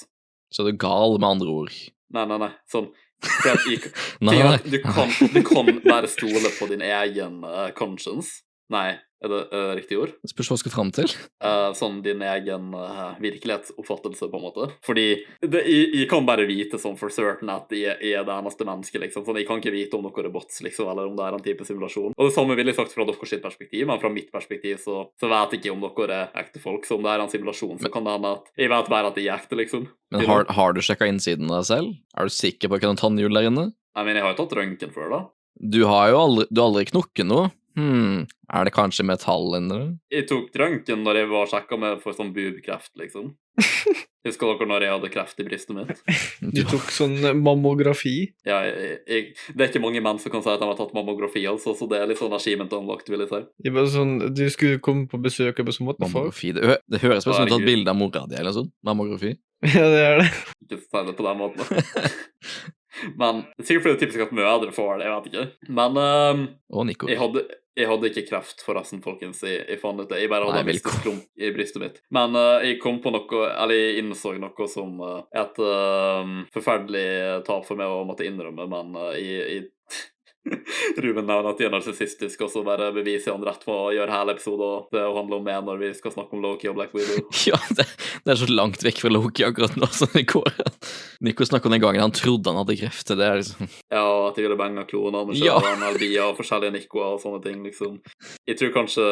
[0.52, 1.80] Så du er gal, med andre ord.
[2.14, 2.52] Nei, nei, nei.
[2.70, 2.92] Sånn.
[3.24, 3.80] Jeg,
[4.26, 4.58] Nei, nei.
[4.68, 8.43] du, kan, du kan bare stole på din egen uh, conscience.
[8.72, 8.94] Nei,
[9.24, 10.12] er det uh, riktig ord?
[10.28, 11.12] Spørs hva du skal fram til.
[11.42, 14.68] Uh, sånn din egen uh, virkelighetsoppfattelse, på en måte.
[14.84, 15.06] Fordi
[15.40, 18.66] det, jeg, jeg kan bare vite sånn for certain at jeg, jeg er det eneste
[18.68, 19.24] mennesket, liksom.
[19.26, 21.44] Sånn, jeg kan ikke vite om dere er bots, liksom, eller om det er en
[21.44, 22.16] type simulasjon.
[22.16, 25.06] Og det samme ville jeg sagt fra deres sitt perspektiv, men fra mitt perspektiv så,
[25.20, 26.88] så vet jeg ikke om dere er ekte folk.
[26.88, 29.20] Så om det er en simulasjon, så kan det hende at jeg vet bare at
[29.20, 29.88] de er ekte, liksom.
[30.12, 31.96] Men har, har du sjekka innsiden av deg selv?
[32.16, 33.70] Er du sikker på at det kan noe tannhjul der inne?
[33.94, 35.24] Jeg mener, jeg har jo tatt røntgen før, da.
[35.54, 37.52] Du har jo aldri, du har aldri knukket noe.
[37.74, 39.86] Hm, er det kanskje metall inni det?
[40.14, 43.32] Jeg tok røntgen når jeg var sjekka med for sånn bubkreft, liksom.
[44.24, 45.98] Husker dere når jeg hadde kreft i brystet mitt?
[46.54, 48.14] Du tok sånn mammografi.
[48.48, 50.94] Ja, jeg, jeg, det er ikke mange menn som kan si at de har tatt
[50.96, 53.42] mammografi, altså, så det er litt sånn achievement unlocked, vil jeg si.
[53.66, 56.00] Jeg bare sånn, Du skulle komme på besøk og sånn, måte.
[56.06, 56.54] Mammografi.
[56.56, 58.60] Det, hø det høres ut som du har tatt bilde av mora di eller noe
[58.62, 58.72] sånt.
[58.86, 59.34] Mammografi.
[59.74, 60.24] Ja, det er det.
[60.64, 61.68] Ikke si det på den måten.
[63.20, 65.44] Men det er sikkert fordi det er typisk at mødre får det, jeg vet ikke.
[65.80, 66.42] Men um,
[66.74, 67.10] Og Nico.
[67.10, 67.44] jeg, hadde,
[67.78, 69.42] jeg hadde ikke kreft, forresten, folkens.
[69.46, 70.22] Jeg, jeg fant ut det.
[70.22, 72.00] Jeg bare hadde Nei, en klump i brystet mitt.
[72.14, 77.06] Men uh, jeg kom på noe, eller jeg innså noe som uh, et uh, forferdelig
[77.48, 80.02] tap for meg å måtte innrømme, men eh, jeg, jeg
[81.02, 84.12] Ruben nevner at de er narsissistiske, og så bare beviser han rett på å gjøre
[84.12, 86.94] hele episoden til å handle om meg når vi skal snakke om Loki og Black
[86.96, 87.24] Widow.
[87.48, 87.86] Ja, det,
[88.24, 90.48] det er så langt vekk fra Loki akkurat nå som det går.
[91.24, 93.12] Nico snakker om den gangen han trodde han hadde kreft.
[93.14, 95.58] Det er liksom Ja, at de ville banga klonene med Ja.
[95.84, 97.98] Albia og forskjellige Nicoer og sånne ting, liksom.
[98.48, 99.08] Jeg tror kanskje,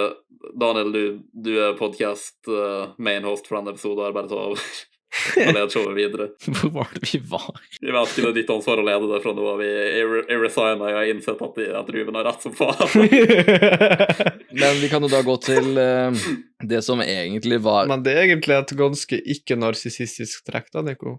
[0.58, 4.72] Daniel, du, du er podcast uh, main host for denne episoden, bare ta over
[5.36, 6.26] og lede showet videre.
[6.56, 7.50] Hvor var det vi var?
[7.82, 9.60] Jeg vet ikke det er ditt ansvar å lede det fra nå av.
[9.64, 10.06] Jeg,
[10.40, 13.10] resigna, re- jeg har innsett at, de- at Ruben har rett som faen.
[14.62, 16.22] Men vi kan jo da gå til uh,
[16.68, 21.18] det som egentlig var Men det er egentlig et ganske ikke-narsissistisk trekk, da, Nico.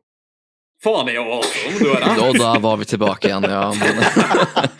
[0.83, 2.23] faen, jeg er om du har rett.
[2.27, 3.69] Og da var vi tilbake igjen, ja.
[3.77, 4.73] Men,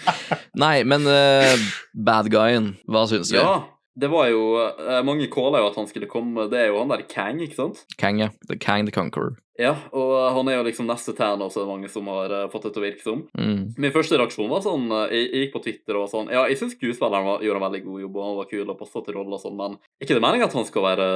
[0.65, 1.53] nei, men uh,
[1.93, 3.39] bad guyen, hva syns vi?
[3.39, 3.61] Ja,
[3.95, 6.47] det var jo eh, Mange calla jo at han skulle komme.
[6.51, 7.85] Det er jo han der Kang, ikke sant?
[7.97, 8.31] Kang, ja.
[8.49, 9.37] The Kang the Conqueror.
[9.59, 12.63] Ja, og han er jo liksom neste Tern også, det mange som har eh, fått
[12.65, 13.19] det til å virke som.
[13.37, 13.75] Mm.
[13.77, 16.57] Min første reaksjon var sånn eh, Jeg, jeg gikk på Twitter og sånn Ja, jeg
[16.57, 19.17] syns skuespilleren var, gjorde en veldig god jobb, og han var kul og passa til
[19.19, 21.07] rollen og sånn, men er ikke det meninga at han skal være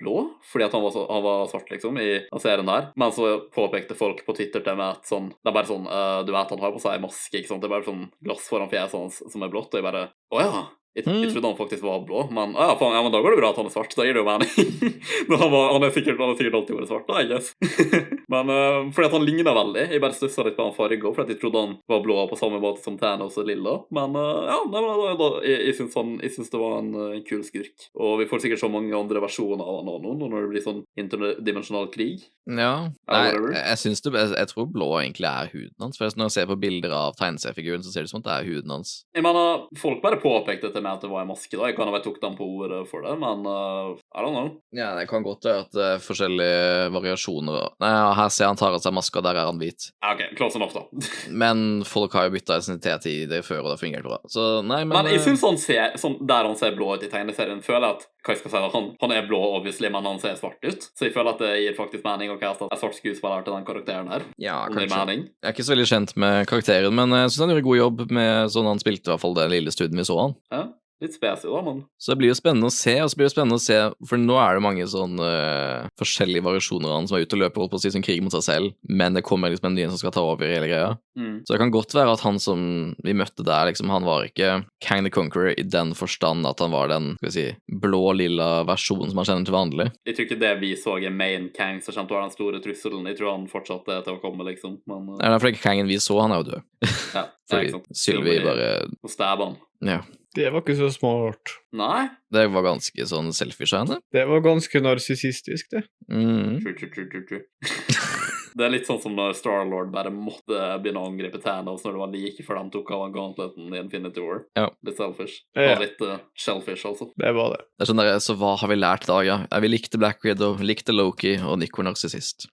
[0.00, 0.16] blå?
[0.48, 2.88] Fordi at han var, så, han var svart, liksom, i den serien her.
[2.96, 5.84] Men så påpekte folk på Twitter til meg at sånn Det er bare sånn
[6.24, 7.60] Du vet, han har på seg maske, ikke sant?
[7.60, 10.40] Det er bare sånn glass foran fjeset hans som er blått, og jeg bare Å
[10.40, 10.62] ja.
[10.92, 11.30] Jeg, jeg Mm.
[11.32, 13.50] trodde han faktisk var blå, men å ja, faen, ja, men da går det bra
[13.52, 13.94] at han er svart.
[13.96, 14.50] Da gir det jo mening.
[15.28, 17.52] men han, var, han, er sikkert, han er sikkert alltid vært svart, da, I guess.
[18.34, 19.86] men uh, fordi at han ligner veldig.
[19.94, 22.60] Jeg bare stussa litt på han farga, fordi jeg trodde han var blå på samme
[22.60, 23.78] måte som Thanos og Lilla.
[23.94, 26.92] Men uh, ja, nei, da, da, jeg, jeg, syns han, jeg syns det var en
[27.06, 27.88] eh, kul skurk.
[27.96, 30.82] Og vi får sikkert så mange andre versjoner av han nå når det blir sånn
[31.00, 32.26] interdimensjonal krig.
[32.48, 32.90] Ja.
[33.10, 33.24] Nei,
[33.54, 35.98] jeg, syns det, jeg, jeg tror blå egentlig er huden hans.
[35.98, 38.36] For når jeg ser på bilder av tegneseriefiguren, så ser det ut som at det
[38.38, 38.94] er huden hans.
[39.14, 41.52] Jeg mener, Folk bare påpekte til meg at det var en maske.
[41.54, 41.68] da.
[41.68, 44.50] Jeg kan ha vært tok dem på ordet for det, men uh, I don't know.
[44.74, 47.68] Ja, det kan godt være at det er forskjellige variasjoner.
[47.82, 49.90] Nei, ja, Her ser han tar av seg maska, der er han hvit.
[50.02, 50.86] Ja, OK, close enough, da.
[51.42, 54.18] Men folk har jo bytta identitet i det før, og det fungerer bra.
[54.30, 57.04] Så nei, men, Men jeg syns synes han ser, sånn, der han ser blå ut
[57.04, 60.06] i tegneserien, føler jeg at hva jeg skal si han, han er blå, obviously, men
[60.06, 60.84] han ser svart ut.
[60.94, 63.66] Så jeg føler at det gir faktisk mening å caste en svart skuespiller til den
[63.66, 64.26] karakteren her.
[64.38, 65.16] ja, kanskje.
[65.18, 68.04] Jeg er ikke så veldig kjent med karakteren, men jeg syns han gjorde god jobb
[68.14, 70.38] med sånn han spilte i hvert fall den lille studien vi så han.
[70.54, 70.62] Ja.
[71.02, 73.34] Litt spesig, da, men Så det blir jo spennende å se, og så blir det
[73.34, 77.18] spennende å se, for nå er det mange sånn uh, forskjellige variasjoner av han som
[77.18, 79.24] er ute og løper holdt på å si som krig mot seg selv, men det
[79.26, 80.92] kommer liksom en ny en som skal ta over hele greia.
[81.18, 81.42] mm.
[81.42, 82.62] Så det kan godt være at han som
[83.02, 86.70] vi møtte der, liksom, han var ikke Kang the Conqueror i den forstand at han
[86.70, 87.46] var den skal vi si,
[87.82, 89.90] blå-lilla versjonen som man kjenner til vanlig.
[90.06, 92.36] Jeg tror ikke det vi så er main Kang som kommer til å være den
[92.38, 93.10] store trusselen.
[93.10, 94.78] Jeg tror han fortsatte til å komme, liksom.
[94.86, 96.64] Men Det er derfor ikke Kangen vi så, han er jo død.
[96.86, 97.94] ja, det er ikke sant.
[97.96, 98.72] Sylvi bare
[99.02, 99.62] Og stabbe han.
[99.82, 100.00] Ja.
[100.32, 101.56] Det var ikke så smart.
[101.76, 102.06] Nei.
[102.32, 103.98] Det var ganske sånn selfish av henne.
[104.14, 105.84] Det var ganske narsissistisk, det.
[106.08, 106.62] Mm.
[106.64, 108.28] True, true, true.
[108.56, 112.02] Det er litt sånn som når Starlord bare måtte begynne å angripe Thanos når det
[112.02, 114.42] var like før de tok av gauntleten i Infinity War.
[114.58, 114.70] Ja.
[114.86, 115.42] Litt selfish.
[115.56, 115.76] Ja.
[115.76, 117.10] Og litt uh, shellfish, altså.
[117.20, 117.62] Det var det.
[117.76, 119.38] Det er sånn der, Så hva har vi lært da, ja?
[119.50, 122.48] ja vi likte Black Widow, likte Loki, og Nico var narsissist.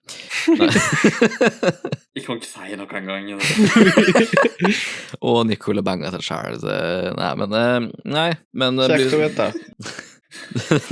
[2.14, 3.40] Jeg kan ikke si noe engang.
[5.20, 6.60] og Nicole banga seg sjæl.
[7.16, 9.50] Nei, men eh, Nei, men det Kjekt å vite.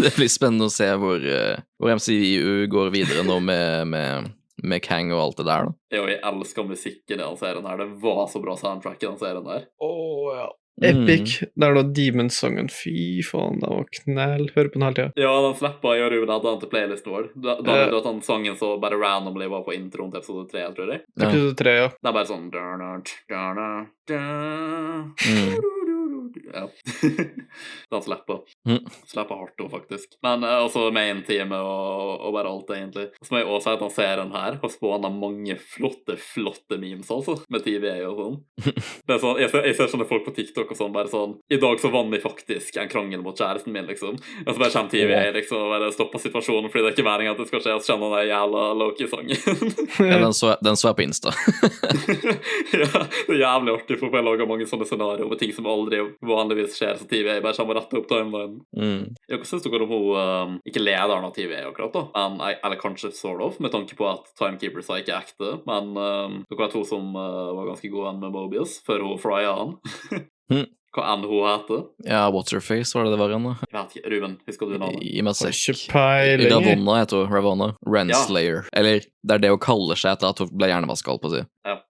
[0.02, 4.32] det blir spennende å se hvor, eh, hvor MCU går videre nå med, med,
[4.62, 5.74] med Kang og alt det der, da.
[5.98, 7.76] Jo, jeg elsker musikken i den serien her.
[7.82, 9.68] Det var så bra soundtrack i den serien der.
[9.84, 10.48] Åh, ja.
[10.78, 11.06] Mm.
[11.06, 12.68] Det er da Demon-sangen.
[12.70, 14.44] Fy faen, det var knell.
[14.54, 15.10] Hører på den hele tida.
[15.18, 17.24] Ja, den slippa jeg og Ruben hadde den til playlisten vår.
[17.34, 20.62] Da, hadde du at den sangen så bare randomly var på introen til episode tre,
[20.76, 21.00] tror jeg.
[21.16, 21.26] Ja.
[21.26, 21.88] Episode tre, ja.
[21.98, 22.46] Det er bare sånn.
[25.28, 25.74] Mm.
[26.54, 26.68] Ja.
[27.92, 28.42] Den slipper.
[28.68, 28.82] Mm.
[29.06, 30.18] Slipper hardt òg, faktisk.
[30.24, 33.08] Men altså, også main-teamet og, og bare alt, egentlig.
[33.22, 37.10] Så må jeg også si at den serien her har spåna mange flotte, flotte memes,
[37.12, 37.38] altså.
[37.52, 38.38] Med TVA og sånn.
[39.08, 41.36] Det er sånn jeg, ser, jeg ser sånne folk på TikTok og sånn bare sånn
[41.52, 44.18] I dag så vant jeg faktisk en krangel mot kjæresten min, liksom.
[44.44, 47.34] Og så bare kommer TVA liksom og bare stopper situasjonen fordi det er ikke meningen
[47.34, 49.38] at det skal skje, og så kjenner han den jævla Loki-sangen.
[50.08, 51.32] Ja, den, så, den så jeg på Insta.
[52.82, 56.00] ja, det er jævlig artig, for jeg lager mange sånne scenarioer med ting som aldri
[56.26, 58.60] vanligvis skjer, så TVA bare kommer rett opp timelinen.
[58.76, 59.04] Mm.
[59.28, 62.80] Ja, Hva syns dere om hun um, Ikke lederen av TVA, akkurat, da, men, eller
[62.80, 66.78] kanskje sort of, med tanke på at Timekeepers er ikke ekte, men um, dere vet
[66.78, 69.78] hun som uh, var ganske god venn med Mobius før hun frya han?
[70.52, 70.66] Mm.
[70.98, 71.82] Hva enn hun heter?
[72.08, 73.54] Ja, Waterface var det det var igjen, da.
[73.68, 74.10] Jeg vet ikke.
[74.14, 75.04] Ruben, husker du navnet?
[75.04, 75.58] Gi meg sekk.
[75.74, 76.52] ikke peiling.
[76.54, 77.34] Ravonna heter hun.
[77.34, 77.68] Ravonna.
[77.86, 78.64] Renslayer.
[78.72, 81.36] Eller det er det hun kaller seg etter at hun ble hjernevaska, holdt på å
[81.36, 81.44] si.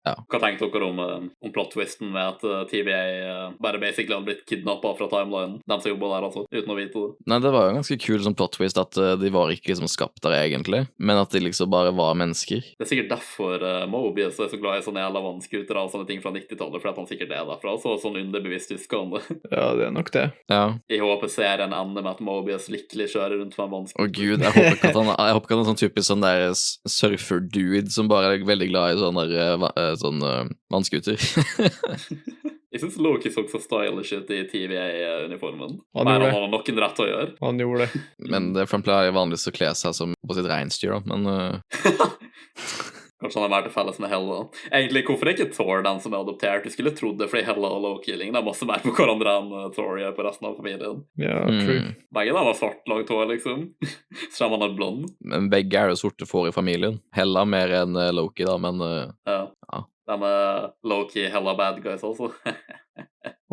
[0.03, 4.27] Hva tenkte dere om, um, om plot-twisten med at uh, TVA uh, bare basically hadde
[4.27, 5.61] blitt kidnappa fra timelinen?
[5.63, 7.27] De som jobba der, altså, uten å vite det.
[7.31, 9.71] Nei, det var jo en ganske kul sånn plot twist at eh, de var ikke
[9.71, 12.65] liksom skapt der egentlig, men at de liksom bare var mennesker.
[12.75, 16.09] Det er sikkert derfor uh, Mobius er så glad i sånne jævla vannskutere og sånne
[16.09, 17.77] ting fra 90-tallet, fordi at han sikkert er derfra.
[17.79, 19.23] Så sånn underbevisst husker han det.
[19.53, 20.25] Ja, det er nok det.
[20.51, 20.63] Ja.
[20.91, 24.43] Jeg håper serien ender med at Mobius lykkelig kjører rundt med en Å oh, gud,
[24.43, 26.75] jeg håper ikke at han, er sånn typisk sånn der s-
[27.23, 31.19] surfer-dude som bare er veldig glad i sånne, eh, eh, sånn eh, vannskuter.
[32.73, 35.75] Jeg syns Loki så så stylish ut i TVA-uniformen.
[35.93, 36.31] Han det.
[36.33, 37.27] har noen rett å gjøre.
[37.43, 38.01] Han gjorde det.
[38.33, 41.29] men det for han pleier vanligvis å kle seg som på sitt reinsdyr, da, men
[41.29, 41.77] eh,
[43.23, 44.39] Kanskje han har mer til felles med Hella.
[44.67, 46.65] Egentlig, Hvorfor er ikke Thor den som er adoptert?
[46.67, 49.69] Du skulle trodd det fordi Hella og Loki ligner masse mer på hverandre enn uh,
[49.75, 50.99] Thor gjør på resten av familien.
[51.21, 51.79] Ja, true.
[51.85, 51.93] mm.
[52.19, 53.63] Begge dem har svart langt hår, liksom.
[54.33, 55.07] Så kommer han har blond.
[55.23, 56.99] Men begge er jo sorte får i familien.
[57.15, 59.41] Hella mer enn eh, Loki, da, men uh, Ja.
[59.71, 59.83] Ja.
[60.11, 62.33] De er Loki, Hella bad guys, altså.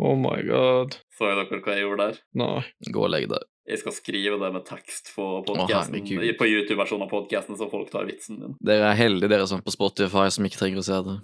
[0.01, 0.95] Oh my god.
[1.13, 2.15] Så dere hva jeg gjorde der?
[2.41, 2.63] Nei.
[2.89, 3.43] gå og legg deg.
[3.69, 6.01] Jeg skal skrive det med tekst på podcasten,
[6.39, 8.55] på YouTube-versjonen av podkasten, så folk tar vitsen din.
[8.71, 11.17] Dere er heldige, dere som er på Spotify, som ikke trenger å se det.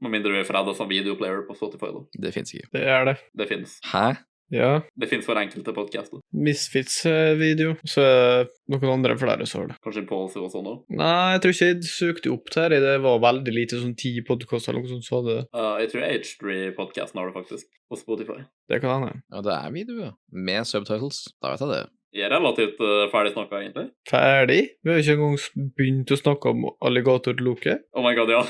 [0.00, 1.92] Med mindre du er forelda som videoplayer på Spotify.
[1.92, 2.04] da.
[2.24, 2.72] Det fins ikke.
[2.72, 3.16] Det er det.
[3.36, 3.76] Det fins.
[3.92, 4.06] Hæ?
[4.54, 4.80] Ja.
[4.96, 6.22] Det fins for enkelte podcaster.
[6.32, 7.74] Misfits-video.
[7.84, 9.76] Så er noen andre flere som det.
[9.84, 10.80] Kanskje Pål og sånn òg.
[10.98, 12.80] Nei, jeg tror ikke jeg søkte opp det.
[12.84, 15.44] Det var veldig lite, sånn ti podkaster eller noe sånt hadde det.
[15.52, 18.40] Uh, jeg tror H3-podkasten har det faktisk, på Spotify.
[18.70, 19.22] Det kan hende.
[19.28, 20.10] Ja, det er video.
[20.32, 21.26] Med subtitles.
[21.42, 21.84] Da vet jeg det.
[22.16, 23.90] Vi er relativt uh, ferdig snakka, egentlig.
[24.08, 24.62] Ferdig?
[24.80, 25.36] Vi har ikke engang
[25.76, 27.84] begynt å snakke om alligatorloket.
[27.92, 28.40] Oh my god, ja.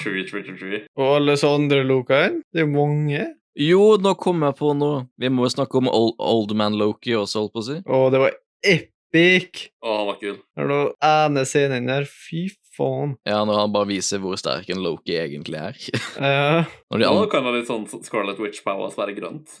[0.00, 0.82] true, true, true, true.
[0.94, 2.44] Og alle så andre lokene.
[2.54, 3.26] Det er mange.
[3.60, 5.02] Jo, nå kom jeg på noe.
[5.20, 7.76] Vi må jo snakke om Old, old Man Loki også, holdt på å si.
[7.84, 9.66] Å, det var epic!
[9.80, 10.40] Å, han var kul.
[10.40, 12.08] Det er noe ene scenen der.
[12.10, 12.48] Fy
[12.80, 13.16] faen.
[13.28, 15.78] Ja, når han bare viser hvor sterk en Loki egentlig er.
[16.20, 16.66] ja.
[16.90, 17.22] Når de andre...
[17.22, 19.56] Nå kan være litt sånn Scarlet Witch Powers være grønt.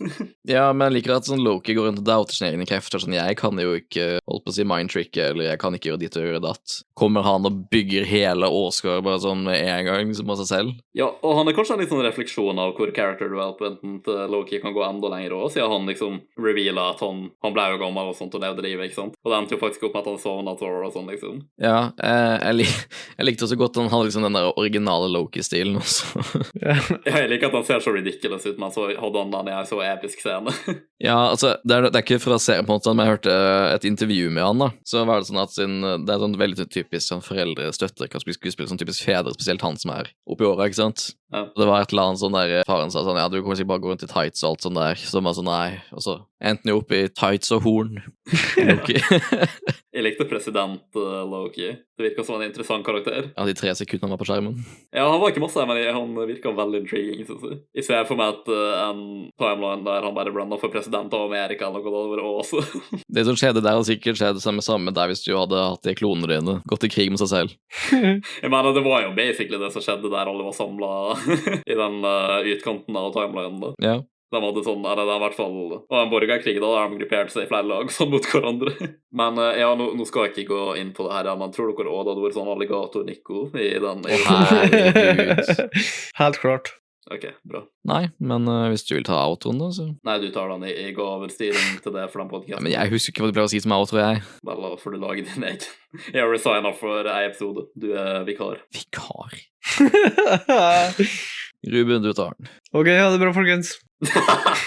[0.50, 2.98] Ja, men jeg liker at sånn Loki går rundt og doubter sine egne krefter.
[3.02, 6.02] Sånn, jeg kan jo ikke holdt på å si mindtricke, eller jeg kan ikke gjøre
[6.02, 6.76] ditt og gjøre datt.
[6.98, 10.80] Kommer han og bygger hele Oscar bare sånn med en gang, som av seg selv?
[10.96, 14.58] ja, og han er kanskje en litt sånn refleksjon av hvor character developmenten til Loki
[14.62, 18.10] kan gå enda lenger òg, siden han liksom revealer at han, han ble jo gammel
[18.10, 19.14] og sånt og levde livet, ikke sant.
[19.22, 21.40] Og det endte jo faktisk opp med at han sovna og sånn, liksom.
[21.62, 22.74] Ja, eh, jeg, lik,
[23.18, 26.24] Jeg likte også godt han hadde liksom den der originale Loki-stilen også.
[26.60, 26.74] Ja.
[27.06, 29.68] Jeg liker at han ser så ridiculous ut, men så hadde han den i en
[29.68, 30.52] så episk scene.
[31.00, 33.36] Ja, altså, det er, det er ikke fra serien, på en måte, men jeg hørte
[33.72, 34.60] et intervju med han.
[34.60, 38.10] da Så var det sånn at sin, Det er sånn veldig typisk sånn foreldre støtter
[38.10, 41.06] kan spille skuespill, sånn typisk fedre, spesielt han som er oppi åra, ikke sant.
[41.30, 41.44] Ja.
[41.56, 43.84] Det var et eller annet sånn der faren sa sånn Ja, du kommer sikkert bare
[43.84, 44.98] gå rundt i tights og alt sånn der.
[44.98, 45.78] Så var sånn, nei.
[45.94, 48.00] Og så endte han jo opp i tights og horn.
[49.90, 51.72] Jeg likte president uh, Loki.
[51.98, 53.32] Det virka som en interessant karakter.
[53.34, 54.60] ja, de tre sekundene han var på skjermen.
[54.94, 57.24] Ja, han var ikke masse, men han virka veldig intriguing.
[57.26, 57.58] Synes jeg.
[57.76, 59.02] jeg ser for meg at uh, en
[59.40, 63.02] timeline der han bare runna for president av Amerika eller noe, det hadde vært awesome.
[63.10, 65.84] Det som skjedde der, hadde sikkert skjedd det samme samme der hvis du hadde hatt
[65.86, 66.56] de klonene dine.
[66.70, 67.58] Gått i krig med seg selv.
[67.90, 70.94] Jeg mener, det var jo basically det som skjedde der alle var samla
[71.72, 73.60] i den uh, utkanten av timelinen.
[73.62, 73.74] da.
[73.84, 73.98] Ja.
[74.30, 76.98] De hadde sånn, eller det er i hvert fall Og en borgerkrig, da der de
[77.00, 78.74] grupperte seg i flere lag sånn mot hverandre.
[79.10, 81.72] Men eh, ja, nå, nå skal jeg ikke gå inn på det her, men tror
[81.74, 84.04] dere òg det hadde vært sånn alligator-Nico i den?
[84.06, 85.66] i- herregud.
[86.22, 86.76] Helt klart.
[87.10, 87.64] Ok, bra.
[87.90, 90.74] Nei, men uh, hvis du vil ta outroen, da, så Nei, du tar den i,
[90.78, 92.60] i gavestyring til det for den ja.
[92.62, 94.22] Men jeg husker ikke hva du pleier å si som outro, jeg.
[94.46, 95.70] Vel, da får du lage din egen.
[96.12, 97.66] Jeg har resigna for ei episode.
[97.74, 98.62] Du er vikar.
[98.76, 99.40] Vikar.
[101.72, 102.48] Ruben, du tar den.
[102.72, 103.74] ok, ha det bra, folkens.